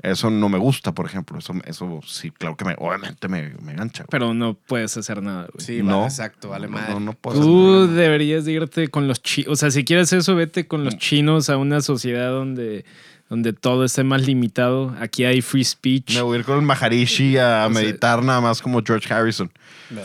Eso 0.03 0.31
no 0.31 0.49
me 0.49 0.57
gusta, 0.57 0.93
por 0.93 1.05
ejemplo. 1.05 1.39
Eso, 1.39 1.53
eso 1.67 2.01
sí, 2.07 2.31
claro 2.31 2.57
que 2.57 2.65
me, 2.65 2.75
obviamente 2.79 3.29
me, 3.29 3.51
me 3.63 3.75
gancha. 3.75 4.05
güey. 4.05 4.09
Pero 4.11 4.33
no 4.33 4.55
puedes 4.55 4.97
hacer 4.97 5.23
nada, 5.23 5.49
güey. 5.53 5.65
Sí, 5.65 5.83
No. 5.83 5.97
vale, 5.99 6.09
exacto, 6.09 6.49
vale 6.49 6.67
No, 6.69 6.73
madre. 6.73 6.95
no, 6.95 7.01
no 7.01 7.13
puedo 7.13 7.39
Tú 7.41 7.87
deberías 7.87 8.47
de 8.47 8.53
irte 8.53 8.89
con 8.89 9.09
los 9.09 9.23
chinos. 9.23 9.53
O 9.53 9.57
sea, 9.57 9.71
si 9.71 9.85
quieres 9.85 10.11
eso, 10.15 10.35
vete 10.35 10.67
con 10.67 10.81
Mm. 10.81 10.85
los 10.85 10.97
chinos 10.97 11.51
a 11.51 11.59
una 11.59 11.83
sociedad 11.83 12.31
donde, 12.31 12.87
donde 13.29 13.53
todo 13.53 13.85
esté 13.85 14.03
más 14.03 14.27
limitado. 14.27 14.97
Aquí 15.01 15.25
hay 15.25 15.43
free 15.43 15.65
speech. 15.65 16.15
Me 16.15 16.23
voy 16.23 16.37
a 16.37 16.41
ir 16.41 16.45
con 16.47 16.57
el 16.59 16.63
Maharishi 16.63 17.37
a 17.37 17.67
O 17.69 17.73
sea- 17.73 17.83
meditar 17.83 18.23
nada 18.25 18.41
más 18.41 18.63
como 18.63 18.83
George 18.83 19.13
Harrison. 19.13 19.51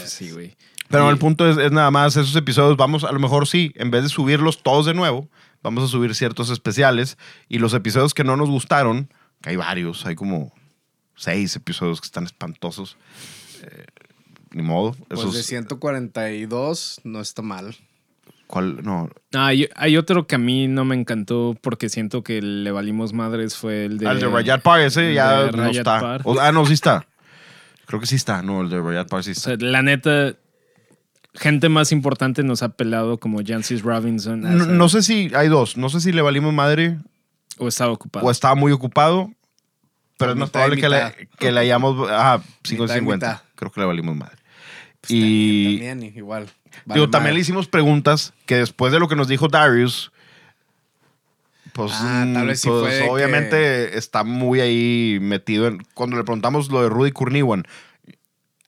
Sí, 0.06 0.32
güey. 0.32 0.56
Pero 0.90 1.08
Y- 1.08 1.12
el 1.14 1.18
punto 1.18 1.50
es, 1.50 1.58
es 1.58 1.72
nada 1.72 1.90
más 1.90 2.18
esos 2.18 2.36
episodios. 2.36 2.76
Vamos, 2.76 3.06
a 3.06 3.14
lo 3.14 3.20
mejor 3.20 3.48
sí, 3.48 3.72
en 3.76 3.92
vez 3.92 4.04
de 4.04 4.10
subirlos 4.10 4.62
todos 4.62 4.86
de 4.86 4.94
nuevo, 4.94 5.30
vamos 5.66 5.84
a 5.84 5.88
subir 5.88 6.14
ciertos 6.16 6.50
especiales. 6.52 7.18
Y 7.50 7.58
los 7.58 7.74
episodios 7.74 8.14
que 8.14 8.24
no 8.24 8.38
nos 8.38 8.50
gustaron, 8.50 9.10
que 9.42 9.50
hay 9.50 9.56
varios, 9.56 10.06
hay 10.06 10.14
como 10.16 10.54
seis 11.16 11.56
episodios 11.56 12.00
que 12.02 12.06
están 12.06 12.24
espantosos. 12.26 12.98
eh, 13.64 13.86
ni 14.52 14.62
modo. 14.62 14.96
Pues 15.10 15.20
Esos, 15.20 15.34
de 15.36 15.44
142 15.44 17.02
no 17.04 17.20
está 17.20 17.42
mal. 17.42 17.76
¿cuál? 18.48 18.84
No. 18.84 19.10
Ah, 19.34 19.48
hay, 19.48 19.68
hay 19.76 19.98
otro 19.98 20.28
que 20.28 20.36
a 20.36 20.38
mí 20.38 20.68
no 20.68 20.86
me 20.86 20.96
encantó 20.96 21.58
porque 21.62 21.90
siento 21.90 22.24
que 22.24 22.42
le 22.42 22.72
valimos 22.72 23.12
madres. 23.12 23.56
Fue 23.58 23.86
el 23.86 23.98
de. 23.98 24.08
Ah, 24.08 24.12
el 24.12 24.20
de 24.20 24.28
Rayat 24.30 24.62
Par, 24.62 24.82
ese 24.82 25.14
ya 25.14 25.48
no 25.48 25.52
Rayat 25.52 25.76
está. 25.78 26.20
O- 26.24 26.40
ah, 26.40 26.52
no, 26.52 26.66
sí 26.66 26.74
está. 26.74 27.08
Creo 27.88 28.00
que 28.00 28.06
sí 28.06 28.16
está. 28.16 28.42
No, 28.44 28.62
el 28.62 28.70
de 28.70 28.80
Rayat 28.82 29.10
Par 29.10 29.24
sí 29.24 29.32
O 29.32 29.34
está. 29.34 29.50
sea, 29.50 29.58
la 29.60 29.82
neta, 29.82 30.36
gente 31.36 31.70
más 31.70 31.92
importante 31.92 32.44
nos 32.44 32.64
ha 32.64 32.70
pelado 32.70 33.18
como 33.20 33.42
Jancis 33.46 33.82
Robinson. 33.82 34.78
No, 34.78 34.90
sé 34.90 35.04
si 35.04 35.32
hay 35.36 35.48
dos. 35.48 35.78
No 35.78 35.90
sé 35.90 36.02
si 36.02 36.12
le 36.12 36.22
valimos 36.22 36.54
madre 36.54 36.98
O 37.58 37.68
estaba 37.68 37.92
ocupado. 37.92 38.26
o 38.26 38.32
estaba 38.32 38.56
muy 38.56 38.72
ocupado. 38.72 39.32
Pero 40.18 40.32
es 40.32 40.38
más 40.38 40.50
probable 40.50 40.78
que 40.78 40.88
le, 40.88 41.30
que 41.38 41.52
le 41.52 41.60
hayamos. 41.60 42.08
Ah, 42.10 42.40
5 42.64 42.84
Mitad 42.84 42.96
y 42.96 43.00
50. 43.00 43.28
mitad. 43.28 43.42
Creo 43.56 43.72
que 43.72 43.82
le 43.82 43.86
valimos 43.86 44.16
madre. 44.16 44.38
Pues 45.02 45.12
y. 45.12 45.78
también, 45.80 46.14
igual. 46.16 46.48
Vale 46.86 47.00
digo, 47.00 47.10
también 47.10 47.36
le 47.36 47.42
hicimos 47.42 47.68
preguntas 47.68 48.34
que 48.46 48.56
después 48.56 48.92
de 48.94 49.00
lo 49.00 49.08
que 49.08 49.16
nos 49.16 49.28
dijo 49.28 49.48
Darius. 49.50 50.12
Pues, 51.74 51.92
Ah, 51.96 52.26
tal 52.34 52.46
mm, 52.46 52.48
vez 52.48 52.62
sí 52.62 52.70
pues, 52.70 53.00
fue 53.00 53.10
obviamente 53.10 53.98
está 53.98 54.24
muy 54.24 54.62
ahí 54.62 55.18
metido 55.20 55.68
en. 55.68 55.86
Cuando 55.94 56.16
le 56.16 56.24
preguntamos 56.24 56.72
lo 56.72 56.82
de 56.82 56.88
Rudy 56.90 57.12
Kurniwan, 57.12 57.68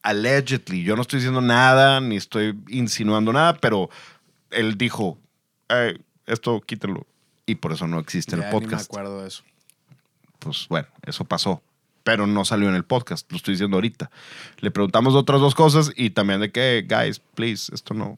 allegedly, 0.10 0.84
yo 0.84 0.96
no 0.96 1.02
estoy 1.02 1.20
diciendo 1.20 1.42
nada, 1.42 2.00
ni 2.02 2.16
estoy 2.18 2.58
insinuando 2.70 3.34
nada, 3.34 3.54
pero 3.56 3.90
él 4.52 4.78
dijo, 4.78 5.18
"Eh, 5.70 5.98
esto 6.26 6.62
quítenlo. 6.62 7.06
Y 7.46 7.56
por 7.56 7.72
eso 7.72 7.88
no 7.88 8.00
existe 8.00 8.36
Ya 8.36 8.38
el 8.38 8.50
ni 8.50 8.56
me 8.56 8.62
podcast. 8.62 8.86
acuerdo 8.90 9.22
de 9.22 9.28
eso. 9.30 9.44
Pues 10.40 10.68
bueno, 10.70 10.88
eso 11.06 11.24
pasó. 11.26 11.62
Pero 12.04 12.26
no 12.28 12.46
salió 12.46 12.70
en 12.70 12.76
el 12.76 12.84
podcast, 12.86 13.30
lo 13.32 13.38
estoy 13.38 13.54
diciendo 13.56 13.76
ahorita. 13.78 14.10
Le 14.60 14.72
preguntamos 14.72 15.14
otras 15.16 15.42
dos 15.42 15.56
cosas 15.56 15.92
y 15.96 16.10
también 16.12 16.40
de 16.40 16.52
que, 16.52 16.86
guys, 16.88 17.20
please, 17.36 17.74
esto 17.74 17.94
no. 17.94 18.18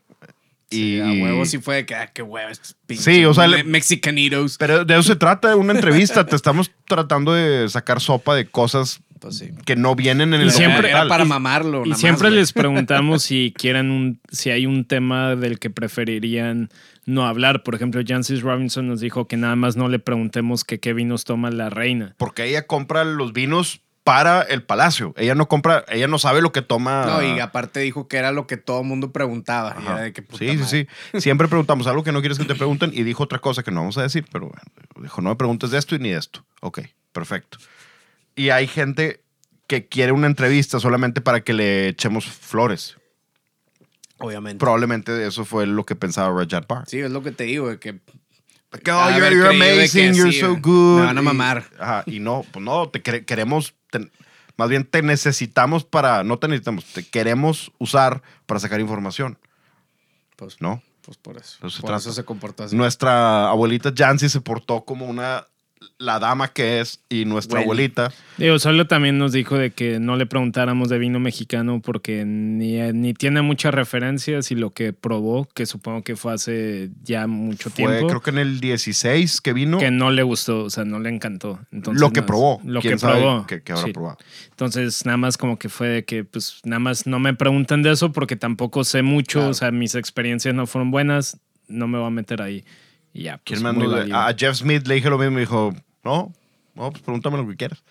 Sí, 0.72 0.98
Y, 0.98 1.00
a 1.02 1.24
huevo 1.24 1.46
sí 1.46 1.58
fue 1.58 1.78
de 1.78 1.86
que, 1.88 1.96
ah, 1.96 2.12
qué 2.14 2.22
huevo, 2.22 2.52
Sí, 2.90 3.26
o 3.26 3.34
sea, 3.34 3.48
me- 3.48 3.64
Mexicanitos. 3.64 4.58
Pero 4.60 4.86
de 4.86 4.94
eso 4.94 5.02
se 5.04 5.16
trata, 5.16 5.56
una 5.56 5.74
entrevista. 5.74 6.24
Te 6.26 6.36
estamos 6.36 6.70
tratando 6.88 7.34
de 7.34 7.68
sacar 7.70 8.00
sopa 8.00 8.36
de 8.36 8.46
cosas 8.48 9.00
Pues 9.20 9.38
sí. 9.38 9.52
que 9.66 9.76
no 9.76 9.96
vienen 9.96 10.34
en 10.34 10.42
Y 10.42 10.44
el 10.46 10.52
siempre- 10.52 10.90
Era 10.90 11.08
para 11.08 11.26
mamarlo. 11.26 11.86
Y 11.86 11.90
nada 11.90 12.00
siempre 12.00 12.30
más, 12.30 12.38
les 12.38 12.54
preguntamos 12.54 13.24
si 13.24 13.54
quieren 13.58 13.92
un, 13.92 14.20
si 14.32 14.50
hay 14.50 14.66
un 14.66 14.86
tema 14.86 15.36
del 15.36 15.60
que 15.60 15.70
preferirían 15.70 16.70
no 17.06 17.26
hablar. 17.28 17.64
Por 17.64 17.76
ejemplo, 17.76 18.02
Jancis 18.06 18.42
Robinson 18.42 18.88
nos 18.88 19.00
dijo 19.00 19.28
que 19.28 19.36
nada 19.38 19.56
más 19.56 19.76
no 19.76 19.90
le 19.90 20.00
preguntemos 20.00 20.64
que 20.64 20.80
qué 20.80 20.94
vinos 20.94 21.24
toma 21.26 21.52
la 21.52 21.70
reina. 21.70 22.16
Porque 22.18 22.46
ella 22.46 22.66
compra 22.68 23.04
los 23.04 23.34
vinos 23.34 23.82
para 24.04 24.42
el 24.42 24.64
palacio. 24.64 25.14
Ella 25.18 25.36
no 25.36 25.48
compra, 25.48 25.86
ella 25.90 26.08
no 26.08 26.18
sabe 26.18 26.42
lo 26.42 26.52
que 26.52 26.62
toma. 26.64 27.06
No, 27.06 27.22
y 27.22 27.40
aparte 27.40 27.80
dijo 27.82 28.08
que 28.08 28.18
era 28.18 28.32
lo 28.32 28.48
que 28.48 28.58
todo 28.58 28.82
el 28.82 28.88
mundo 28.88 29.12
preguntaba. 29.12 29.76
Y 29.78 29.84
Ajá. 29.84 29.92
era 29.94 30.02
de 30.04 30.14
que, 30.14 30.22
puta 30.24 30.40
Sí, 30.40 30.50
sí, 30.52 30.58
madre. 30.58 30.88
sí. 31.14 31.22
Siempre 31.22 31.48
preguntamos 31.48 31.86
algo 31.86 32.04
que 32.04 32.12
no 32.12 32.20
quieres 32.22 32.40
que 32.40 32.46
te 32.46 32.56
pregunten 32.56 32.92
y 32.94 33.04
dijo 33.04 33.24
otra 33.24 33.40
cosa 33.40 33.62
que 33.62 33.70
no 33.72 33.82
vamos 33.82 33.98
a 34.00 34.02
decir, 34.02 34.26
pero 34.32 34.48
bueno, 34.48 34.62
dijo, 35.04 35.22
no 35.22 35.30
me 35.30 35.36
preguntes 35.36 35.70
de 35.72 35.78
esto 35.78 35.96
y 35.96 36.00
ni 36.00 36.10
de 36.10 36.18
esto. 36.18 36.44
Ok, 36.62 36.80
perfecto. 37.12 37.60
Y 38.36 38.50
hay 38.50 38.68
gente 38.68 39.24
que 39.68 39.88
quiere 39.88 40.12
una 40.12 40.28
entrevista 40.28 40.80
solamente 40.80 41.22
para 41.22 41.42
que 41.42 41.54
le 41.54 41.90
echemos 41.90 42.26
flores. 42.26 42.96
Obviamente. 44.18 44.60
Probablemente 44.60 45.26
eso 45.26 45.46
fue 45.46 45.66
lo 45.66 45.86
que 45.86 45.96
pensaba 45.96 46.30
Rajat 46.38 46.68
Bar. 46.68 46.84
Sí, 46.88 47.00
es 47.00 47.12
lo 47.12 47.24
que 47.24 47.32
te 47.32 47.46
digo, 47.46 47.70
de 47.70 47.80
que 47.80 47.90
Ha 48.72 49.08
oh, 49.08 49.18
you're, 49.18 49.32
you're 49.36 49.50
que 49.58 49.72
amazing, 49.78 50.14
you're 50.14 50.32
sí, 50.32 50.40
so 50.42 50.56
me 50.56 50.60
good. 50.62 51.00
van 51.06 51.18
a 51.18 51.22
Y- 51.22 51.24
mamar. 51.24 51.66
ajá, 51.80 52.04
y 52.06 52.20
no, 52.20 52.46
pues 52.52 52.64
no, 52.64 52.90
te 52.90 53.02
quere- 53.02 53.26
queremos, 53.26 53.74
te- 53.90 54.12
más 54.58 54.70
bien 54.70 54.84
te 54.86 55.02
necesitamos 55.02 55.86
para, 55.86 56.24
no 56.24 56.38
te 56.38 56.48
necesitamos, 56.48 56.86
te 56.86 57.04
queremos 57.08 57.72
usar 57.80 58.22
para 58.46 58.60
sacar 58.60 58.80
información, 58.80 59.38
pues, 60.36 60.62
¿no? 60.62 60.84
pues 61.02 61.18
por 61.18 61.38
eso. 61.38 61.58
Eso 61.66 61.70
se 61.78 61.82
por 61.82 61.96
eso 61.96 62.12
se 62.14 62.24
comportó 62.26 62.64
así. 62.66 62.76
Nuestra 62.76 63.50
abuelita 63.50 63.92
Jancy 63.96 64.30
se 64.30 64.42
portó 64.42 64.86
como 64.86 65.06
una, 65.08 65.48
la 65.98 66.20
dama 66.20 66.50
que 66.50 66.80
es, 66.82 67.02
y 67.10 67.26
nuestra 67.26 67.60
Güey. 67.60 67.64
abuelita, 67.64 68.12
Digo, 68.38 68.60
solo 68.60 68.88
también 68.88 69.18
nos 69.18 69.32
dijo 69.32 69.58
de 69.58 69.72
que 69.72 70.00
no 70.00 70.16
le 70.18 70.26
preguntáramos 70.26 70.90
de 70.90 70.98
vino 70.98 71.20
mexicano 71.20 71.82
porque 71.82 72.26
ni, 72.26 72.78
ni 72.94 73.14
tiene 73.14 73.42
muchas 73.42 73.74
referencias 73.74 74.52
y 74.52 74.56
lo 74.56 74.72
que 74.72 74.92
probó, 74.94 75.48
que 75.54 75.66
supongo 75.66 76.04
que 76.04 76.16
fue 76.16 76.34
hace 76.34 76.90
ya 77.04 77.28
mucho 77.28 77.70
fue 77.70 77.86
tiempo, 77.88 78.08
creo 78.08 78.22
que 78.22 78.30
en 78.30 78.38
el 78.40 78.60
16 78.60 79.42
que 79.42 79.54
vino, 79.54 79.78
que 79.78 79.92
no 79.92 80.12
le 80.12 80.24
gustó, 80.24 80.64
o 80.66 80.70
sea, 80.70 80.84
no 80.86 81.00
le 81.00 81.10
encantó. 81.10 81.60
Entonces, 81.72 82.02
lo 82.02 82.12
que 82.12 82.24
probó. 82.24 82.62
Lo 82.66 82.82
¿Quién 82.82 82.94
que 82.96 83.00
sabe 83.00 83.22
probó. 83.22 83.48
Que, 83.48 83.62
que 83.62 83.72
habrá 83.72 83.86
sí. 83.86 83.94
probado. 83.94 84.18
Entonces, 84.52 85.06
nada 85.06 85.18
más 85.18 85.38
como 85.38 85.58
que 85.60 85.70
fue 85.70 85.88
de 85.88 86.06
que, 86.06 86.24
pues, 86.26 86.60
nada 86.66 86.80
más 86.80 87.08
no 87.08 87.20
me 87.20 87.34
pregunten 87.34 87.84
de 87.84 87.92
eso 87.92 88.12
porque 88.12 88.36
tampoco 88.36 88.84
sé 88.84 89.02
mucho, 89.02 89.40
Claro. 89.40 89.52
o 89.52 89.54
sea, 89.54 89.72
mis 89.72 89.96
experiencias 89.96 90.54
no 90.54 90.66
fueron 90.68 90.92
buenas, 90.92 91.40
no 91.68 91.88
me 91.88 91.98
voy 91.98 92.08
a 92.08 92.12
meter 92.12 92.42
ahí. 92.42 92.64
Y 93.14 93.24
ya, 93.24 93.38
pues, 93.38 93.44
¿Quién 93.46 93.64
más 93.64 93.74
muy 93.74 93.86
nos- 93.88 93.94
válido. 93.96 94.18
a 94.18 94.34
Jeff 94.38 94.56
Smith 94.58 94.88
le 94.88 94.96
dije 94.96 95.10
lo 95.10 95.18
mismo, 95.18 95.34
me 95.36 95.42
dijo, 95.42 95.74
no, 96.04 96.34
no, 96.76 96.92
pues 96.92 97.02
pregúntame 97.04 97.38
lo 97.38 97.48
que 97.48 97.56
quieras. 97.56 97.84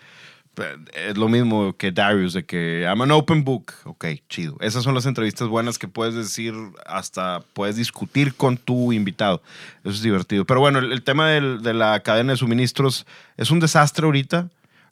Es 0.93 1.17
lo 1.17 1.29
mismo 1.29 1.77
que 1.77 1.93
Darius, 1.93 2.33
de 2.33 2.45
que 2.45 2.83
I'm 2.83 3.01
an 3.03 3.13
open 3.13 3.45
book. 3.45 3.73
Ok, 3.85 4.07
chido. 4.29 4.57
Esas 4.61 4.83
son 4.83 4.93
las 4.93 5.07
entrevistas 5.07 5.47
buenas 5.47 5.79
que 5.79 5.87
puedes 5.87 6.17
decir, 6.17 6.53
hasta 6.85 7.43
puedes 7.53 7.77
discutir 7.77 8.35
con 8.35 8.57
tu 8.57 8.93
invitado. 8.93 9.41
Eso 9.85 9.91
es 9.95 10.03
divertido. 10.03 10.45
Pero 10.47 10.59
bueno, 10.59 10.81
el, 10.81 10.91
el 10.91 11.03
tema 11.05 11.29
del- 11.29 11.63
de 11.63 11.75
la 11.75 12.01
cadena 12.01 12.33
de 12.33 12.39
suministros 12.39 13.07
es 13.37 13.53
un 13.53 13.61
desastre 13.61 14.05
ahorita. 14.07 14.49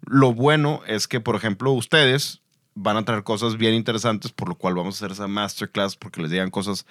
Lo 0.07 0.33
bueno 0.33 0.83
es 0.87 1.09
que, 1.09 1.19
por 1.19 1.35
ejemplo, 1.35 1.73
ustedes 1.73 2.41
van 2.77 2.97
a 2.99 3.05
traer 3.05 3.25
cosas 3.25 3.57
bien 3.57 3.75
interesantes, 3.75 4.31
por 4.31 4.49
lo 4.49 4.55
cual 4.55 4.75
vamos 4.77 4.95
a 4.95 4.99
hacer 4.99 5.11
esa 5.13 5.27
masterclass 5.27 5.97
porque 5.97 6.23
les 6.23 6.31
digan 6.31 6.51
cosas 6.51 6.87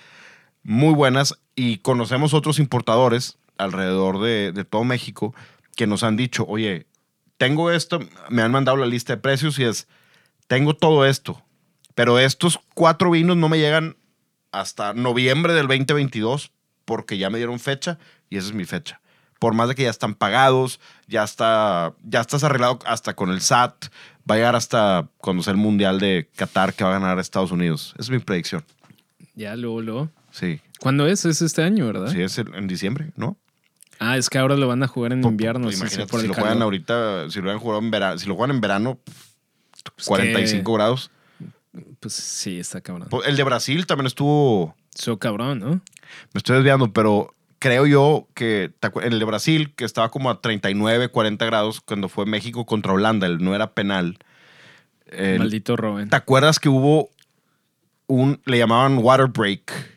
muy 0.66 0.96
buenas 0.96 1.40
y 1.56 1.78
conocemos 1.78 2.34
otros 2.34 2.58
importadores 2.58 3.38
alrededor 3.58 4.20
de, 4.20 4.52
de 4.52 4.66
todo 4.66 4.84
México 4.84 5.34
que 5.76 5.86
nos 5.86 6.04
han 6.04 6.18
dicho, 6.18 6.44
oye, 6.48 6.88
tengo 7.38 7.70
esto, 7.72 8.00
me 8.30 8.42
han 8.42 8.52
mandado 8.52 8.76
la 8.78 8.88
lista 8.88 9.14
de 9.14 9.22
precios 9.22 9.60
y 9.60 9.64
es, 9.64 9.88
tengo 10.48 10.76
todo 10.76 11.06
esto, 11.06 11.42
pero 11.94 12.18
estos 12.18 12.60
cuatro 12.74 13.12
vinos 13.12 13.38
no 13.38 13.48
me 13.48 13.60
llegan 13.60 13.96
hasta 14.52 14.94
noviembre 14.94 15.54
del 15.54 15.68
2022 15.68 16.52
porque 16.84 17.20
ya 17.20 17.30
me 17.30 17.38
dieron 17.38 17.60
fecha 17.60 18.00
y 18.30 18.38
esa 18.38 18.48
es 18.48 18.54
mi 18.54 18.66
fecha. 18.66 19.02
Por 19.38 19.54
más 19.54 19.68
de 19.68 19.76
que 19.76 19.84
ya 19.84 19.90
están 19.92 20.16
pagados, 20.16 20.80
ya 21.08 21.24
está, 21.24 21.94
ya 22.04 22.22
estás 22.22 22.44
arreglado 22.44 22.80
hasta 22.86 23.14
con 23.14 23.30
el 23.30 23.42
SAT, 23.42 23.86
va 24.30 24.36
a 24.36 24.38
llegar 24.38 24.56
hasta 24.56 25.10
cuando 25.18 25.44
sea 25.44 25.52
el 25.52 25.58
Mundial 25.58 26.00
de 26.00 26.28
Qatar 26.36 26.74
que 26.74 26.84
va 26.84 26.90
a 26.90 27.00
ganar 27.00 27.20
Estados 27.20 27.52
Unidos. 27.52 27.94
Esa 28.00 28.04
es 28.04 28.10
mi 28.10 28.20
predicción. 28.20 28.64
Ya, 29.36 29.56
luego, 29.56 29.82
luego. 29.82 30.10
Sí, 30.38 30.60
¿Cuándo 30.82 31.08
es? 31.08 31.24
Es 31.24 31.42
este 31.42 31.64
año, 31.64 31.86
¿verdad? 31.88 32.12
sí 32.12 32.22
es 32.22 32.38
el- 32.38 32.54
en 32.56 32.68
diciembre, 32.68 33.12
¿no? 33.16 33.38
Ah, 34.00 34.18
es 34.18 34.30
que 34.30 34.38
ahora 34.38 34.58
lo 34.58 34.68
van 34.68 34.84
a 34.84 34.88
jugar 34.88 35.14
en 35.14 35.24
invierno. 35.24 35.72
imagínate, 35.72 36.08
por 36.08 36.20
si 36.20 36.26
el 36.26 36.28
lo 36.30 36.34
juegan 36.34 36.54
calor. 36.56 36.64
ahorita, 36.64 37.30
si 37.30 37.38
lo 37.38 37.44
hubieran 37.44 37.60
jugado 37.60 37.80
en 37.82 37.92
verano, 37.92 38.18
si 38.20 38.28
lo 38.28 38.36
juegan 38.36 38.54
en 38.56 38.62
verano, 38.62 39.00
Pues 39.96 40.06
45 40.08 40.72
que- 40.72 40.78
grados. 40.78 41.12
Pues 42.02 42.14
sí, 42.14 42.60
está 42.60 42.82
cabrón. 42.82 43.08
Pues, 43.10 43.28
El 43.28 43.38
de 43.38 43.44
Brasil 43.44 43.86
también 43.86 44.08
estuvo, 44.08 44.76
So 44.94 45.18
cabrón, 45.20 45.60
¿no? 45.60 45.70
me 45.70 45.82
estoy 46.38 46.56
desviando, 46.58 46.92
pero 46.92 47.34
creo 47.60 47.86
yo 47.86 48.28
que 48.34 48.72
¿te 48.80 48.90
acuer- 48.92 49.06
el 49.06 49.18
de 49.20 49.26
Brasil, 49.26 49.74
que 49.76 49.86
estaba 49.86 50.10
como 50.10 50.30
a 50.30 50.42
39, 50.42 51.08
40 51.10 51.46
grados 51.46 51.80
cuando 51.82 52.10
fue 52.10 52.26
México 52.26 52.66
contra 52.66 52.92
Holanda, 52.94 53.28
el 53.28 53.42
no 53.44 53.56
era 53.56 53.72
penal. 53.74 54.18
El- 55.08 55.40
Maldito 55.40 55.78
Robin. 55.78 56.10
¿Te 56.10 56.16
acuerdas 56.18 56.60
que 56.60 56.68
hubo 56.68 57.10
un, 58.08 58.42
le 58.46 58.58
llamaban 58.58 58.98
water 58.98 59.28
break? 59.28 59.95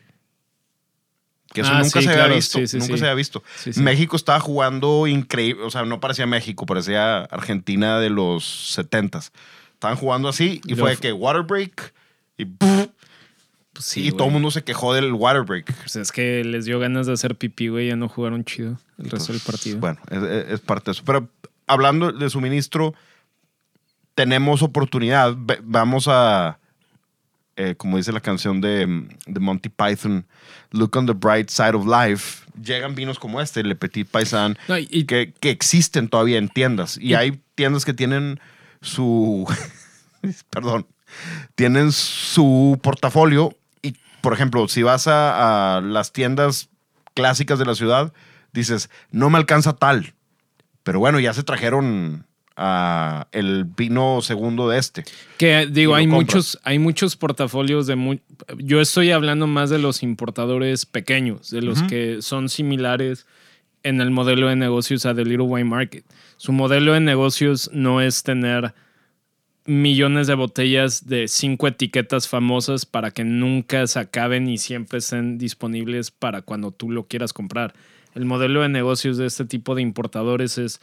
Que 1.53 1.61
eso 1.61 1.71
Ah, 1.73 1.79
nunca 1.79 1.99
sí, 1.99 2.05
se 2.05 2.09
había 2.09 2.23
claro, 2.23 2.35
visto. 2.35 2.59
sí, 2.59 2.67
sí, 2.67 2.77
nunca 2.77 2.97
se 2.97 3.03
había 3.05 3.15
visto. 3.15 3.43
México 3.77 4.15
estaba 4.15 4.39
jugando 4.39 5.07
increíble. 5.07 5.63
O 5.63 5.71
sea, 5.71 5.83
no 5.83 5.99
parecía 5.99 6.27
México, 6.27 6.65
parecía 6.65 7.21
Argentina 7.23 7.99
de 7.99 8.09
los 8.11 8.43
70s. 8.77 9.31
Estaban 9.73 9.97
jugando 9.97 10.29
así 10.29 10.61
y 10.65 10.75
fue 10.75 10.95
fu- 10.95 11.01
que 11.01 11.11
water 11.13 11.41
break 11.43 11.93
y, 12.37 12.45
Pues 12.45 12.89
sí, 13.79 14.01
y 14.07 14.11
todo 14.11 14.23
el 14.23 14.25
güey. 14.25 14.33
mundo 14.33 14.51
se 14.51 14.63
quejó 14.63 14.93
del 14.93 15.13
water 15.13 15.43
break. 15.43 15.73
Pues 15.73 15.95
es 15.95 16.11
que 16.11 16.43
les 16.43 16.65
dio 16.65 16.79
ganas 16.79 17.07
de 17.07 17.13
hacer 17.13 17.35
pipí, 17.35 17.69
güey, 17.69 17.87
ya 17.87 17.95
no 17.95 18.09
jugaron 18.09 18.43
chido 18.43 18.77
el 18.97 19.09
resto 19.09 19.31
del 19.33 19.41
partido. 19.41 19.79
Bueno, 19.79 19.97
es, 20.11 20.21
es- 20.51 20.59
parte 20.59 20.85
de 20.85 20.91
eso. 20.91 21.03
Pero 21.05 21.29
hablando 21.65 22.11
de 22.11 22.29
suministro, 22.29 22.93
tenemos 24.15 24.61
oportunidad. 24.61 25.35
Vamos 25.63 26.07
a, 26.09 26.58
eh, 27.61 27.75
como 27.75 27.97
dice 27.97 28.13
la 28.13 28.21
canción 28.21 28.61
de, 28.61 28.87
de 29.27 29.39
Monty 29.41 29.67
Python, 29.67 30.25
Look 30.71 30.95
on 30.95 31.05
the 31.05 31.11
Bright 31.13 31.49
Side 31.49 31.73
of 31.75 31.85
Life. 31.85 32.45
Llegan 32.63 32.95
vinos 32.95 33.19
como 33.19 33.41
este, 33.41 33.63
Le 33.63 33.75
Petit 33.75 34.07
No, 34.69 34.77
y- 34.77 34.87
y- 34.89 35.03
que, 35.03 35.33
que 35.39 35.49
existen 35.49 36.07
todavía 36.07 36.37
en 36.37 36.47
tiendas. 36.47 36.97
Y, 36.97 37.09
Y- 37.11 37.13
hay 37.15 37.41
tiendas 37.55 37.83
que 37.83 37.93
tienen 37.93 38.39
su, 38.81 39.45
perdón, 40.49 40.87
tienen 41.55 41.91
su 41.91 42.79
portafolio. 42.81 43.55
Y, 43.81 43.95
por 44.21 44.31
ejemplo, 44.33 44.67
si 44.69 44.83
vas 44.83 45.07
a, 45.07 45.77
a 45.77 45.81
las 45.81 46.13
tiendas 46.13 46.69
clásicas 47.13 47.59
de 47.59 47.65
la 47.65 47.75
ciudad, 47.75 48.13
dices, 48.53 48.89
no 49.11 49.29
me 49.29 49.37
alcanza 49.37 49.73
tal. 49.73 50.13
Pero 50.83 50.99
bueno, 50.99 51.19
ya 51.19 51.33
se 51.33 51.43
trajeron 51.43 52.25
el 53.31 53.63
vino 53.63 54.21
segundo 54.21 54.67
de 54.69 54.79
este. 54.79 55.03
Que 55.37 55.65
digo, 55.65 55.95
hay 55.95 56.07
compras. 56.07 56.25
muchos, 56.35 56.59
hay 56.63 56.79
muchos 56.79 57.15
portafolios 57.15 57.87
de 57.87 57.95
mu- 57.95 58.19
yo 58.57 58.81
estoy 58.81 59.11
hablando 59.11 59.47
más 59.47 59.69
de 59.69 59.79
los 59.79 60.03
importadores 60.03 60.85
pequeños, 60.85 61.49
de 61.51 61.61
los 61.61 61.81
que 61.83 62.21
son 62.21 62.49
similares 62.49 63.25
en 63.83 64.01
el 64.01 64.11
modelo 64.11 64.47
de 64.49 64.55
negocios 64.57 65.05
a 65.05 65.15
The 65.15 65.23
Little 65.23 65.45
Wine 65.45 65.69
Market. 65.69 66.03
Su 66.37 66.51
modelo 66.51 66.93
de 66.93 66.99
negocios 66.99 67.69
no 67.73 68.01
es 68.01 68.23
tener 68.23 68.73
millones 69.65 70.27
de 70.27 70.33
botellas 70.33 71.07
de 71.07 71.27
cinco 71.27 71.67
etiquetas 71.67 72.27
famosas 72.27 72.85
para 72.85 73.11
que 73.11 73.23
nunca 73.23 73.85
se 73.87 73.99
acaben 73.99 74.49
y 74.49 74.57
siempre 74.57 74.99
estén 74.99 75.37
disponibles 75.37 76.11
para 76.11 76.41
cuando 76.41 76.71
tú 76.71 76.89
lo 76.89 77.03
quieras 77.07 77.33
comprar. 77.33 77.73
El 78.15 78.25
modelo 78.25 78.61
de 78.61 78.69
negocios 78.69 79.17
de 79.17 79.27
este 79.27 79.45
tipo 79.45 79.75
de 79.75 79.83
importadores 79.83 80.57
es, 80.57 80.79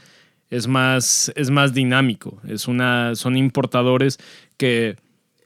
es, 0.51 0.67
más, 0.67 1.33
es 1.37 1.51
más 1.51 1.75
dinámico. 1.75 2.41
Es 2.47 2.69
una, 2.69 3.15
son 3.15 3.37
importadores 3.37 4.19
que 4.57 4.97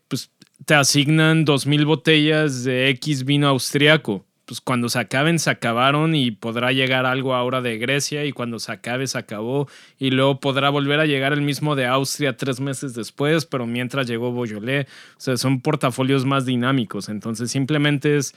pues, 0.08 0.30
te 0.64 0.74
asignan 0.74 1.44
2.000 1.44 1.86
botellas 1.86 2.64
de 2.64 2.88
X 2.90 3.24
vino 3.24 3.48
austriaco. 3.48 4.24
Pues 4.44 4.60
cuando 4.60 4.88
se 4.88 4.98
acaben, 4.98 5.38
se 5.38 5.48
acabaron 5.48 6.16
y 6.16 6.32
podrá 6.32 6.72
llegar 6.72 7.06
algo 7.06 7.34
ahora 7.34 7.62
de 7.62 7.78
Grecia 7.78 8.24
y 8.24 8.32
cuando 8.32 8.58
se 8.58 8.72
acabe, 8.72 9.06
se 9.06 9.16
acabó. 9.16 9.68
Y 9.96 10.10
luego 10.10 10.40
podrá 10.40 10.70
volver 10.70 10.98
a 10.98 11.06
llegar 11.06 11.32
el 11.32 11.40
mismo 11.40 11.76
de 11.76 11.86
Austria 11.86 12.36
tres 12.36 12.58
meses 12.58 12.94
después, 12.94 13.46
pero 13.46 13.64
mientras 13.64 14.08
llegó 14.08 14.34
Beaujolais. 14.34 14.86
O 15.16 15.20
sea, 15.20 15.36
son 15.36 15.60
portafolios 15.60 16.24
más 16.24 16.46
dinámicos. 16.46 17.08
Entonces 17.08 17.52
simplemente 17.52 18.16
es 18.16 18.34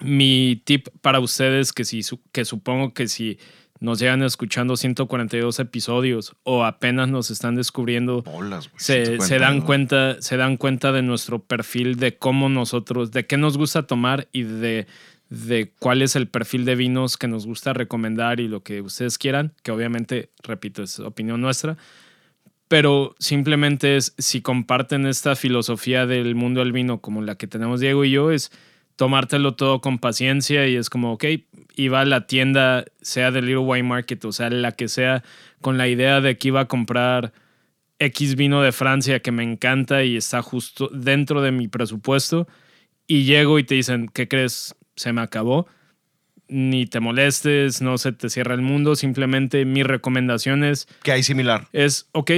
mi 0.00 0.60
tip 0.64 0.88
para 1.00 1.20
ustedes 1.20 1.72
que, 1.72 1.84
si, 1.84 2.02
que 2.32 2.44
supongo 2.44 2.92
que 2.92 3.06
si 3.06 3.38
nos 3.84 3.98
llegan 3.98 4.22
escuchando 4.22 4.76
142 4.76 5.60
episodios 5.60 6.34
o 6.42 6.64
apenas 6.64 7.08
nos 7.10 7.30
están 7.30 7.54
descubriendo 7.54 8.22
Bolas, 8.22 8.70
se, 8.76 9.04
140, 9.04 9.26
se 9.26 9.38
dan 9.38 9.58
¿no? 9.58 9.64
cuenta, 9.66 10.22
se 10.22 10.36
dan 10.38 10.56
cuenta 10.56 10.90
de 10.90 11.02
nuestro 11.02 11.40
perfil, 11.40 11.96
de 11.96 12.16
cómo 12.16 12.48
nosotros, 12.48 13.12
de 13.12 13.26
qué 13.26 13.36
nos 13.36 13.58
gusta 13.58 13.86
tomar 13.86 14.26
y 14.32 14.44
de, 14.44 14.86
de 15.28 15.70
cuál 15.78 16.00
es 16.00 16.16
el 16.16 16.28
perfil 16.28 16.64
de 16.64 16.76
vinos 16.76 17.18
que 17.18 17.28
nos 17.28 17.46
gusta 17.46 17.74
recomendar 17.74 18.40
y 18.40 18.48
lo 18.48 18.62
que 18.62 18.80
ustedes 18.80 19.18
quieran, 19.18 19.52
que 19.62 19.70
obviamente, 19.70 20.30
repito, 20.42 20.82
es 20.82 20.98
opinión 20.98 21.42
nuestra. 21.42 21.76
Pero 22.68 23.14
simplemente 23.18 23.98
es, 23.98 24.14
si 24.16 24.40
comparten 24.40 25.06
esta 25.06 25.36
filosofía 25.36 26.06
del 26.06 26.34
mundo 26.34 26.60
del 26.60 26.72
vino 26.72 27.02
como 27.02 27.20
la 27.20 27.34
que 27.34 27.46
tenemos 27.46 27.80
Diego 27.80 28.06
y 28.06 28.12
yo, 28.12 28.30
es 28.30 28.50
tomártelo 28.96 29.54
todo 29.54 29.80
con 29.80 29.98
paciencia 29.98 30.66
y 30.68 30.76
es 30.76 30.90
como, 30.90 31.12
ok, 31.12 31.24
iba 31.76 32.00
a 32.00 32.04
la 32.04 32.26
tienda, 32.26 32.84
sea 33.00 33.30
de 33.30 33.42
Little 33.42 33.58
Wine 33.58 33.88
Market 33.88 34.24
o 34.24 34.32
sea 34.32 34.50
la 34.50 34.72
que 34.72 34.88
sea, 34.88 35.22
con 35.60 35.78
la 35.78 35.88
idea 35.88 36.20
de 36.20 36.38
que 36.38 36.48
iba 36.48 36.60
a 36.60 36.68
comprar 36.68 37.32
X 37.98 38.36
vino 38.36 38.62
de 38.62 38.72
Francia 38.72 39.20
que 39.20 39.32
me 39.32 39.42
encanta 39.42 40.04
y 40.04 40.16
está 40.16 40.42
justo 40.42 40.88
dentro 40.92 41.42
de 41.42 41.52
mi 41.52 41.68
presupuesto 41.68 42.46
y 43.06 43.24
llego 43.24 43.58
y 43.58 43.64
te 43.64 43.74
dicen, 43.74 44.08
¿qué 44.08 44.28
crees? 44.28 44.74
Se 44.96 45.12
me 45.12 45.20
acabó. 45.20 45.66
Ni 46.46 46.86
te 46.86 47.00
molestes, 47.00 47.80
no 47.80 47.96
se 47.96 48.12
te 48.12 48.28
cierra 48.28 48.54
el 48.54 48.60
mundo, 48.60 48.96
simplemente 48.96 49.64
mi 49.64 49.82
recomendación 49.82 50.62
es, 50.62 50.86
Que 51.02 51.12
hay 51.12 51.22
similar. 51.22 51.68
es, 51.72 52.08
ok, 52.12 52.30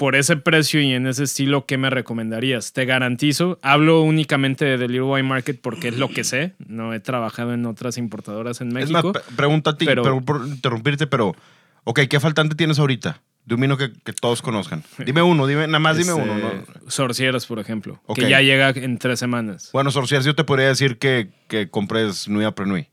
por 0.00 0.16
ese 0.16 0.38
precio 0.38 0.80
y 0.80 0.94
en 0.94 1.06
ese 1.06 1.24
estilo, 1.24 1.66
¿qué 1.66 1.76
me 1.76 1.90
recomendarías? 1.90 2.72
Te 2.72 2.86
garantizo, 2.86 3.58
hablo 3.60 4.00
únicamente 4.00 4.64
de 4.64 4.78
The 4.78 4.88
Little 4.88 5.02
Wine 5.02 5.28
Market 5.28 5.60
porque 5.60 5.88
es 5.88 5.98
lo 5.98 6.08
que 6.08 6.24
sé, 6.24 6.54
no 6.66 6.94
he 6.94 7.00
trabajado 7.00 7.52
en 7.52 7.66
otras 7.66 7.98
importadoras 7.98 8.62
en 8.62 8.68
Es 8.78 8.88
más, 8.90 9.04
México. 9.04 9.12
pre- 9.12 9.36
pregunta 9.36 9.70
a 9.72 9.76
ti, 9.76 9.84
pero- 9.84 10.02
pero, 10.02 10.20
por 10.22 10.46
interrumpirte, 10.48 11.06
pero, 11.06 11.36
ok, 11.84 12.00
¿qué 12.08 12.18
faltante 12.18 12.54
tienes 12.54 12.78
ahorita? 12.78 13.20
De 13.44 13.56
un 13.56 13.60
vino 13.60 13.76
que, 13.76 13.92
que 13.92 14.14
todos 14.14 14.40
conozcan. 14.40 14.82
Dime 15.04 15.20
uno, 15.20 15.46
dime, 15.46 15.66
nada 15.66 15.80
más 15.80 15.98
dime 15.98 16.12
Este, 16.12 16.22
uno. 16.22 16.34
¿no? 16.38 16.90
Sorcieras, 16.90 17.44
por 17.44 17.58
ejemplo, 17.58 18.00
que 18.14 18.26
ya 18.26 18.40
llega 18.40 18.70
en 18.70 18.96
tres 18.96 19.18
semanas. 19.18 19.68
Bueno, 19.74 19.90
Sorciers, 19.90 20.24
yo 20.24 20.34
te 20.34 20.44
podría 20.44 20.68
decir 20.68 20.96
que, 20.98 21.28
que 21.46 21.68
compres 21.68 22.26
Nuit 22.26 22.46
après 22.46 22.66
Nuit. 22.66 22.86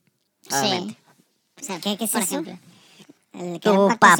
Obviamente. 0.51 0.93
Sí. 0.93 0.97
O 1.61 1.63
sea, 1.63 1.79
¿Qué- 1.79 1.95
qué 1.97 2.03
es 2.03 2.11
por 2.11 2.21
eso? 2.21 2.39
ejemplo, 2.41 2.59
el 3.39 3.59
Tu 3.59 3.87
papá. 3.87 4.15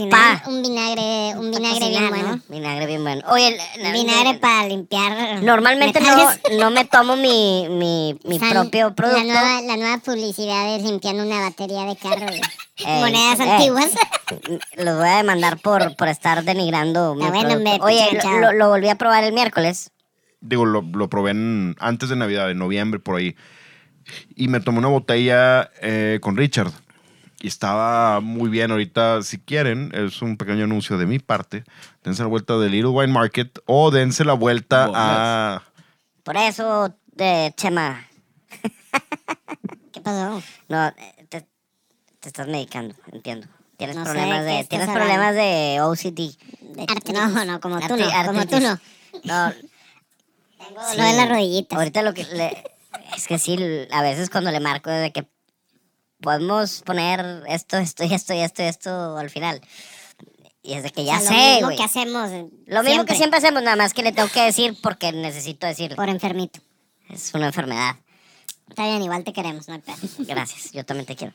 Un 0.48 0.62
vinagre, 0.62 1.38
un 1.38 1.52
vinagre 1.52 1.90
bien 1.90 2.10
bueno. 2.10 2.36
¿no? 2.36 2.42
Vinagre 2.50 2.86
bien 2.86 3.04
bueno. 3.04 3.22
Oye, 3.30 3.48
el- 3.76 3.86
el- 3.86 3.94
Vinagre 3.94 4.30
el- 4.32 4.40
para 4.40 4.68
limpiar. 4.68 5.44
Normalmente 5.44 6.00
no, 6.00 6.16
metales. 6.16 6.40
no 6.60 6.72
me 6.72 6.86
tomo 6.86 7.16
mi, 7.16 7.68
mi, 7.70 8.18
mi 8.24 8.40
propio 8.40 8.94
producto. 8.96 9.24
La 9.24 9.34
nueva, 9.34 9.62
la 9.62 9.78
nueva 9.78 9.98
publicidad 10.00 10.76
es 10.76 10.84
limpiando 10.84 11.24
una 11.24 11.40
batería 11.42 11.84
de 11.86 11.96
carro. 11.96 12.28
Ey, 12.78 13.00
Monedas 13.02 13.40
ey. 13.40 13.50
antiguas. 13.50 13.90
Los 14.78 14.98
voy 14.98 15.08
a 15.08 15.18
demandar 15.18 15.58
por, 15.60 15.96
por 15.96 16.08
estar 16.10 16.44
denigrando 16.44 17.16
mi 17.16 17.22
Está 17.26 17.34
bueno, 17.34 17.50
producto. 17.50 17.72
hombre, 17.72 17.86
Oye, 17.86 18.06
lo, 18.06 18.12
manchado. 18.24 18.40
lo- 18.40 18.52
lo 18.54 18.70
volví 18.70 18.90
a 18.90 18.96
probar 18.96 19.24
el 19.24 19.34
miércoles. 19.34 19.92
Digo, 20.42 20.66
lo, 20.66 20.82
lo 20.84 21.10
probé 21.10 21.32
en- 21.32 21.76
antes 21.80 22.10
de 22.10 22.16
Navidad, 22.16 22.52
en 22.52 22.60
noviembre, 22.60 23.00
por 23.00 23.16
ahí. 23.16 23.36
Y 24.36 24.48
me 24.48 24.60
tomé 24.60 24.78
una 24.80 24.88
botella 24.90 25.70
eh, 25.82 26.20
con 26.22 26.38
Richard. 26.38 26.72
Y 27.40 27.48
estaba 27.48 28.20
muy 28.20 28.50
bien. 28.50 28.72
Ahorita, 28.72 29.22
si 29.22 29.38
quieren, 29.40 29.92
es 29.94 30.22
un 30.22 30.38
pequeño 30.38 30.64
anuncio 30.64 30.98
de 30.98 31.06
mi 31.06 31.20
parte. 31.20 31.64
Dense 32.04 32.24
la 32.24 32.30
vuelta 32.30 32.58
de 32.58 32.70
Little 32.70 32.90
Wine 32.90 33.14
Market 33.14 33.60
o 33.68 33.92
dense 33.92 34.26
la 34.26 34.34
vuelta 34.34 34.90
a. 34.94 35.64
Por 36.24 36.36
eso, 36.38 36.96
eh, 37.18 37.52
Chema, 37.56 38.06
¿Qué 39.94 40.02
pasó? 40.02 40.42
no, 40.68 40.94
te, 41.30 41.48
te 42.20 42.28
estás 42.30 42.48
medicando, 42.48 42.96
entiendo. 43.12 43.48
Tienes 43.78 43.96
No 43.96 44.04
problemas 44.04 44.44
de 44.44 44.52
de, 44.54 44.64
tienes 44.64 44.90
hablando. 44.90 45.06
problemas 45.14 45.36
de 45.36 45.78
OCD. 45.82 46.36
De. 46.76 47.14
No, 47.14 47.46
no, 47.46 47.60
como 47.62 47.80
tú 47.80 47.96
no, 47.96 48.06
como 48.26 48.46
tú 48.48 48.60
no. 48.60 48.80
No, 49.24 49.54
Tengo 50.58 50.82
dolor 50.82 51.06
en 51.06 51.18
las 51.18 51.30
rodillitas. 51.30 51.78
Ahorita 51.78 52.02
lo 52.02 52.14
que 52.16 52.24
le- 52.24 52.64
es 53.16 53.28
que 53.28 53.38
sí, 53.38 53.58
a 53.92 54.02
veces 54.02 54.30
cuando 54.32 54.50
le 54.52 54.60
marco 54.60 54.90
es 54.90 55.02
de 55.02 55.12
que 55.14 55.28
podemos 56.22 56.82
poner 56.84 57.44
esto, 57.48 57.78
esto 57.78 58.04
y 58.04 58.14
esto 58.14 58.34
y 58.34 58.40
esto 58.40 58.62
y 58.64 58.66
esto 58.66 59.18
al 59.18 59.30
final. 59.30 59.62
Y 60.64 60.74
es 60.74 60.84
de 60.84 60.90
que 60.92 61.06
ya 61.06 61.18
O 61.18 61.22
sea, 61.22 61.30
sé, 61.30 61.36
Lo 61.36 61.52
mismo 61.52 61.66
güey. 61.68 61.78
que 61.78 61.84
hacemos. 61.84 62.30
Lo 62.66 62.84
mismo 62.84 63.06
que 63.06 63.16
siempre 63.16 63.38
hacemos, 63.38 63.64
nada 63.64 63.76
más 63.78 63.94
que 63.94 64.04
le 64.04 64.12
tengo 64.12 64.28
que 64.30 64.42
decir 64.42 64.76
porque 64.82 65.12
necesito 65.14 65.66
decirlo. 65.66 65.96
Por 65.96 66.10
enfermito. 66.10 66.60
Es 67.10 67.34
una 67.34 67.48
enfermedad. 67.48 67.96
Está 68.70 68.86
bien, 68.86 69.02
igual 69.02 69.24
te 69.24 69.32
queremos, 69.32 69.68
no 69.70 69.76
hay 69.76 69.80
pedo. 69.82 69.96
Gracias, 70.28 70.72
yo 70.74 70.84
también 70.84 71.06
te 71.06 71.16
quiero. 71.16 71.34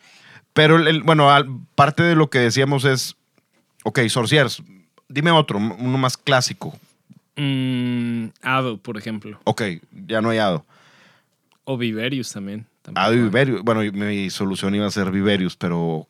Pero, 0.53 0.77
el- 0.77 0.87
el- 0.87 1.03
bueno, 1.03 1.31
al- 1.31 1.49
parte 1.75 2.03
de 2.03 2.15
lo 2.15 2.29
que 2.29 2.41
decíamos 2.41 2.85
es. 2.85 3.17
Ok, 3.85 4.01
Sorciers, 4.09 4.63
dime 5.09 5.31
otro, 5.31 5.59
uno 5.59 5.97
más 5.99 6.17
clásico. 6.19 6.79
Mm, 7.37 8.27
Ado, 8.43 8.77
por 8.77 8.99
ejemplo. 8.99 9.41
Ok, 9.45 9.63
ya 10.07 10.21
no 10.21 10.29
hay 10.29 10.39
Ado. 10.39 10.67
O 11.65 11.79
Viverius 11.79 12.31
también. 12.33 12.67
Tampoco 12.83 13.05
Ado 13.05 13.15
y 13.15 13.19
hay. 13.19 13.23
Viverius. 13.25 13.63
Bueno, 13.63 13.81
mi 13.93 14.31
solución 14.31 14.75
iba 14.75 14.87
a 14.87 14.91
ser 14.91 15.11
Viverius, 15.11 15.57
pero 15.57 16.09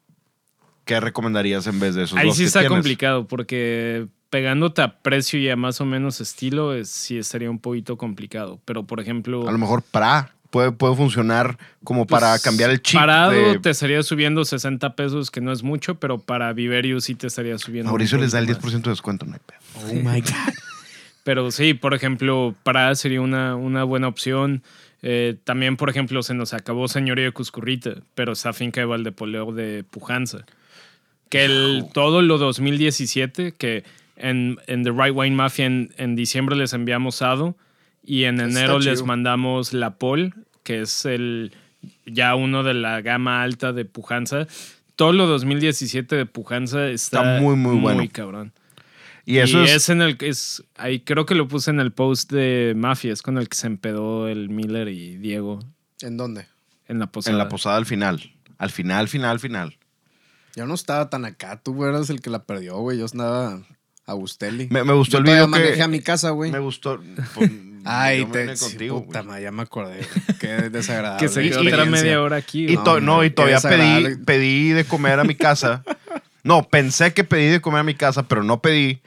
¿qué 0.85 0.99
recomendarías 1.01 1.67
en 1.67 1.79
vez 1.81 1.95
de 1.95 2.05
esos 2.05 2.19
Ahí 2.19 2.27
dos 2.29 2.37
sí 2.37 2.43
que 2.43 2.47
está 2.49 2.61
tienes? 2.61 2.77
complicado 2.77 3.27
porque 3.29 4.07
pegándote 4.31 4.81
a 4.83 4.99
precio 5.01 5.39
y 5.39 5.49
a 5.51 5.57
más 5.57 5.81
o 5.81 5.85
menos 5.85 6.21
estilo 6.21 6.75
es- 6.75 6.89
sí 6.89 7.19
estaría 7.19 7.51
un 7.51 7.59
poquito 7.59 7.97
complicado. 7.97 8.59
Pero 8.65 8.85
por 8.85 8.99
ejemplo... 9.01 9.47
A 9.49 9.53
lo 9.53 9.59
mejor 9.59 9.83
para 9.83 10.31
puede, 10.51 10.73
puede 10.73 10.97
funcionar 10.97 11.59
como 11.85 12.07
para 12.07 12.31
pues, 12.33 12.43
cambiar 12.43 12.71
el 12.71 12.81
chip. 12.83 12.99
Parado 12.99 13.33
de- 13.33 13.59
te 13.59 13.71
estaría 13.71 14.03
subiendo 14.03 14.45
60 14.45 14.97
pesos, 14.97 15.31
que 15.31 15.41
no 15.43 15.53
es 15.53 15.63
mucho, 15.63 15.97
pero 15.97 16.19
para 16.19 16.53
Viverius 16.55 17.05
sí 17.05 17.15
te 17.15 17.27
estaría 17.27 17.59
subiendo. 17.59 17.91
Mauricio 17.91 18.17
les 18.19 18.33
da 18.33 18.39
el 18.39 18.47
poquito 18.47 18.69
10% 18.69 18.73
más. 18.75 18.83
de 18.85 18.91
descuento, 18.91 19.27
no 19.27 19.35
hay 19.35 19.41
pedo. 19.47 19.59
Oh 19.91 19.95
my 20.11 20.21
God. 20.21 20.31
Pero 21.25 21.51
sí, 21.53 21.73
por 21.75 21.95
ejemplo, 21.95 22.55
Parada 22.65 22.95
sería 22.97 23.21
una, 23.21 23.55
una 23.55 23.85
buena 23.85 24.09
opción. 24.09 24.63
Eh, 25.03 25.37
también, 25.45 25.77
por 25.77 25.91
ejemplo, 25.91 26.23
se 26.23 26.35
nos 26.35 26.55
acabó 26.55 26.87
Señoría 26.89 27.25
de 27.25 27.33
Cuscurrita, 27.33 27.97
pero 28.15 28.33
está 28.33 28.53
finca 28.53 28.81
de 28.81 28.87
Valdepoleo 28.87 29.53
de 29.53 29.85
Pujanza. 29.85 30.45
Que 31.29 31.45
el, 31.45 31.87
todo 31.93 32.23
lo 32.23 32.39
2017, 32.39 33.53
que 33.53 33.85
en, 34.17 34.59
en 34.67 34.85
The 34.85 34.91
Right 34.93 35.15
Wine 35.15 35.35
Mafia 35.35 35.67
en, 35.67 35.93
en 35.97 36.15
diciembre 36.15 36.57
les 36.57 36.73
enviamos 36.73 37.23
Ado 37.23 37.57
y 38.05 38.25
en 38.25 38.41
Está 38.41 38.61
enero 38.61 38.79
les 38.79 38.95
chido. 38.95 39.07
mandamos 39.07 39.73
La 39.73 39.97
Pol, 39.97 40.35
que 40.63 40.83
es 40.83 41.05
el 41.05 41.53
ya 42.07 42.35
uno 42.37 42.63
de 42.63 42.75
la 42.75 43.01
gama 43.01 43.43
alta 43.43 43.73
de 43.73 43.85
Pujanza. 43.85 44.47
Todo 44.95 45.13
lo 45.13 45.27
2017 45.27 46.15
de 46.15 46.27
Pujanza 46.27 46.89
está, 46.89 47.19
Está 47.19 47.41
muy, 47.41 47.57
muy 47.57 47.77
bueno. 47.77 47.99
Muy 47.99 48.09
cabrón. 48.09 48.53
Y 49.25 49.39
eso 49.39 49.61
y 49.61 49.65
es, 49.65 49.71
es 49.73 49.89
en 49.89 50.03
el 50.03 50.17
que 50.19 50.29
es 50.29 50.65
ahí 50.77 51.01
creo 51.01 51.27
que 51.27 51.35
lo 51.35 51.47
puse 51.49 51.71
en 51.71 51.79
el 51.81 51.93
post 51.93 52.33
de 52.33 52.75
Mafia, 52.77 53.13
es 53.13 53.23
con 53.23 53.39
el 53.39 53.49
que 53.49 53.57
se 53.57 53.67
empedó 53.69 54.29
el 54.29 54.49
Miller 54.49 54.89
y 54.89 55.17
Diego 55.17 55.61
¿En 56.01 56.17
dónde? 56.17 56.47
en 56.89 56.99
la 56.99 57.07
posada. 57.07 57.33
en 57.35 57.39
la 57.39 57.49
posada 57.49 57.77
al 57.77 57.87
final. 57.87 58.33
Al 58.59 58.71
final, 58.71 59.09
final, 59.09 59.39
final. 59.41 59.79
Yo 60.55 60.67
no 60.67 60.75
estaba 60.75 61.09
tan 61.09 61.25
acá. 61.25 61.61
Tú 61.63 61.85
eras 61.85 62.11
el 62.11 62.21
que 62.21 62.31
la 62.31 62.45
perdió, 62.45 62.77
güey. 62.79 62.99
Yo 62.99 63.07
andaba 63.11 63.63
a 64.05 64.15
Bustelli. 64.15 64.69
Me, 64.71 64.85
me 64.85 64.93
gustó 64.93 65.13
Yo 65.13 65.19
el 65.19 65.25
video 65.25 65.45
que... 65.47 65.51
manejé 65.51 65.83
a 65.83 65.89
mi 65.89 66.01
casa, 66.01 66.31
güey. 66.31 66.51
Me 66.53 66.59
gustó. 66.59 67.01
pues, 67.35 67.51
Ay, 67.85 68.25
te... 68.27 68.57
sí, 68.57 68.65
contigo, 68.65 69.05
puta 69.05 69.23
madre, 69.23 69.45
ya 69.45 69.51
me 69.53 69.63
acordé. 69.63 70.01
Qué 70.41 70.49
desagradable. 70.69 71.27
que 71.27 71.33
se 71.33 71.49
quedó 71.51 71.87
media 71.87 72.21
hora 72.23 72.37
aquí. 72.37 72.65
Y, 72.67 72.75
güey. 72.75 72.85
to- 72.85 73.01
no, 73.01 73.25
y 73.25 73.31
todavía 73.31 73.61
pedí, 73.61 74.17
pedí 74.25 74.71
de 74.71 74.85
comer 74.85 75.19
a 75.19 75.25
mi 75.25 75.35
casa. 75.35 75.83
No, 76.43 76.63
pensé 76.69 77.13
que 77.15 77.25
pedí 77.25 77.47
de 77.47 77.61
comer 77.61 77.81
a 77.81 77.85
mi 77.85 77.95
casa, 77.95 78.25
pero 78.29 78.43
no 78.43 78.61
pedí. 78.61 79.01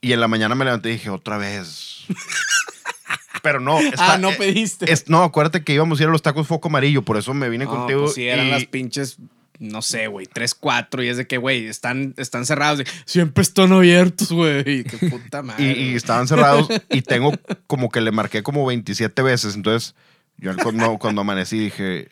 Y 0.00 0.12
en 0.12 0.20
la 0.20 0.28
mañana 0.28 0.54
me 0.54 0.64
levanté 0.64 0.88
y 0.90 0.92
dije, 0.94 1.10
otra 1.10 1.36
vez. 1.38 2.04
Pero 3.42 3.58
no. 3.60 3.80
está- 3.80 4.14
Ah, 4.14 4.18
no 4.18 4.30
eh, 4.30 4.36
pediste. 4.38 4.90
es- 4.92 5.08
no, 5.08 5.22
acuérdate 5.24 5.64
que 5.64 5.72
íbamos 5.74 5.98
a 5.98 6.02
ir 6.04 6.08
a 6.08 6.12
los 6.12 6.22
tacos 6.22 6.46
Foco 6.46 6.68
Amarillo, 6.68 7.02
por 7.02 7.16
eso 7.16 7.34
me 7.34 7.48
vine 7.48 7.64
No, 7.64 7.70
contigo. 7.72 8.02
pues 8.02 8.14
sí, 8.14 8.28
eran 8.28 8.46
y- 8.46 8.50
las 8.50 8.64
pinches, 8.66 9.16
no 9.58 9.82
sé, 9.82 10.06
güey, 10.06 10.26
tres, 10.26 10.54
cuatro. 10.54 11.02
Y 11.02 11.08
es 11.08 11.16
de 11.16 11.26
que, 11.26 11.38
güey, 11.38 11.66
están, 11.66 12.14
están 12.18 12.46
cerrados. 12.46 12.78
de, 12.78 12.86
Siempre 13.04 13.42
están 13.42 13.72
abiertos, 13.72 14.30
güey. 14.30 14.84
Qué 14.84 14.96
puta 15.08 15.40
y, 15.40 15.42
madre. 15.42 15.72
y 15.72 15.94
estaban 15.96 16.28
cerrados 16.28 16.68
y 16.90 17.02
tengo 17.02 17.32
como 17.66 17.88
que 17.90 18.00
le 18.00 18.12
marqué 18.12 18.42
como 18.44 18.64
27 18.66 19.22
veces. 19.22 19.56
Entonces, 19.56 19.94
yo 20.38 20.56
cuando, 20.62 20.98
cuando 20.98 21.22
amanecí 21.22 21.58
dije, 21.58 22.08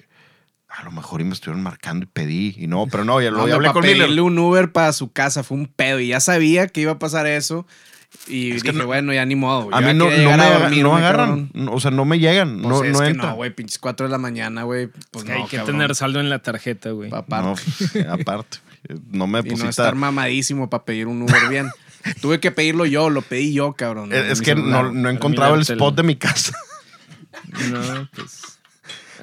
a 0.70 0.84
lo 0.84 0.90
mejor 0.92 1.20
y 1.20 1.24
me 1.24 1.32
estuvieron 1.34 1.62
marcando 1.62 2.04
y 2.04 2.06
pedí. 2.06 2.54
Y 2.56 2.66
no, 2.66 2.86
pero 2.90 3.04
no, 3.04 3.20
ya 3.20 3.30
No, 3.30 3.36
lo 3.38 3.42
hombre, 3.42 3.54
hablé 3.56 3.68
pa' 3.68 3.72
con 3.74 3.82
Miller. 3.82 3.98
pedirle 3.98 4.20
un 4.22 4.38
Uber 4.38 4.70
para 4.72 4.92
su 4.92 5.10
casa 5.12 5.42
fue 5.42 5.56
un 5.58 5.66
pedo. 5.66 6.00
Y 6.00 6.08
ya 6.08 6.20
sabía 6.20 6.68
que 6.68 6.80
iba 6.80 6.92
a 6.92 6.98
pasar 6.98 7.26
eso. 7.26 7.66
Y 8.26 8.50
Es 8.52 8.62
que 8.62 8.70
dije, 8.72 8.82
no- 8.82 8.86
bueno, 8.86 9.12
ya 9.12 9.24
ni 9.24 9.36
modo. 9.36 9.68
A 9.72 9.80
mí 9.80 9.86
ya 9.86 9.94
no, 9.94 10.04
no 10.10 10.10
me 10.10 10.42
a 10.42 10.50
dormirme, 10.58 10.82
no 10.82 10.96
agarran. 10.96 11.28
cabrón. 11.28 11.50
No, 11.54 11.72
O 11.72 11.80
sea, 11.80 11.90
no 11.90 12.04
me 12.04 12.18
llegan. 12.18 12.56
Pues 12.62 12.68
no 12.68 12.84
es 12.84 12.92
no 12.92 12.98
que 13.00 13.06
entra. 13.08 13.28
no, 13.30 13.34
güey, 13.36 13.54
pinches 13.54 13.78
4 13.78 14.06
de 14.06 14.10
la 14.12 14.18
mañana, 14.18 14.64
güey. 14.64 14.88
Pues 15.10 15.24
que 15.24 15.32
no, 15.32 15.38
hay 15.38 15.44
que 15.46 15.56
cabrón. 15.58 15.76
tener 15.78 15.94
saldo 15.94 16.18
en 16.20 16.28
la 16.30 16.40
tarjeta, 16.40 16.90
güey. 16.90 17.10
Aparte. 17.14 17.62
No, 18.04 18.12
aparte. 18.12 18.58
No 19.10 19.26
me 19.26 19.38
y 19.40 19.42
no 19.42 19.44
deposita. 19.44 19.68
estar 19.70 19.94
mamadísimo 19.94 20.68
para 20.70 20.84
pedir 20.84 21.06
un 21.06 21.22
Uber 21.22 21.48
bien. 21.48 21.68
Tuve 22.22 22.40
que 22.40 22.50
pedirlo 22.50 22.86
yo, 22.86 23.10
lo 23.10 23.22
pedí 23.22 23.52
yo, 23.52 23.74
cabrón. 23.74 24.12
es 24.12 24.24
es 24.24 24.40
que 24.42 24.54
no, 24.54 24.90
no 24.90 25.08
he 25.08 25.12
encontrado 25.12 25.54
el 25.54 25.60
spot 25.62 25.94
de 25.96 26.02
mi 26.02 26.16
casa. 26.16 26.52
No, 27.70 28.08
pues. 28.14 28.59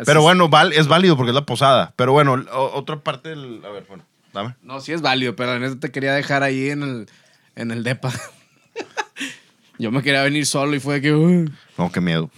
Pero 0.06 0.20
es. 0.20 0.24
bueno, 0.24 0.50
val- 0.50 0.74
es 0.74 0.88
válido 0.88 1.16
porque 1.18 1.32
es 1.32 1.36
la 1.36 1.46
posada. 1.46 1.94
Pero 1.96 2.12
bueno, 2.14 2.34
o- 2.52 2.72
otra 2.78 3.00
parte 3.00 3.30
del. 3.30 3.62
A 3.66 3.70
ver, 3.70 3.86
bueno, 3.88 4.04
dame. 4.34 4.56
No, 4.62 4.80
sí 4.82 4.92
es 4.94 5.02
válido, 5.02 5.36
pero 5.36 5.54
la 5.54 5.60
neta 5.60 5.80
te 5.80 5.92
quería 5.92 6.14
dejar 6.14 6.44
ahí 6.44 6.70
en 6.70 6.84
el, 6.84 7.08
en 7.56 7.72
el 7.72 7.84
depa. 7.84 8.12
Yo 9.80 9.92
me 9.92 10.02
quería 10.02 10.24
venir 10.24 10.46
solo 10.48 10.76
y 10.76 10.80
fue 10.80 11.02
que... 11.02 11.14
"Uy". 11.14 11.52
No, 11.78 11.92
qué 11.92 12.02
miedo. 12.02 12.32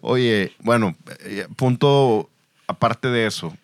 Oye, 0.00 0.52
bueno, 0.60 0.94
eh, 1.20 1.46
punto 1.56 2.28
aparte 2.66 3.08
de 3.08 3.26
eso. 3.26 3.56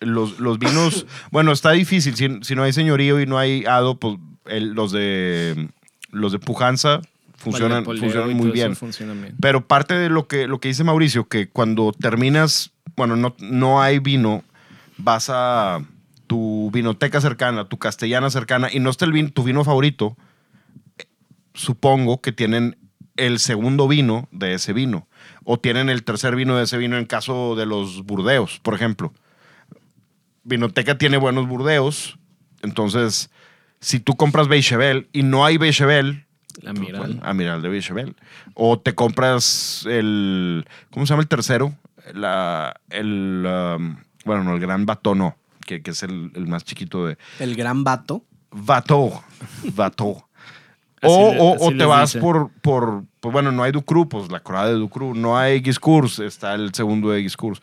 Los, 0.00 0.38
los 0.40 0.58
vinos, 0.58 1.06
bueno, 1.30 1.52
está 1.52 1.70
difícil. 1.72 2.16
Si, 2.16 2.28
si 2.42 2.54
no 2.54 2.62
hay 2.62 2.72
señorío 2.72 3.20
y 3.20 3.26
no 3.26 3.38
hay 3.38 3.64
hado, 3.66 3.96
pues 3.98 4.16
el- 4.46 4.72
los 4.72 4.92
de 4.92 5.68
los 6.10 6.32
de 6.32 6.38
pujanza 6.38 7.00
funcionan, 7.36 7.84
funcionan 7.84 8.34
muy 8.34 8.50
bien. 8.50 8.76
funciona 8.76 9.12
bien. 9.12 9.36
Pero 9.40 9.66
parte 9.66 9.94
de 9.94 10.08
lo 10.08 10.26
que, 10.26 10.46
lo 10.46 10.60
que 10.60 10.68
dice 10.68 10.84
Mauricio, 10.84 11.28
que 11.28 11.48
cuando 11.48 11.92
terminas, 11.92 12.72
bueno, 12.96 13.16
no, 13.16 13.34
no 13.38 13.82
hay 13.82 13.98
vino, 13.98 14.44
vas 14.96 15.30
a 15.30 15.80
tu 16.26 16.70
vinoteca 16.72 17.20
cercana, 17.20 17.68
tu 17.68 17.78
castellana 17.78 18.30
cercana, 18.30 18.68
y 18.72 18.80
no 18.80 18.90
está 18.90 19.04
el 19.04 19.12
vino, 19.12 19.30
tu 19.30 19.42
vino 19.42 19.64
favorito, 19.64 20.16
supongo 21.54 22.20
que 22.20 22.32
tienen 22.32 22.76
el 23.16 23.38
segundo 23.38 23.86
vino 23.86 24.28
de 24.32 24.54
ese 24.54 24.72
vino, 24.72 25.06
o 25.44 25.58
tienen 25.58 25.88
el 25.88 26.02
tercer 26.02 26.34
vino 26.34 26.56
de 26.56 26.64
ese 26.64 26.78
vino 26.78 26.96
en 26.96 27.04
caso 27.04 27.54
de 27.54 27.66
los 27.66 28.04
burdeos, 28.04 28.60
por 28.60 28.74
ejemplo. 28.74 29.12
Vinoteca 30.42 30.98
tiene 30.98 31.16
buenos 31.16 31.46
burdeos, 31.46 32.18
entonces, 32.62 33.30
si 33.80 34.00
tú 34.00 34.16
compras 34.16 34.48
Beichevel 34.48 35.08
y 35.12 35.22
no 35.22 35.44
hay 35.44 35.58
Beichevel, 35.58 36.23
La 36.62 36.72
pues, 36.72 36.80
Miral. 36.80 37.00
bueno, 37.00 37.20
Amiral 37.24 37.62
de 37.62 37.68
Beichevel. 37.68 38.16
O 38.54 38.78
te 38.78 38.94
compras 38.94 39.84
el. 39.88 40.64
¿Cómo 40.90 41.06
se 41.06 41.10
llama 41.12 41.22
el 41.22 41.28
tercero? 41.28 41.74
La, 42.14 42.74
el. 42.90 43.44
um, 43.46 43.96
bueno, 44.24 44.44
no, 44.44 44.54
el 44.54 44.60
Gran 44.60 44.86
Bato 44.86 45.14
no, 45.14 45.36
que, 45.66 45.82
que 45.82 45.90
es 45.92 46.02
el, 46.02 46.30
el 46.34 46.46
más 46.46 46.64
chiquito 46.64 47.06
de. 47.06 47.18
El 47.40 47.54
gran 47.56 47.84
vato. 47.84 48.22
Vato. 48.50 49.22
Vato. 49.74 50.28
O, 51.06 51.28
o- 51.38 51.54
así 51.56 51.64
o 51.66 51.76
te 51.76 51.84
vas 51.84 52.16
por, 52.16 52.50
por, 52.62 53.04
pues 53.20 53.30
bueno, 53.30 53.52
no 53.52 53.62
hay 53.62 53.72
Ducru, 53.72 54.08
pues 54.08 54.30
la 54.32 54.40
corada 54.40 54.68
de 54.68 54.72
Ducru. 54.76 55.14
No 55.14 55.36
hay 55.36 55.60
Guiscours, 55.60 56.18
está 56.18 56.54
el 56.54 56.72
segundo 56.72 57.10
de 57.10 57.20
Guiscours. 57.20 57.60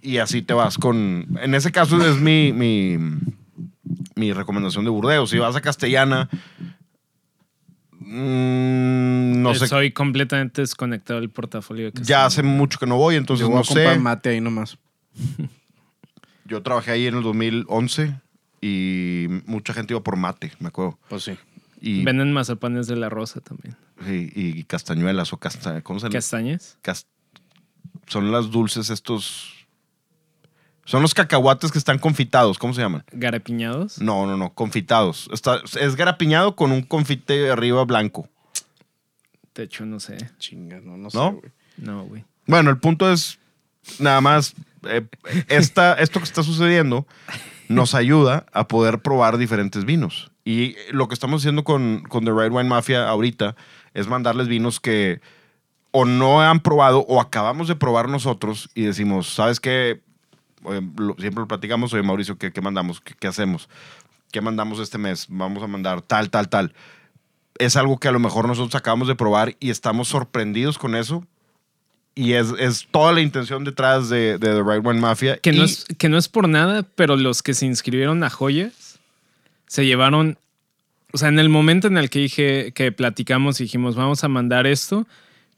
Y 0.00 0.18
así 0.18 0.42
te 0.42 0.54
vas 0.54 0.78
con... 0.78 1.26
En 1.42 1.54
ese 1.56 1.72
caso 1.72 2.00
es 2.08 2.20
mi, 2.20 2.52
mi, 2.52 2.96
mi 4.14 4.32
recomendación 4.32 4.84
de 4.84 4.90
Burdeos. 4.92 5.28
Si 5.30 5.38
vas 5.38 5.56
a 5.56 5.60
Castellana, 5.60 6.28
mm, 8.08 9.42
no 9.42 9.54
sé, 9.54 9.66
Soy 9.68 9.92
completamente 9.92 10.60
desconectado 10.62 11.20
del 11.20 11.30
portafolio. 11.30 11.90
de 11.90 12.02
ya 12.02 12.24
hace 12.26 12.42
mucho 12.42 12.78
que 12.78 12.86
no 12.86 12.96
voy, 12.96 13.16
entonces 13.16 13.42
Yo 13.42 13.48
voy 13.48 13.56
no 13.56 13.60
a 13.60 13.64
sé. 13.92 13.98
mate 13.98 14.30
ahí 14.30 14.40
nomás. 14.40 14.78
Yo 16.44 16.62
trabajé 16.62 16.92
ahí 16.92 17.06
en 17.06 17.16
el 17.16 17.22
2011 17.22 18.14
y 18.60 19.26
mucha 19.46 19.74
gente 19.74 19.92
iba 19.92 20.02
por 20.02 20.16
mate, 20.16 20.52
me 20.60 20.68
acuerdo. 20.68 20.98
Pues 21.08 21.24
sí. 21.24 21.32
Y, 21.80 22.02
Venden 22.04 22.32
mazapanes 22.32 22.86
de 22.86 22.96
la 22.96 23.08
rosa 23.08 23.40
también. 23.40 23.76
y, 24.06 24.58
y 24.58 24.64
castañuelas 24.64 25.32
o 25.32 25.36
casta, 25.36 25.80
¿cómo 25.82 26.00
se 26.00 26.06
llama? 26.06 26.12
¿Castañas? 26.14 26.78
Cas- 26.82 27.06
son 28.06 28.32
las 28.32 28.50
dulces 28.50 28.88
estos 28.90 29.57
Son 30.88 31.02
los 31.02 31.12
cacahuates 31.12 31.70
que 31.70 31.76
están 31.76 31.98
confitados. 31.98 32.56
¿Cómo 32.58 32.72
se 32.72 32.80
llaman? 32.80 33.04
¿Garapiñados? 33.12 34.00
No, 34.00 34.26
no, 34.26 34.38
no. 34.38 34.54
Confitados. 34.54 35.28
Está, 35.34 35.60
es 35.78 35.96
garapiñado 35.96 36.56
con 36.56 36.72
un 36.72 36.80
confite 36.80 37.50
arriba 37.50 37.84
blanco. 37.84 38.26
De 39.54 39.64
hecho, 39.64 39.84
no 39.84 40.00
sé. 40.00 40.16
Chingas, 40.38 40.82
no, 40.84 40.96
no 40.96 41.10
sé, 41.10 41.18
¿No? 41.18 41.32
güey. 41.32 41.52
No, 41.76 42.04
güey. 42.04 42.24
Bueno, 42.46 42.70
el 42.70 42.78
punto 42.78 43.12
es 43.12 43.38
nada 43.98 44.22
más. 44.22 44.54
eh, 44.84 45.06
esta, 45.48 45.92
esto 45.98 46.20
que 46.20 46.24
está 46.24 46.42
sucediendo 46.42 47.06
nos 47.68 47.94
ayuda 47.94 48.46
a 48.54 48.66
poder 48.66 49.00
probar 49.00 49.36
diferentes 49.36 49.84
vinos. 49.84 50.30
Y 50.42 50.74
lo 50.90 51.06
que 51.06 51.12
estamos 51.12 51.42
haciendo 51.42 51.64
con, 51.64 52.02
con 52.08 52.24
The 52.24 52.32
Red 52.32 52.50
Wine 52.50 52.70
Mafia 52.70 53.06
ahorita 53.10 53.56
es 53.92 54.06
mandarles 54.08 54.48
vinos 54.48 54.80
que 54.80 55.20
o 55.90 56.06
no 56.06 56.40
han 56.40 56.60
probado 56.60 57.00
o 57.00 57.20
acabamos 57.20 57.68
de 57.68 57.76
probar 57.76 58.08
nosotros 58.08 58.70
y 58.74 58.84
decimos, 58.84 59.28
¿sabes 59.28 59.60
qué? 59.60 60.00
Lo- 60.64 61.14
siempre 61.18 61.40
lo 61.42 61.48
platicamos, 61.48 61.92
oye 61.94 62.02
Mauricio, 62.02 62.36
¿qué, 62.38 62.52
qué 62.52 62.60
mandamos? 62.60 63.00
¿Qué, 63.00 63.14
qué 63.18 63.26
hacemos? 63.28 63.68
¿Qué 64.32 64.40
mandamos 64.40 64.78
este 64.80 64.98
mes? 64.98 65.26
Vamos 65.28 65.62
a 65.62 65.66
mandar 65.66 66.02
tal, 66.02 66.30
tal, 66.30 66.48
tal. 66.48 66.74
Es 67.58 67.76
algo 67.76 67.98
que 67.98 68.08
a 68.08 68.12
lo 68.12 68.18
mejor 68.20 68.46
nosotros 68.46 68.74
acabamos 68.74 69.08
de 69.08 69.14
probar 69.16 69.56
y 69.60 69.70
estamos 69.70 70.08
sorprendidos 70.08 70.78
con 70.78 70.94
eso. 70.94 71.24
Y 72.14 72.32
es, 72.32 72.48
es 72.58 72.86
toda 72.90 73.12
la 73.12 73.20
intención 73.20 73.64
detrás 73.64 74.08
de, 74.08 74.38
de 74.38 74.48
The 74.54 74.62
Right 74.62 74.84
One 74.84 75.00
Mafia. 75.00 75.38
Que 75.38 75.52
no, 75.52 75.62
Y- 75.62 75.64
es, 75.66 75.84
que 75.98 76.08
no 76.08 76.18
es 76.18 76.28
por 76.28 76.48
nada, 76.48 76.82
pero 76.94 77.16
los 77.16 77.42
que 77.42 77.54
se 77.54 77.64
inscribieron 77.66 78.22
a 78.24 78.30
joyas 78.30 78.98
se 79.66 79.86
llevaron. 79.86 80.36
O 81.12 81.18
sea, 81.18 81.28
en 81.28 81.38
el 81.38 81.48
momento 81.48 81.86
en 81.86 81.96
el 81.96 82.10
que 82.10 82.18
dije 82.18 82.72
que 82.72 82.92
platicamos 82.92 83.60
y 83.60 83.64
dijimos, 83.64 83.94
vamos 83.96 84.24
a 84.24 84.28
mandar 84.28 84.66
esto, 84.66 85.06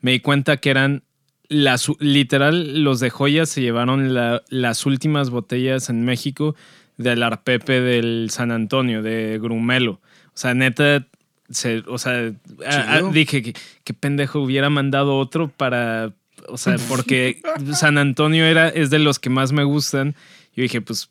me 0.00 0.12
di 0.12 0.20
cuenta 0.20 0.58
que 0.58 0.70
eran 0.70 1.02
las 1.50 1.90
literal, 1.98 2.82
los 2.82 3.00
de 3.00 3.10
joyas 3.10 3.50
se 3.50 3.60
llevaron 3.60 4.14
la- 4.14 4.40
las 4.48 4.86
últimas 4.86 5.28
botellas 5.28 5.90
en 5.90 6.04
México 6.04 6.56
del 6.96 7.22
Arpepe 7.22 7.80
del 7.82 8.28
San 8.30 8.50
Antonio, 8.50 9.02
de 9.02 9.38
Grumelo. 9.42 10.00
O 10.28 10.36
sea, 10.40 10.54
neta, 10.54 11.06
se, 11.50 11.82
o 11.88 11.98
sea, 11.98 12.32
a- 12.66 12.94
a- 12.94 13.02
dije 13.02 13.42
que 13.42 13.52
qué 13.84 13.92
pendejo 13.94 14.40
hubiera 14.40 14.70
mandado 14.70 15.18
otro 15.18 15.48
para, 15.48 16.12
o 16.48 16.56
sea, 16.56 16.76
porque 16.88 17.42
San 17.74 17.98
Antonio 17.98 18.44
era, 18.46 18.68
es 18.68 18.88
de 18.90 19.00
los 19.00 19.18
que 19.18 19.28
más 19.28 19.52
me 19.52 19.64
gustan. 19.64 20.14
Yo 20.54 20.62
dije, 20.62 20.80
pues, 20.80 21.10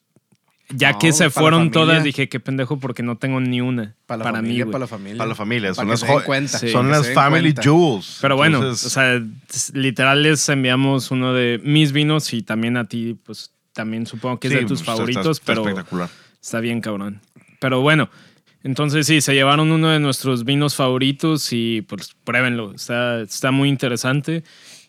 ya 0.72 0.92
No, 0.94 1.00
que 1.00 1.12
se 1.14 1.26
para 1.30 1.32
fueron 1.32 1.72
todas, 1.72 2.04
dije, 2.04 2.30
qué 2.30 2.40
pendejo 2.40 2.80
porque 2.80 3.02
no 3.04 3.18
tengo 3.18 3.40
ni 3.40 3.60
una 3.62 3.96
Para 4.06 4.24
para, 4.24 4.38
la 4.38 4.42
mí. 4.42 4.48
familia, 4.50 4.66
güey. 4.66 4.72
para 4.72 4.82
la 4.84 4.88
familia. 4.88 5.18
Para 5.18 5.28
la 5.30 5.36
familia, 5.36 5.70
Para 5.74 5.98
son 5.98 6.10
las. 6.28 6.52
Sí. 6.52 6.70
son 6.70 6.90
las 6.90 7.10
Family 7.12 7.54
cuenta. 7.54 7.62
Jewels. 7.64 8.18
Pero 8.22 8.36
bueno, 8.36 8.58
Entonces, 8.60 8.86
o 8.86 8.90
sea, 8.90 9.22
literal 9.74 10.22
les 10.24 10.48
enviamos 10.50 11.12
uno 11.12 11.34
de 11.34 11.60
mis 11.64 11.92
vinos 11.92 12.34
y 12.34 12.42
también 12.44 12.78
a 12.78 12.88
ti, 12.88 13.18
pues 13.24 13.52
también 13.74 14.06
supongo 14.06 14.40
que 14.40 14.48
es 14.48 14.54
sí, 14.54 14.60
de 14.60 14.66
tus 14.66 14.80
pues, 14.80 14.82
está- 14.82 14.92
favoritos, 14.94 15.40
está 15.40 15.46
pero 15.46 15.62
espectacular. 15.68 16.10
está 16.42 16.60
bien 16.60 16.82
cabrón. 16.82 17.22
Pero 17.60 17.82
bueno, 17.82 18.10
entonces 18.64 19.08
sí, 19.08 19.22
se 19.22 19.34
llevaron 19.34 19.72
uno 19.72 19.90
de 19.90 20.00
nuestros 20.00 20.44
vinos 20.46 20.76
favoritos 20.76 21.52
y 21.52 21.82
pues 21.84 22.16
pruébenlo, 22.24 22.74
está, 22.76 23.22
está 23.22 23.52
muy 23.52 23.70
interesante. 23.70 24.44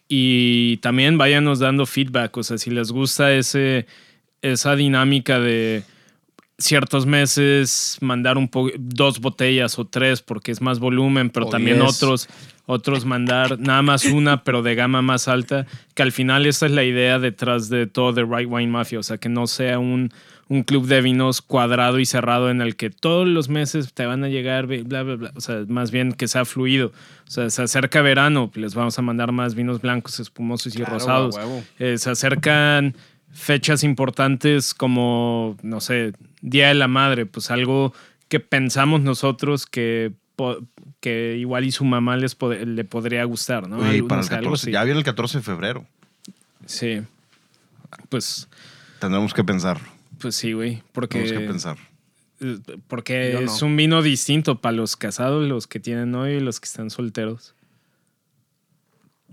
Y 0.08 0.78
también 0.78 1.18
váyanos 1.18 1.60
dando 1.60 1.86
feedback, 1.86 2.36
o 2.36 2.42
sea, 2.42 2.58
si 2.58 2.70
les 2.70 2.90
gusta 2.90 3.32
ese, 3.32 3.86
esa 4.43 4.76
dinámica 4.76 5.41
de 5.41 5.82
ciertos 6.59 7.07
meses 7.07 7.97
mandar 8.01 8.36
un 8.36 8.49
po 8.49 8.68
dos 8.78 9.20
botellas 9.20 9.78
o 9.78 9.86
tres 9.86 10.20
porque 10.20 10.53
es 10.53 10.61
más 10.61 10.78
volumen, 10.78 11.30
pero 11.30 11.47
también 11.47 11.80
otros 11.80 12.28
otros 12.66 13.05
mandar 13.05 13.59
nada 13.59 13.82
más 13.82 14.05
una, 14.05 14.45
pero 14.45 14.62
de 14.62 14.76
gama 14.76 15.03
más 15.03 15.26
alta, 15.26 15.66
que 15.95 16.03
al 16.03 16.12
final 16.12 16.47
esa 16.47 16.66
es 16.66 16.72
la 16.72 16.84
idea 16.84 17.18
detrás 17.18 17.68
de 17.68 17.88
todo 17.88 18.14
The 18.14 18.22
Right 18.22 18.49
Wine 18.49 18.70
Mafia, 18.70 19.01
o 19.01 19.03
sea, 19.03 19.18
que 19.18 19.28
no 19.28 19.49
sea 19.49 19.80
un, 19.80 20.12
un 20.49 20.62
club 20.62 20.86
de 20.86 21.01
vinos 21.01 21.43
cuadrado 21.43 21.99
y 21.99 22.07
cerrado 22.07 22.49
en 22.49 22.61
el 22.61 22.76
que 22.76 22.91
todos 22.91 23.26
los 23.26 23.49
meses 23.49 23.93
te 23.93 24.07
van 24.07 24.22
a 24.22 24.28
llegar, 24.28 24.66
bla, 24.66 25.03
bla, 25.03 25.16
bla, 25.16 25.32
o 25.34 25.41
sea, 25.41 25.64
más 25.66 25.91
bien 25.91 26.12
que 26.12 26.28
sea 26.28 26.45
fluido, 26.45 26.93
o 27.26 27.30
sea, 27.30 27.51
se 27.51 27.62
acerca 27.62 28.03
verano, 28.03 28.53
les 28.55 28.76
vamos 28.76 28.97
a 28.97 29.03
mandar 29.03 29.32
más 29.32 29.57
vinos 29.57 29.80
blancos, 29.80 30.20
espumosos 30.20 30.74
y 30.74 30.78
Claro, 30.78 30.93
rosados. 30.93 31.41
Eh, 31.80 31.99
se 31.99 32.11
acercan 32.11 32.95
fechas 33.32 33.84
importantes 33.84 34.74
como, 34.74 35.56
no 35.62 35.80
sé, 35.80 36.12
Día 36.42 36.68
de 36.68 36.74
la 36.74 36.88
Madre, 36.88 37.26
pues 37.26 37.50
algo 37.50 37.92
que 38.28 38.40
pensamos 38.40 39.00
nosotros 39.00 39.66
que, 39.66 40.12
que 41.00 41.36
igual 41.38 41.64
y 41.64 41.72
su 41.72 41.84
mamá 41.84 42.16
les 42.16 42.38
pod- 42.38 42.64
le 42.64 42.84
podría 42.84 43.24
gustar, 43.24 43.68
¿no? 43.68 43.78
Oye, 43.78 43.92
y 43.92 43.94
Algo- 43.96 44.08
para 44.08 44.20
el 44.22 44.26
sé, 44.26 44.34
algo 44.34 44.44
14, 44.50 44.62
así. 44.64 44.72
ya 44.72 44.84
viene 44.84 44.98
el 44.98 45.04
14 45.04 45.38
de 45.38 45.42
febrero. 45.44 45.86
Sí. 46.66 47.00
Pues, 48.08 48.48
Tendremos 49.00 49.34
que 49.34 49.44
pensar. 49.44 49.80
pues 50.18 50.34
sí, 50.36 50.52
güey. 50.52 50.82
Porque, 50.92 51.20
Tenemos 51.22 51.40
que 51.42 51.46
pensar. 51.48 51.76
eh, 52.40 52.58
porque 52.88 53.32
no. 53.34 53.40
es 53.52 53.62
un 53.62 53.76
vino 53.76 54.02
distinto 54.02 54.60
para 54.60 54.72
los 54.76 54.96
casados, 54.96 55.46
los 55.48 55.66
que 55.66 55.80
tienen 55.80 56.10
novio 56.10 56.36
y 56.36 56.40
los 56.40 56.60
que 56.60 56.66
están 56.66 56.90
solteros. 56.90 57.54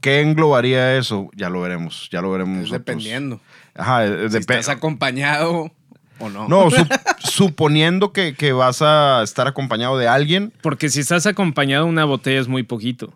¿Qué 0.01 0.21
englobaría 0.21 0.97
eso? 0.97 1.29
Ya 1.35 1.49
lo 1.49 1.61
veremos. 1.61 2.09
Ya 2.11 2.21
lo 2.21 2.31
veremos. 2.31 2.57
Es 2.57 2.61
nosotros. 2.71 2.85
dependiendo. 2.85 3.39
Ajá, 3.75 4.05
es 4.05 4.31
Si 4.31 4.37
depe- 4.39 4.55
estás 4.59 4.69
acompañado 4.69 5.71
o 6.19 6.29
no. 6.29 6.47
No, 6.47 6.69
sup- 6.69 6.89
suponiendo 7.19 8.11
que, 8.13 8.33
que 8.35 8.51
vas 8.53 8.81
a 8.81 9.21
estar 9.23 9.47
acompañado 9.47 9.97
de 9.97 10.07
alguien, 10.07 10.51
Porque 10.61 10.89
si 10.89 10.99
estás 11.01 11.25
acompañado, 11.25 11.85
una 11.85 12.05
botella 12.05 12.39
es 12.39 12.47
muy 12.47 12.63
poquito. 12.63 13.13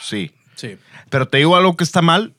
sí. 0.00 0.30
Sí. 0.56 0.78
Pero 1.10 1.26
te 1.26 1.38
digo 1.38 1.56
algo 1.56 1.76
que 1.76 1.82
está 1.84 2.00
mal. 2.00 2.32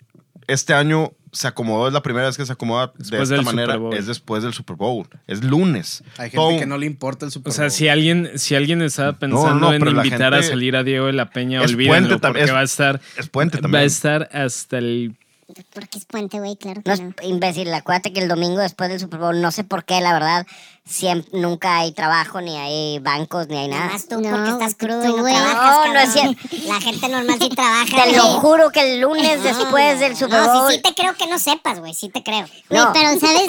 Este 0.48 0.74
año 0.74 1.12
se 1.36 1.48
acomodó, 1.48 1.88
es 1.88 1.94
la 1.94 2.02
primera 2.02 2.26
vez 2.28 2.38
que 2.38 2.46
se 2.46 2.54
acomoda 2.54 2.92
Después 2.98 3.30
de 3.30 3.36
esta 3.36 3.46
manera. 3.46 3.76
Bowl. 3.76 3.94
Es 3.94 4.08
después 4.08 4.42
del 4.42 4.54
Super 4.54 4.76
Bowl. 4.78 5.06
Es 5.28 5.44
lunes. 5.44 6.04
Hay 6.18 6.30
gente 6.32 6.38
Todo- 6.38 6.58
que 6.60 6.66
no 6.66 6.78
le 6.78 6.86
importa 6.86 7.26
el 7.26 7.32
Super 7.32 7.52
O 7.52 7.54
sea, 7.54 7.66
Bowl. 7.66 7.72
si 7.72 7.88
alguien, 7.90 8.32
si 8.36 8.56
alguien 8.56 8.82
estaba 8.82 9.20
pensando 9.20 9.54
no, 9.60 9.74
en 9.74 9.86
invitar 9.88 10.34
a 10.34 10.42
salir 10.42 10.76
a 10.76 10.84
Diego 10.84 11.08
de 11.08 11.14
la 11.14 11.30
Peña, 11.30 11.62
Es 11.64 11.72
olvídenlo, 11.74 12.20
porque 12.20 12.44
es- 12.44 12.54
va 12.54 12.62
a 12.62 12.64
estar, 12.64 13.02
es 13.18 13.28
puente 13.30 13.58
va 13.58 13.62
también. 13.64 13.84
a 13.84 13.86
estar 13.86 14.30
hasta 14.32 14.78
el 14.78 15.16
Porque 15.74 16.00
es 16.00 16.06
puente, 16.06 16.40
güey, 16.40 16.56
claro 16.58 16.82
que 16.82 16.90
No 16.90 16.94
es 16.96 17.02
no. 17.02 17.14
imbécil, 17.22 17.72
acuérdate 17.74 18.12
que 18.12 18.20
el 18.20 18.28
domingo 18.28 18.58
después 18.60 18.90
del 18.90 19.00
Super 19.00 19.20
Bowl, 19.20 19.42
no 19.42 19.52
sé 19.52 19.64
por 19.64 19.86
qué, 19.86 20.02
la 20.02 20.12
verdad, 20.12 20.48
siempre, 20.86 21.40
nunca 21.40 21.78
hay 21.78 21.92
trabajo, 21.92 22.42
ni 22.42 22.58
hay 22.58 22.98
bancos, 23.00 23.48
ni 23.48 23.58
hay 23.58 23.68
nada. 23.68 23.82
Nada 23.86 23.94
más 23.94 24.08
tú 24.08 24.22
porque 24.24 24.50
estás 24.50 24.74
crudo 24.76 25.04
tú, 25.04 25.08
y 25.10 25.16
no 25.16 25.22
güey. 25.22 25.36
trabajas, 25.36 25.88
No, 25.88 25.94
no 25.94 26.00
es 26.00 26.14
cabrón. 26.14 26.38
La 26.68 26.82
gente 26.82 27.10
normal 27.10 27.38
sí 27.40 27.50
trabaja. 27.50 28.04
Te 28.06 28.16
lo 28.18 28.24
güey. 28.24 28.40
juro 28.40 28.70
que 28.72 28.94
el 28.94 29.02
lunes 29.02 29.44
después 29.44 30.00
del 30.00 30.16
Super 30.16 30.42
no, 30.42 30.54
Bowl. 30.62 30.72
sí, 30.72 30.78
sí 30.78 30.82
te 30.82 30.94
creo 30.96 31.14
que 31.16 31.28
no 31.28 31.38
sepas, 31.38 31.80
güey, 31.80 31.94
sí 31.94 32.10
te 32.10 32.24
creo. 32.24 32.48
No. 32.72 32.92
Güey, 32.92 32.94
pero 33.04 33.20
¿sabes? 33.20 33.48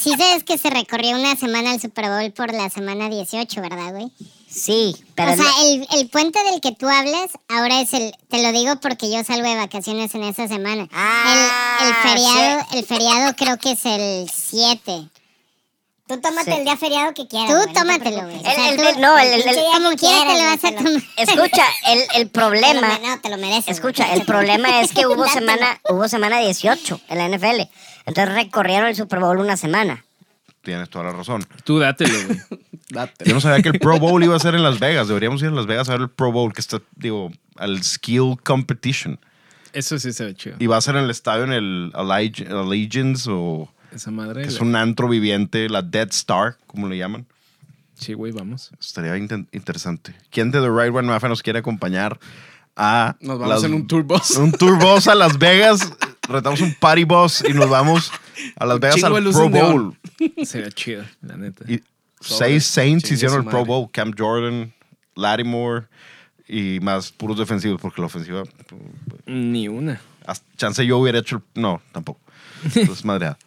Sí 0.00 0.10
sabes 0.16 0.44
que 0.44 0.58
se 0.58 0.70
recorrió 0.70 1.16
una 1.18 1.34
semana 1.34 1.74
el 1.74 1.80
Super 1.80 2.08
Bowl 2.08 2.30
por 2.32 2.52
la 2.54 2.70
semana 2.70 3.08
18, 3.08 3.60
¿verdad, 3.60 3.90
güey? 3.92 4.12
Sí, 4.54 4.94
pero 5.14 5.32
o 5.32 5.36
sea, 5.36 5.46
el, 5.64 5.86
el 5.98 6.08
puente 6.10 6.42
del 6.44 6.60
que 6.60 6.72
tú 6.72 6.86
hablas 6.88 7.30
ahora 7.48 7.80
es 7.80 7.92
el, 7.94 8.14
te 8.28 8.42
lo 8.42 8.52
digo 8.52 8.76
porque 8.80 9.10
yo 9.10 9.24
salgo 9.24 9.48
de 9.48 9.56
vacaciones 9.56 10.14
en 10.14 10.24
esa 10.24 10.46
semana. 10.46 10.88
Ah, 10.92 11.78
el, 11.80 11.88
el 11.88 11.94
feriado, 11.94 12.66
el 12.74 12.84
feriado 12.84 13.34
creo 13.36 13.56
que 13.58 13.72
es 13.72 13.84
el 13.86 14.30
7. 14.30 15.08
Tú 16.08 16.20
tómate 16.20 16.50
Sí. 16.52 16.58
el 16.58 16.64
día 16.64 16.76
feriado 16.76 17.14
que 17.14 17.26
quieras. 17.26 17.48
Tú 17.48 17.54
güey, 17.54 17.66
no 17.68 17.72
te 17.72 17.80
tómatelo, 17.80 18.22
güey. 18.24 18.42
El- 18.44 18.80
el- 18.80 19.00
no, 19.00 19.18
el- 19.18 19.32
el- 19.32 19.48
el- 19.48 19.64
como 19.72 19.90
quiera 19.96 20.26
te 20.26 20.38
lo 20.38 20.44
vas 20.44 20.64
a 20.64 20.72
tomar. 20.72 21.02
escucha, 21.16 21.64
el, 22.16 22.28
problema, 22.28 22.98
No, 22.98 23.20
te 23.20 23.30
lo 23.30 23.38
mereces. 23.38 23.68
escucha, 23.76 24.04
güey. 24.06 24.18
el 24.18 24.26
problema 24.26 24.80
es 24.82 24.92
que 24.92 25.06
hubo 25.06 25.26
semana, 25.28 25.80
hubo 25.88 26.08
semana 26.08 26.40
18 26.40 27.00
en 27.08 27.18
la 27.18 27.28
NFL. 27.28 27.68
Entonces 28.04 28.34
recorrieron 28.34 28.88
el 28.88 28.96
Super 28.96 29.20
Bowl 29.20 29.38
una 29.38 29.56
semana. 29.56 30.04
Tienes 30.62 30.88
toda 30.90 31.04
la 31.06 31.12
razón. 31.12 31.44
Tú 31.64 31.78
dátelo, 31.78 32.14
güey. 32.26 32.38
Date. 32.90 33.24
Yo 33.24 33.34
no 33.34 33.40
sabía 33.40 33.62
que 33.62 33.70
el 33.70 33.78
Pro 33.80 33.98
Bowl 33.98 34.22
iba 34.22 34.36
a 34.36 34.38
ser 34.38 34.54
en 34.54 34.62
Las 34.62 34.78
Vegas. 34.78 35.08
Deberíamos 35.08 35.40
ir 35.42 35.48
a 35.48 35.52
Las 35.52 35.66
Vegas 35.66 35.88
a 35.88 35.92
ver 35.92 36.02
el 36.02 36.10
Pro 36.10 36.30
Bowl, 36.30 36.52
que 36.52 36.60
está, 36.60 36.80
digo, 36.94 37.30
al 37.56 37.82
Skill 37.82 38.36
Competition. 38.44 39.18
Eso 39.72 39.98
sí 39.98 40.12
se 40.12 40.26
ve 40.26 40.34
chido. 40.34 40.56
Y 40.58 40.66
va 40.66 40.76
a 40.76 40.80
ser 40.82 40.96
en 40.96 41.04
el 41.04 41.10
estadio 41.10 41.44
en 41.44 41.52
el 41.52 41.90
Alleg- 41.94 42.46
Allegiance 42.50 43.28
o 43.32 43.72
Esa 43.92 44.10
madre. 44.10 44.42
que 44.42 44.48
es 44.48 44.60
un 44.60 44.76
antro 44.76 45.08
viviente, 45.08 45.70
la 45.70 45.80
Dead 45.80 46.08
Star, 46.10 46.58
como 46.66 46.86
le 46.88 46.98
llaman. 46.98 47.24
Sí, 47.94 48.12
güey, 48.12 48.32
vamos. 48.32 48.70
Estaría 48.78 49.16
interesante. 49.16 50.14
¿Quién 50.30 50.50
de 50.50 50.60
The 50.60 50.68
Right 50.68 50.94
One 50.94 51.08
Mafia 51.08 51.28
nos 51.30 51.42
quiere 51.42 51.60
acompañar 51.60 52.18
a 52.76 53.16
Nos 53.20 53.38
vamos 53.38 53.54
las- 53.54 53.64
en 53.64 53.72
un 53.74 53.86
tour 53.86 54.02
bus. 54.02 54.32
un 54.32 54.52
tour 54.52 54.78
bus 54.78 55.08
a 55.08 55.14
Las 55.14 55.38
Vegas? 55.38 55.92
Retamos 56.28 56.60
un 56.60 56.74
party 56.74 57.04
bus 57.04 57.42
y 57.48 57.52
nos 57.54 57.70
vamos 57.70 58.12
a 58.56 58.66
Las 58.66 58.80
Vegas 58.80 59.02
al 59.04 59.22
Pro 59.22 59.48
Bowl. 59.48 59.96
Sería 60.44 60.70
chido, 60.70 61.04
la 61.22 61.36
neta. 61.36 61.64
Y 61.70 61.80
seis 62.20 62.64
Saints 62.66 63.04
Chingue 63.04 63.14
hicieron 63.16 63.44
el 63.44 63.50
Pro. 63.50 63.64
Bowl. 63.64 63.88
Cam 63.92 64.12
Jordan, 64.16 64.72
Lattimore 65.16 65.86
y 66.48 66.80
más 66.80 67.12
puros 67.12 67.38
defensivos 67.38 67.80
porque 67.80 68.00
la 68.00 68.06
ofensiva... 68.06 68.42
Ni 69.26 69.68
una. 69.68 70.00
hasta- 70.26 70.46
Chance 70.56 70.84
yo 70.86 70.98
hubiera 70.98 71.18
hecho... 71.18 71.36
el- 71.54 71.62
No, 71.62 71.80
tampoco. 71.92 72.20
Es 72.74 73.04
madreada. 73.04 73.38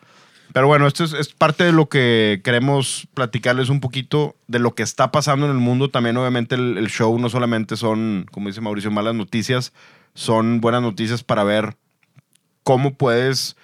Pero 0.53 0.67
bueno, 0.67 0.87
esto 0.87 1.03
es, 1.03 1.11
es 1.13 1.33
parte 1.33 1.65
de 1.65 1.73
lo 1.73 1.89
que 1.89 2.39
queremos 2.43 3.07
platicarles 3.13 3.67
un 3.69 3.81
poquito 3.81 4.35
de 4.47 4.59
lo 4.59 4.73
que 4.73 4.83
está 4.83 5.11
pasando 5.11 5.45
en 5.47 5.51
el 5.51 5.57
mundo. 5.57 5.89
También, 5.89 6.15
obviamente, 6.15 6.55
el, 6.55 6.77
el 6.77 6.87
show 6.89 7.17
no 7.19 7.29
solamente 7.29 7.75
son, 7.75 8.25
como 8.31 8.47
dice 8.47 8.61
Mauricio, 8.61 8.89
malas 8.89 9.15
noticias, 9.15 9.73
son 10.13 10.61
buenas 10.61 10.81
noticias 10.81 11.23
para 11.23 11.43
ver 11.43 11.75
cómo 12.63 12.93
puedes 12.95 13.57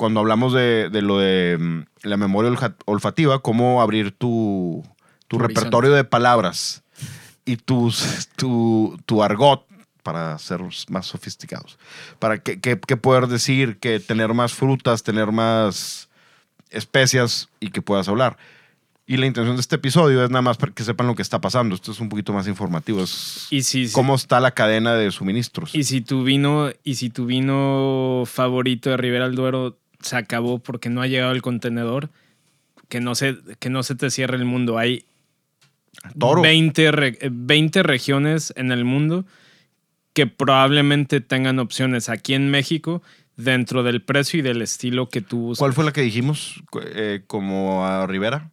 cuando 0.00 0.20
hablamos 0.20 0.54
de, 0.54 0.88
de 0.88 1.02
lo 1.02 1.18
de 1.18 1.58
mm, 1.60 1.82
la 2.08 2.16
memoria 2.16 2.50
olfativa, 2.86 3.40
cómo 3.40 3.82
abrir 3.82 4.12
tu, 4.12 4.82
tu 5.28 5.36
Tu 5.36 5.38
repertorio 5.38 5.92
de 5.92 6.04
palabras 6.04 6.82
y 7.44 7.56
tus, 7.56 8.28
tu, 8.36 8.98
tu 9.04 9.22
argot 9.22 9.66
para 10.02 10.38
ser 10.38 10.60
más 10.88 11.06
sofisticados. 11.06 11.78
Para 12.18 12.38
qué, 12.42 12.58
qué- 12.60 12.80
qué 12.80 12.96
poder 12.96 13.26
decir, 13.26 13.78
que 13.78 14.00
tener 14.00 14.32
más 14.32 14.54
frutas, 14.54 15.02
tener 15.02 15.32
más 15.32 16.08
especias 16.70 17.48
y 17.60 17.70
que 17.70 17.82
puedas 17.82 18.08
hablar. 18.08 18.38
Y 19.06 19.16
la 19.16 19.26
intención 19.26 19.56
de 19.56 19.60
este 19.60 19.74
episodio 19.74 20.22
es 20.24 20.30
nada 20.30 20.40
más 20.42 20.56
para 20.56 20.72
que 20.72 20.84
sepan 20.84 21.08
lo 21.08 21.16
que 21.16 21.22
está 21.22 21.40
pasando. 21.40 21.74
Esto 21.74 21.90
es 21.90 21.98
un 21.98 22.08
poquito 22.08 22.32
más 22.32 22.46
informativo. 22.46 23.02
Es 23.02 23.48
Y 23.50 23.64
si, 23.64 23.90
cómo 23.90 24.14
está 24.14 24.38
la 24.38 24.52
cadena 24.52 24.94
de 24.94 25.10
suministros. 25.10 25.74
y 25.74 25.82
si 25.82 26.00
tu 26.00 26.22
vino, 26.22 26.70
y 26.84 26.94
si 26.94 27.10
tu 27.10 27.26
vino 27.26 28.22
favorito 28.24 28.88
de 28.88 28.96
Ribera 28.96 29.24
del 29.26 29.34
Duero 29.34 29.76
se 30.02 30.16
acabó 30.16 30.58
porque 30.58 30.88
no 30.90 31.02
ha 31.02 31.06
llegado 31.06 31.32
el 31.32 31.42
contenedor, 31.42 32.10
que 32.88 33.00
no 33.00 33.14
se, 33.14 33.36
que 33.58 33.70
no 33.70 33.82
se 33.82 33.94
te 33.94 34.10
cierre 34.10 34.36
el 34.36 34.44
mundo. 34.44 34.78
Hay 34.78 35.04
Toro. 36.18 36.42
20, 36.42 36.92
re- 36.92 37.18
eh, 37.20 37.28
20 37.30 37.82
regiones 37.82 38.52
en 38.56 38.72
el 38.72 38.84
mundo 38.84 39.24
que 40.12 40.26
probablemente 40.26 41.20
tengan 41.20 41.58
opciones 41.58 42.08
aquí 42.08 42.34
en 42.34 42.50
México 42.50 43.02
dentro 43.36 43.82
del 43.82 44.02
precio 44.02 44.40
y 44.40 44.42
del 44.42 44.60
estilo 44.62 45.08
que 45.08 45.20
tú 45.20 45.38
buscas. 45.38 45.60
¿Cuál 45.60 45.72
fue 45.72 45.84
la 45.84 45.92
que 45.92 46.02
dijimos? 46.02 46.62
Eh, 46.94 47.22
como 47.26 47.86
a 47.86 48.06
Rivera. 48.06 48.50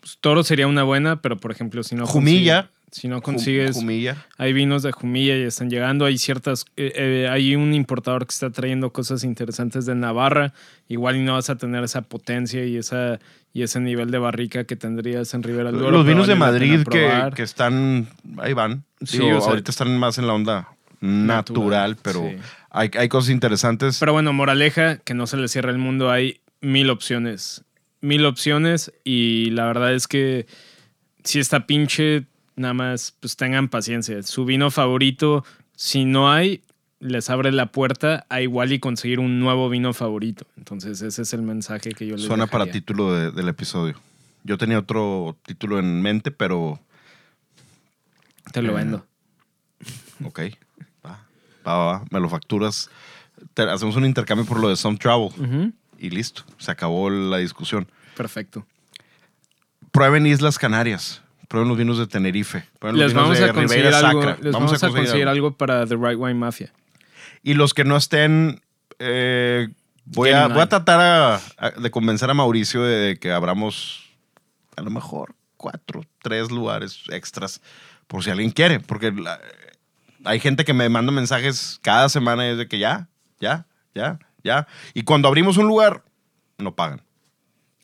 Pues, 0.00 0.18
Toro 0.20 0.44
sería 0.44 0.66
una 0.66 0.82
buena, 0.82 1.22
pero 1.22 1.36
por 1.38 1.50
ejemplo, 1.50 1.82
si 1.82 1.94
no 1.94 2.06
Jumilla. 2.06 2.70
Si 2.90 3.08
no 3.08 3.20
consigues, 3.20 3.76
Jumilla. 3.76 4.24
hay 4.38 4.52
vinos 4.52 4.82
de 4.82 4.92
Jumilla 4.92 5.36
y 5.36 5.42
están 5.42 5.70
llegando. 5.70 6.04
Hay 6.04 6.18
ciertas, 6.18 6.64
eh, 6.76 6.92
eh, 6.94 7.28
hay 7.30 7.56
un 7.56 7.74
importador 7.74 8.26
que 8.26 8.32
está 8.32 8.50
trayendo 8.50 8.92
cosas 8.92 9.24
interesantes 9.24 9.86
de 9.86 9.94
Navarra. 9.94 10.52
Igual 10.88 11.16
y 11.16 11.22
no 11.22 11.34
vas 11.34 11.50
a 11.50 11.56
tener 11.56 11.82
esa 11.84 12.02
potencia 12.02 12.64
y 12.64 12.76
esa 12.76 13.18
y 13.52 13.62
ese 13.62 13.80
nivel 13.80 14.10
de 14.10 14.18
barrica 14.18 14.64
que 14.64 14.76
tendrías 14.76 15.32
en 15.32 15.42
Ribera 15.42 15.70
del 15.70 15.80
Duero. 15.80 15.96
Los 15.96 16.06
vinos 16.06 16.26
de 16.26 16.34
Madrid 16.34 16.84
que, 16.90 17.30
que 17.34 17.42
están, 17.42 18.06
ahí 18.36 18.52
van. 18.52 18.84
Sí, 19.02 19.18
Digo, 19.18 19.38
o 19.38 19.40
sea, 19.40 19.50
ahorita 19.50 19.70
están 19.70 19.98
más 19.98 20.18
en 20.18 20.26
la 20.26 20.34
onda 20.34 20.68
natural, 21.00 21.26
natural, 21.26 21.96
pero 22.02 22.20
sí. 22.20 22.36
hay, 22.68 22.90
hay 22.98 23.08
cosas 23.08 23.30
interesantes. 23.30 23.98
Pero 23.98 24.12
bueno, 24.12 24.34
moraleja, 24.34 24.98
que 24.98 25.14
no 25.14 25.26
se 25.26 25.38
le 25.38 25.48
cierra 25.48 25.70
el 25.70 25.78
mundo, 25.78 26.10
hay 26.10 26.40
mil 26.60 26.90
opciones. 26.90 27.64
Mil 28.02 28.26
opciones 28.26 28.92
y 29.04 29.48
la 29.52 29.64
verdad 29.64 29.94
es 29.94 30.06
que 30.06 30.46
si 31.24 31.40
está 31.40 31.66
pinche, 31.66 32.26
nada 32.56 32.74
más 32.74 33.14
pues 33.20 33.36
tengan 33.36 33.68
paciencia. 33.68 34.22
Su 34.22 34.44
vino 34.44 34.70
favorito, 34.70 35.44
si 35.74 36.04
no 36.04 36.30
hay, 36.32 36.62
les 36.98 37.28
abre 37.30 37.52
la 37.52 37.66
puerta 37.66 38.24
a 38.30 38.40
igual 38.40 38.72
y 38.72 38.78
conseguir 38.78 39.20
un 39.20 39.38
nuevo 39.40 39.68
vino 39.68 39.92
favorito. 39.92 40.46
Entonces 40.56 41.02
ese 41.02 41.22
es 41.22 41.32
el 41.34 41.42
mensaje 41.42 41.90
que 41.92 42.06
yo 42.06 42.16
les 42.16 42.24
Suena 42.24 42.46
para 42.46 42.66
título 42.70 43.12
de- 43.14 43.30
del 43.30 43.48
episodio. 43.48 44.00
Yo 44.44 44.56
tenía 44.58 44.78
otro 44.78 45.36
título 45.44 45.78
en 45.78 46.00
mente, 46.02 46.30
pero 46.30 46.80
Te 48.52 48.62
lo 48.62 48.72
Eh, 48.72 48.74
vendo. 48.76 49.04
ok. 50.24 50.40
Va, 51.04 51.26
va, 51.66 51.76
va. 51.84 52.04
Me 52.10 52.20
lo 52.20 52.28
facturas. 52.28 52.88
Te- 53.54 53.68
hacemos 53.68 53.96
un 53.96 54.04
intercambio 54.06 54.46
por 54.46 54.60
lo 54.60 54.68
de 54.68 54.76
Some 54.76 54.96
Travel 54.98 55.72
y 55.98 56.10
listo. 56.10 56.44
Se 56.58 56.70
acabó 56.70 57.10
la 57.10 57.38
discusión. 57.38 57.88
Perfecto. 58.16 58.64
Prueben 59.90 60.26
Islas 60.26 60.58
Canarias. 60.58 61.22
Prueben 61.48 61.68
los 61.68 61.78
vinos 61.78 61.98
de 61.98 62.06
Tenerife. 62.06 62.64
Les 62.92 63.14
vamos 63.14 63.38
de 63.38 63.44
a 63.44 63.52
conseguir 63.52 63.84
Ribeira 63.86 64.08
algo, 64.08 64.20
les 64.42 64.52
vamos, 64.52 64.72
a 64.72 64.88
conseguir 64.88 65.28
algo 65.28 65.52
para 65.56 65.86
The 65.86 65.94
Right 65.96 66.18
Wine 66.18 66.34
Mafia. 66.34 66.72
Y 67.42 67.54
los 67.54 67.72
que 67.74 67.84
no 67.84 67.96
estén, 67.96 68.60
eh, 68.98 69.68
voy, 70.04 70.30
a, 70.30 70.48
voy 70.48 70.62
a 70.62 70.68
tratar 70.68 71.00
a- 71.00 71.40
a- 71.58 71.70
de 71.70 71.90
convencer 71.90 72.28
a 72.30 72.34
Mauricio 72.34 72.82
de 72.82 73.18
que 73.18 73.30
abramos 73.30 74.10
a 74.76 74.82
lo 74.82 74.90
mejor 74.90 75.34
cuatro, 75.56 76.04
tres 76.22 76.50
lugares 76.50 77.04
extras 77.10 77.60
por 78.08 78.24
si 78.24 78.30
alguien 78.30 78.50
quiere. 78.50 78.80
Porque 78.80 79.12
la- 79.12 79.40
hay 80.24 80.40
gente 80.40 80.64
que 80.64 80.72
me 80.74 80.88
manda 80.88 81.12
mensajes 81.12 81.78
cada 81.82 82.08
semana 82.08 82.46
y 82.46 82.50
es 82.50 82.58
de 82.58 82.66
que 82.66 82.78
ya, 82.80 83.08
ya, 83.38 83.66
ya, 83.94 84.18
ya. 84.42 84.66
Y 84.94 85.04
cuando 85.04 85.28
abrimos 85.28 85.56
un 85.56 85.66
lugar, 85.68 86.02
no 86.58 86.74
pagan. 86.74 87.02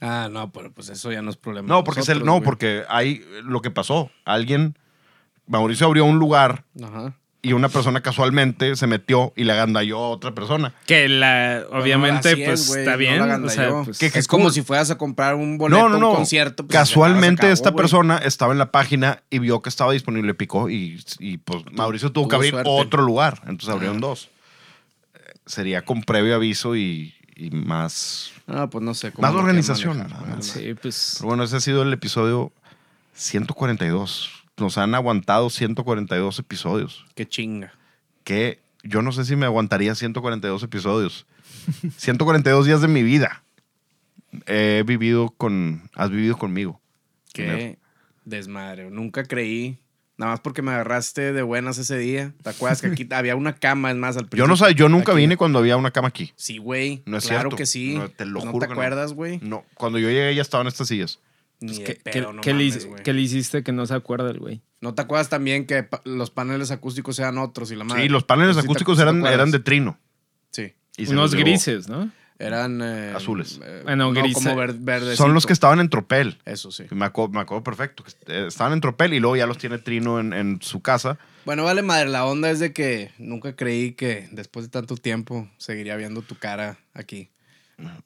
Ah, 0.04 0.28
no, 0.30 0.50
pero 0.50 0.72
pues 0.72 0.88
eso 0.88 1.12
ya 1.12 1.22
no 1.22 1.30
es 1.30 1.36
problema. 1.36 1.68
No, 1.68 1.84
porque, 1.84 2.00
es 2.00 2.08
el- 2.08 2.24
no, 2.24 2.32
güey. 2.32 2.44
porque 2.44 2.82
hay 2.88 3.24
lo 3.44 3.62
que 3.62 3.70
pasó. 3.70 4.10
Alguien, 4.24 4.76
Mauricio 5.46 5.86
abrió 5.86 6.04
un 6.04 6.18
lugar 6.18 6.64
Ajá. 6.82 7.14
y 7.40 7.52
una 7.52 7.68
persona 7.68 8.00
casualmente 8.00 8.74
se 8.74 8.86
metió 8.88 9.32
y 9.36 9.44
le 9.44 9.52
agandalló 9.52 9.98
a 9.98 10.08
otra 10.10 10.32
persona. 10.32 10.74
Que 10.86 11.08
la, 11.08 11.62
obviamente, 11.70 12.32
es, 12.32 12.44
pues 12.44 12.68
güey, 12.68 12.80
está 12.80 12.92
no 12.92 12.98
bien. 12.98 13.20
o 13.44 13.48
sea, 13.48 13.82
pues, 13.84 13.98
Que- 13.98 14.10
que 14.10 14.18
es 14.18 14.26
como 14.26 14.50
si 14.50 14.62
fueras 14.62 14.90
a 14.90 14.98
comprar 14.98 15.36
un 15.36 15.56
boleto 15.56 15.80
No, 15.82 15.88
no, 15.88 15.98
no. 15.98 16.10
un 16.10 16.16
concierto. 16.16 16.66
pues, 16.66 16.76
Casualmente 16.76 17.42
acabó, 17.42 17.52
esta 17.52 17.70
güey. 17.70 17.82
persona 17.82 18.18
estaba 18.18 18.52
en 18.52 18.58
la 18.58 18.72
página 18.72 19.22
y 19.30 19.38
vio 19.38 19.62
que 19.62 19.68
estaba 19.68 19.92
disponible, 19.92 20.34
picó 20.34 20.68
y, 20.68 21.00
y, 21.20 21.38
pues 21.38 21.62
Mauricio 21.72 22.10
tuvo, 22.10 22.26
que 22.26 22.34
abrir 22.36 22.50
suerte. 22.52 22.68
otro 22.70 23.02
lugar. 23.02 23.38
Entonces 23.42 23.68
abrieron 23.68 24.00
dos. 24.00 24.30
Eh, 25.14 25.18
Sería 25.46 25.84
con 25.84 26.02
previo 26.02 26.34
aviso 26.34 26.74
y, 26.76 27.14
y 27.36 27.50
más... 27.50 28.32
Ah, 28.54 28.68
pues 28.68 28.84
no 28.84 28.92
sé. 28.92 29.12
cómo 29.12 29.26
Más 29.26 29.34
organización, 29.34 29.96
manejar, 29.98 30.20
nada 30.22 30.36
más. 30.36 30.46
sí, 30.46 30.74
pues. 30.74 31.14
Pero 31.16 31.28
bueno, 31.28 31.42
ese 31.44 31.56
ha 31.56 31.60
sido 31.60 31.82
el 31.82 31.92
episodio 31.92 32.52
142. 33.14 34.44
Nos 34.58 34.76
han 34.76 34.94
aguantado 34.94 35.48
142 35.48 36.38
episodios. 36.38 37.06
Qué 37.14 37.26
chinga. 37.26 37.72
Que 38.24 38.60
yo 38.82 39.00
no 39.00 39.10
sé 39.12 39.24
si 39.24 39.36
me 39.36 39.46
aguantaría 39.46 39.94
142 39.94 40.62
episodios. 40.62 41.26
142 41.96 42.66
días 42.66 42.82
de 42.82 42.88
mi 42.88 43.02
vida. 43.02 43.42
He 44.46 44.84
vivido 44.86 45.30
con... 45.30 45.88
Has 45.94 46.10
vivido 46.10 46.36
conmigo. 46.36 46.80
Qué 47.32 47.78
desmadre. 48.26 48.90
Nunca 48.90 49.24
creí. 49.24 49.78
Nada 50.22 50.34
más 50.34 50.40
porque 50.40 50.62
me 50.62 50.70
agarraste 50.70 51.32
de 51.32 51.42
buenas 51.42 51.78
ese 51.78 51.98
día. 51.98 52.32
¿Te 52.44 52.50
acuerdas 52.50 52.80
que 52.80 52.86
aquí 52.86 53.08
había 53.10 53.34
una 53.34 53.56
cama, 53.56 53.90
es 53.90 53.96
más, 53.96 54.16
al 54.16 54.22
Yo 54.24 54.28
principio? 54.30 54.46
no 54.46 54.56
sé, 54.56 54.74
yo 54.76 54.88
nunca 54.88 55.10
Aquí. 55.12 55.20
vine 55.22 55.36
cuando 55.36 55.58
había 55.58 55.76
una 55.76 55.90
cama 55.90 56.06
aquí. 56.08 56.32
Sí, 56.36 56.58
güey. 56.58 57.02
No 57.06 57.16
es 57.16 57.24
claro 57.26 57.40
cierto. 57.50 57.56
que 57.56 57.66
sí. 57.66 57.96
No, 57.96 58.08
te 58.08 58.24
lo 58.24 58.44
¿No 58.44 58.52
juro 58.52 58.60
te 58.60 58.68
no. 58.68 58.72
acuerdas, 58.74 59.14
güey? 59.14 59.40
No, 59.42 59.64
cuando 59.74 59.98
yo 59.98 60.08
llegué 60.08 60.32
ya 60.36 60.42
estaban 60.42 60.68
estas 60.68 60.86
sillas. 60.86 61.18
De 61.58 61.74
¿Qué, 61.74 61.84
qué- 61.96 62.10
pedo, 62.12 62.32
no 62.32 62.40
qué 62.40 62.50
le, 62.54 62.64
mames, 62.66 62.76
hice- 62.76 62.88
güey. 62.88 63.02
qué 63.02 63.12
le 63.12 63.20
hiciste 63.20 63.62
que 63.64 63.72
no 63.72 63.84
se 63.86 63.94
acuerda 63.94 64.30
el 64.30 64.38
güey? 64.38 64.62
¿No 64.80 64.94
te 64.94 65.02
acuerdas 65.02 65.28
también 65.28 65.66
que 65.66 65.82
pa- 65.82 66.00
los 66.04 66.30
paneles 66.30 66.70
acústicos 66.70 67.18
eran 67.18 67.38
otros 67.38 67.70
y 67.72 67.76
la 67.76 67.82
madre? 67.84 68.02
Sí, 68.04 68.08
los 68.08 68.22
paneles 68.22 68.54
te- 68.56 68.62
acústicos 68.62 68.96
te 68.98 69.02
eran, 69.02 69.26
eran 69.26 69.50
de 69.50 69.58
trino. 69.58 69.98
Sí. 70.52 70.72
y 70.96 71.08
Unos 71.10 71.34
grises, 71.34 71.88
¿no? 71.88 72.10
Eran... 72.46 72.80
eh, 72.82 73.12
Azules. 73.16 73.60
eh, 73.64 73.80
Bueno, 73.84 74.12
no, 74.12 74.20
gris- 74.20 74.34
como 74.34 74.54
ver- 74.56 74.74
verdecito. 74.74 75.16
Son 75.22 75.34
los 75.34 75.46
que 75.46 75.52
estaban 75.52 75.80
en 75.80 75.88
tropel. 75.88 76.38
Eso 76.44 76.70
sí. 76.70 76.84
Me 76.90 77.04
acuerdo, 77.04 77.32
me 77.32 77.40
acuerdo 77.40 77.62
perfecto. 77.64 78.04
eh, 78.26 78.46
Estaban 78.48 78.72
en 78.72 78.80
tropel 78.80 79.14
y 79.14 79.20
luego 79.20 79.36
ya 79.36 79.46
los 79.46 79.58
tiene 79.58 79.78
Trino 79.78 80.20
en, 80.20 80.32
en 80.32 80.60
su 80.62 80.80
casa. 80.80 81.18
Bueno, 81.44 81.64
vale 81.64 81.82
madre, 81.82 82.08
la 82.08 82.24
onda 82.24 82.50
es 82.50 82.60
de 82.60 82.72
que 82.72 83.10
nunca 83.18 83.56
creí 83.56 83.92
que 83.92 84.28
después 84.32 84.66
de 84.66 84.70
tanto 84.70 84.96
tiempo 84.96 85.48
seguiría 85.58 85.96
viendo 85.96 86.22
tu 86.22 86.36
cara 86.36 86.78
aquí. 86.94 87.30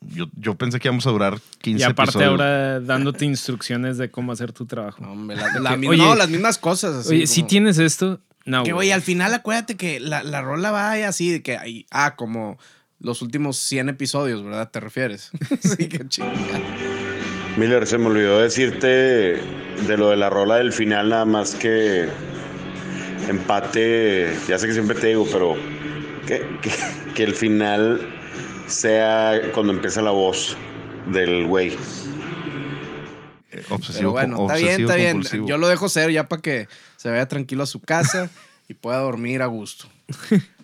Yo, 0.01 0.27
yo 0.37 0.55
pensé 0.55 0.79
que 0.81 0.89
íbamos 0.89 1.07
a 1.07 1.11
durar 1.11 1.39
15 1.61 1.81
Y 1.81 1.85
aparte 1.85 2.11
episodios. 2.13 2.31
ahora 2.31 2.81
dándote 2.81 3.27
instrucciones 3.27 3.99
de 3.99 4.11
cómo 4.11 4.33
hacer 4.33 4.53
tu 4.53 4.65
trabajo. 4.65 5.03
No, 5.03 5.13
hombre, 5.13 5.37
la- 5.37 5.53
la 5.61 5.73
Oye, 5.75 5.99
no, 5.99 6.15
las 6.15 6.31
mismas 6.31 6.57
cosas. 6.57 6.95
Así 6.97 7.11
Oye, 7.15 7.27
si 7.27 7.41
como- 7.41 7.49
tienes 7.49 7.79
esto, 7.79 8.21
no. 8.47 8.63
Que, 8.63 8.73
güey. 8.73 8.91
al 8.93 9.03
final 9.03 9.35
acuérdate 9.35 9.77
que 9.77 10.01
la, 10.01 10.23
la 10.23 10.41
rola 10.41 10.71
va 10.71 10.93
ahí 10.93 11.03
así, 11.03 11.31
de 11.31 11.43
que, 11.43 11.59
ahí- 11.59 11.85
ah, 11.91 12.17
como 12.17 12.59
los 13.01 13.23
últimos 13.23 13.57
100 13.59 13.89
episodios, 13.91 14.43
¿verdad? 14.45 14.71
¿Te 14.71 14.81
refieres? 14.81 15.31
sí, 15.61 15.89
que 15.89 16.07
chinga. 16.09 16.31
Miller, 17.57 17.87
se 17.87 17.99
me 17.99 18.07
olvidó 18.07 18.41
decirte 18.41 18.87
de 18.89 19.97
lo 19.97 20.11
de 20.11 20.17
la 20.17 20.29
rola 20.31 20.57
del 20.57 20.73
final, 20.73 21.09
nada 21.09 21.25
más 21.25 21.55
que 21.55 22.09
empate, 23.29 24.33
ya 24.49 24.59
sé 24.59 24.67
que 24.67 24.73
siempre 24.75 24.97
te 24.99 25.09
digo, 25.09 25.27
pero 25.33 25.55
que, 26.27 26.47
que- 26.63 27.13
que 27.15 27.23
el 27.25 27.35
final 27.35 28.01
sea 28.67 29.41
cuando 29.55 29.73
empieza 29.73 30.03
la 30.03 30.11
voz 30.11 30.57
del 31.07 31.47
güey. 31.47 31.69
Eh, 33.53 33.63
Obsesivo, 33.71 34.13
Pero 34.15 34.37
bueno, 34.37 34.37
está 34.43 34.57
bien, 34.57 34.81
está 34.83 34.97
bien. 34.97 35.13
compulsivo. 35.13 35.49
Yo 35.49 35.57
lo 35.59 35.69
dejo 35.69 35.89
ser 35.89 36.11
ya 36.11 36.29
para 36.29 36.43
que 36.43 36.69
se 36.97 37.09
vaya 37.09 37.27
tranquilo 37.27 37.63
a 37.63 37.67
su 37.67 37.81
casa 37.81 38.29
y 38.69 38.75
pueda 38.75 38.99
dormir 38.99 39.41
a 39.43 39.47
gusto. 39.47 39.89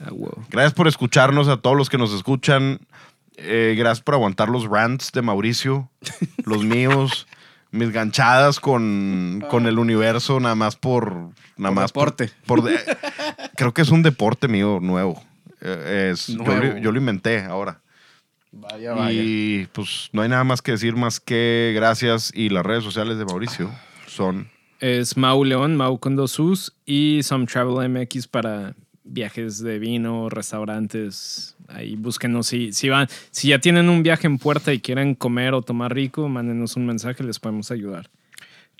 Ah. 0.00 0.10
Gracias 0.50 0.74
por 0.74 0.86
escucharnos 0.88 1.48
a 1.48 1.56
todos 1.58 1.76
los 1.76 1.88
que 1.90 1.98
nos 1.98 2.12
escuchan. 2.12 2.78
Eh, 3.36 3.74
gracias 3.78 4.02
por 4.02 4.14
aguantar 4.14 4.48
los 4.48 4.64
rants 4.64 5.12
de 5.12 5.22
Mauricio, 5.22 5.88
los 6.44 6.64
míos, 6.64 7.26
mis 7.70 7.90
ganchadas 7.92 8.58
con, 8.60 9.44
con 9.50 9.66
el 9.66 9.78
universo, 9.78 10.40
nada 10.40 10.54
más 10.54 10.76
por. 10.76 11.12
Nada 11.56 11.74
Por 11.74 11.74
más 11.74 11.92
por- 11.92 12.16
deporte. 12.16 12.32
por 12.46 12.62
de- 12.62 12.78
creo 13.56 13.72
que 13.74 13.82
es 13.82 13.90
un 13.90 14.02
deporte 14.02 14.48
mío 14.48 14.78
nuevo. 14.80 15.22
Eh, 15.60 16.10
es- 16.12 16.28
yo 16.28 16.36
Nuevo. 16.44 16.64
lo- 16.64 16.78
yo 16.78 16.92
lo 16.92 16.98
inventé 16.98 17.40
ahora. 17.44 17.80
Vaya, 18.52 18.92
vaya. 18.94 19.12
Y 19.22 19.68
pues 19.72 20.08
no 20.12 20.22
hay 20.22 20.28
nada 20.28 20.42
más 20.44 20.62
que 20.62 20.72
decir 20.72 20.96
más 20.96 21.20
que 21.20 21.72
gracias 21.76 22.32
y 22.34 22.48
las 22.48 22.64
redes 22.64 22.82
sociales 22.82 23.18
de 23.18 23.24
Mauricio 23.24 23.70
son 24.06 24.48
Es 24.80 25.16
Mau 25.16 25.44
León, 25.44 25.76
Mau 25.76 25.98
con 25.98 26.16
dos 26.16 26.38
U's 26.38 26.72
y 26.86 27.20
Some 27.24 27.46
Travel 27.46 27.88
MX 27.90 28.26
para 28.28 28.74
viajes 29.08 29.58
de 29.58 29.78
vino, 29.78 30.28
restaurantes. 30.28 31.56
Ahí 31.68 31.96
búsquenos. 31.96 32.46
Si, 32.46 32.72
si, 32.72 32.88
van, 32.88 33.08
si 33.30 33.48
ya 33.48 33.58
tienen 33.58 33.88
un 33.88 34.02
viaje 34.02 34.26
en 34.26 34.38
puerta 34.38 34.72
y 34.72 34.80
quieren 34.80 35.14
comer 35.14 35.54
o 35.54 35.62
tomar 35.62 35.94
rico, 35.94 36.28
mándenos 36.28 36.76
un 36.76 36.86
mensaje, 36.86 37.24
les 37.24 37.38
podemos 37.38 37.70
ayudar. 37.70 38.10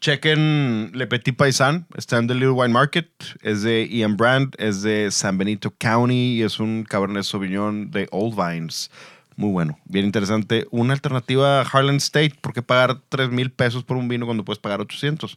Chequen 0.01 0.93
Le 0.95 1.09
Petit 1.09 1.35
Paisan, 1.35 1.87
está 1.97 2.19
en 2.19 2.29
The 2.29 2.35
Little 2.35 2.51
Wine 2.51 2.73
Market, 2.73 3.11
es 3.43 3.63
de 3.63 3.89
Ian 3.89 4.17
Brand, 4.17 4.55
es 4.59 4.83
de 4.83 5.11
San 5.11 5.39
Benito 5.39 5.75
County 5.77 6.37
y 6.37 6.43
es 6.43 6.61
un 6.61 6.85
Cabernet 6.85 7.25
Sauvignon 7.25 7.91
de 7.91 8.07
Old 8.13 8.37
Vines. 8.37 8.93
Muy 9.35 9.51
bueno, 9.51 9.79
bien 9.87 10.05
interesante. 10.05 10.67
Una 10.71 10.93
alternativa 10.93 11.61
a 11.61 11.63
Harlan 11.63 11.97
State, 11.97 12.35
¿por 12.41 12.53
qué 12.53 12.63
pagar 12.63 13.01
3 13.09 13.31
mil 13.31 13.51
pesos 13.51 13.83
por 13.83 13.97
un 13.97 14.07
vino 14.07 14.25
cuando 14.25 14.45
puedes 14.45 14.61
pagar 14.61 14.81
800? 14.81 15.37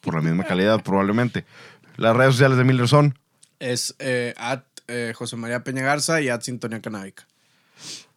Por 0.00 0.14
la 0.14 0.20
misma 0.20 0.44
calidad, 0.44 0.82
probablemente. 0.82 1.44
Las 1.96 2.16
redes 2.16 2.34
sociales 2.34 2.58
de 2.58 2.64
Miller 2.64 2.86
son 2.86 3.18
Es 3.62 3.94
eh, 4.00 4.34
at 4.36 4.64
eh, 4.88 5.12
José 5.14 5.36
María 5.36 5.62
Peña 5.62 5.82
Garza 5.82 6.20
y 6.20 6.28
at 6.28 6.42
Sintonía 6.42 6.80
Canábica. 6.80 7.28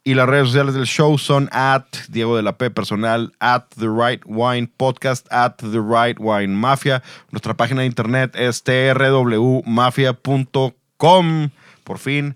Y 0.03 0.15
las 0.15 0.27
redes 0.27 0.47
sociales 0.47 0.73
del 0.73 0.85
show 0.85 1.17
son 1.17 1.47
at 1.51 1.85
Diego 2.09 2.35
de 2.35 2.43
la 2.43 2.57
P 2.57 2.69
personal, 2.71 3.31
at 3.39 3.63
The 3.77 3.87
Right 3.87 4.21
Wine 4.25 4.69
Podcast, 4.75 5.25
at 5.31 5.55
The 5.57 5.79
Right 5.79 6.17
Wine 6.19 6.55
Mafia. 6.55 7.03
Nuestra 7.31 7.55
página 7.55 7.81
de 7.81 7.87
internet 7.87 8.35
es 8.35 8.63
trwmafia.com. 8.63 11.49
Por 11.83 11.99
fin, 11.99 12.35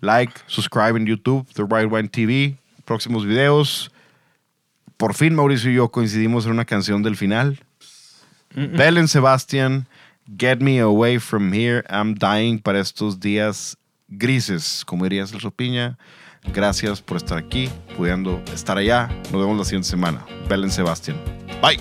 like, 0.00 0.32
subscribe 0.46 0.98
en 0.98 1.06
YouTube, 1.06 1.46
The 1.54 1.62
Right 1.62 1.90
Wine 1.90 2.08
TV. 2.08 2.56
Próximos 2.84 3.26
videos. 3.26 3.90
Por 4.96 5.14
fin 5.14 5.34
Mauricio 5.34 5.70
y 5.70 5.74
yo 5.74 5.90
coincidimos 5.90 6.46
en 6.46 6.52
una 6.52 6.64
canción 6.64 7.02
del 7.02 7.16
final. 7.16 7.60
Belen 8.54 9.08
Sebastian, 9.08 9.86
Get 10.28 10.60
Me 10.60 10.80
Away 10.80 11.18
From 11.18 11.52
Here, 11.52 11.84
I'm 11.88 12.14
Dying 12.14 12.58
para 12.58 12.80
estos 12.80 13.20
días 13.20 13.76
grises, 14.08 14.84
como 14.84 15.04
diría 15.04 15.24
Celso 15.24 15.52
Piña. 15.52 15.98
Gracias 16.52 17.00
por 17.00 17.16
estar 17.16 17.38
aquí, 17.38 17.70
pudiendo 17.96 18.42
estar 18.52 18.76
allá. 18.76 19.08
Nos 19.30 19.40
vemos 19.40 19.56
la 19.56 19.64
siguiente 19.64 19.88
semana. 19.88 20.26
Belen 20.48 20.70
Sebastian. 20.70 21.16
Bye. 21.62 21.78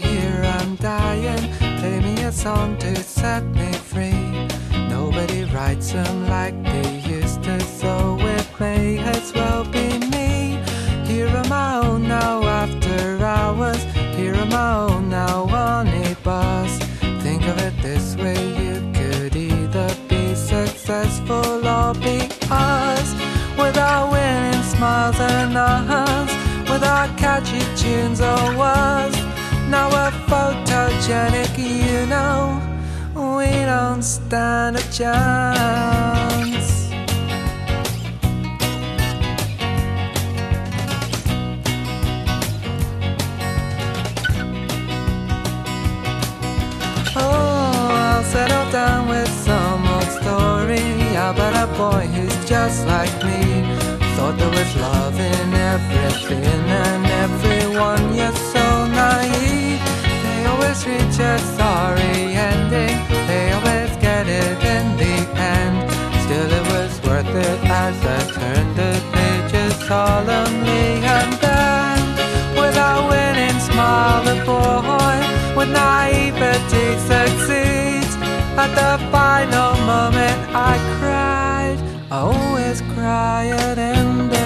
Here, 0.00 0.42
to. 3.92 4.48
Nobody 4.88 5.44
writes 5.44 5.92
them 5.92 6.26
like 6.28 6.54
they 6.64 7.00
used 7.00 7.42
to, 7.42 7.60
so 7.60 8.18
it 8.20 8.46
be 9.70 9.98
me. 10.08 10.58
Here 11.04 11.28
my 11.48 11.80
own 11.84 12.08
now 12.08 12.42
after 12.44 13.22
hours. 13.22 13.82
Here 14.16 14.34
us. 22.50 23.14
Without 23.58 24.10
winning 24.12 24.62
smiles 24.62 25.18
and 25.18 25.52
hugs, 25.54 26.32
without 26.70 27.16
catchy 27.18 27.60
tunes 27.76 28.20
or 28.20 28.56
words. 28.56 29.16
Now 29.68 29.90
we're 29.90 30.10
photogenic, 30.28 31.58
you 31.58 32.06
know. 32.06 32.62
We 33.14 33.50
don't 33.64 34.02
stand 34.02 34.76
a 34.76 34.82
chance. 34.92 36.88
Oh, 47.16 47.90
I'll 47.90 48.22
settle 48.22 48.70
down 48.70 49.08
with 49.08 49.37
about 51.30 51.68
a 51.68 51.68
boy 51.76 52.06
who's 52.14 52.48
just 52.48 52.86
like 52.86 53.12
me. 53.22 53.42
Thought 54.16 54.36
there 54.38 54.48
was 54.48 54.72
love 54.76 55.18
in 55.20 55.48
everything 55.74 56.64
and 56.84 57.04
everyone, 57.24 58.02
you're 58.18 58.40
so 58.54 58.66
naive. 58.86 59.80
They 60.24 60.40
always 60.50 60.80
reach 60.88 61.18
a 61.20 61.36
sorry 61.58 62.18
ending, 62.50 62.96
they 63.28 63.52
always 63.56 63.92
get 64.06 64.24
it 64.26 64.58
in 64.74 64.86
the 65.02 65.16
end. 65.56 65.76
Still, 66.24 66.50
it 66.60 66.66
was 66.72 66.92
worth 67.06 67.34
it 67.46 67.60
as 67.84 67.96
I 68.16 68.20
turned 68.36 68.74
the 68.80 68.94
pages 69.12 69.74
solemnly 69.86 70.88
and 71.16 71.32
then, 71.44 71.98
without 72.62 73.02
winning, 73.12 73.58
smile 73.68 74.24
the 74.24 74.38
boy 74.48 75.18
with 75.56 75.70
naivety 75.70 76.88
succeeds. 77.10 78.14
At 78.64 78.72
the 78.80 78.92
final 79.12 79.72
moment, 79.84 80.38
I 80.54 80.74
cried. 80.96 81.07
I 82.10 82.20
always 82.20 82.80
cry 82.94 83.48
at 83.48 83.76
endings. 83.76 84.37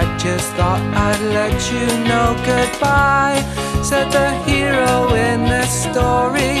I 0.00 0.06
just 0.16 0.48
thought 0.56 0.80
I'd 1.08 1.20
let 1.38 1.56
you 1.72 1.84
know 2.08 2.28
goodbye. 2.50 3.36
Said 3.82 4.08
the 4.10 4.30
hero 4.48 5.12
in 5.12 5.44
this 5.44 5.70
story. 5.88 6.56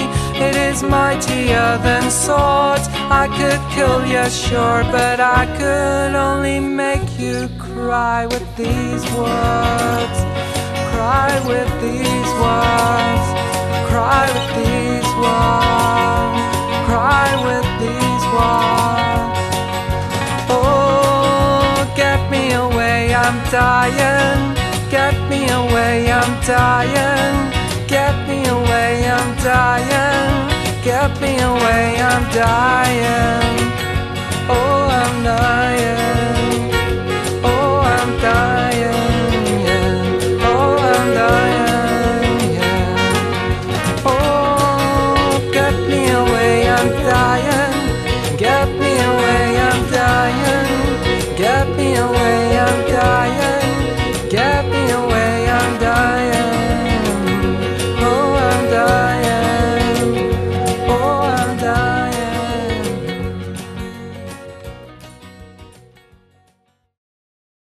It 0.46 0.54
is 0.68 0.82
mightier 0.82 1.78
than 1.86 2.10
swords. 2.10 2.86
I 3.20 3.24
could 3.38 3.62
kill 3.74 4.00
you, 4.04 4.28
sure, 4.28 4.82
but 4.92 5.20
I 5.20 5.42
could 5.58 6.14
only 6.28 6.60
make 6.60 7.08
you 7.18 7.48
cry 7.58 8.26
with 8.26 8.46
these 8.58 9.04
words. 9.16 10.18
Cry 10.92 11.32
with 11.50 11.70
these 11.80 12.30
words. 12.44 13.26
Cry 13.88 14.24
with 14.36 14.50
these 14.60 15.10
words. 15.24 16.40
Cry 16.88 17.28
with 17.48 17.68
these 17.84 18.24
words. 18.36 19.40
Oh, 20.52 20.79
I'm 23.32 23.38
dying. 23.48 24.56
Get 24.90 25.14
me 25.30 25.48
away, 25.50 26.10
I'm 26.10 26.32
dying. 26.44 27.52
Get 27.86 28.26
me 28.26 28.44
away, 28.48 29.08
I'm 29.08 29.36
dying. 29.36 30.82
Get 30.82 31.12
me 31.20 31.38
away, 31.38 32.00
I'm 32.10 32.24
dying. 32.34 33.70
Oh, 34.48 34.88
I'm 35.02 35.22
dying. 35.22 36.72
Oh, 37.44 37.78
I'm 37.98 38.10
dying. 38.18 38.94
Oh, 40.42 40.76
I'm 40.76 41.14
dying. 41.14 41.49
I'm 52.70 52.86
dying. 52.86 53.39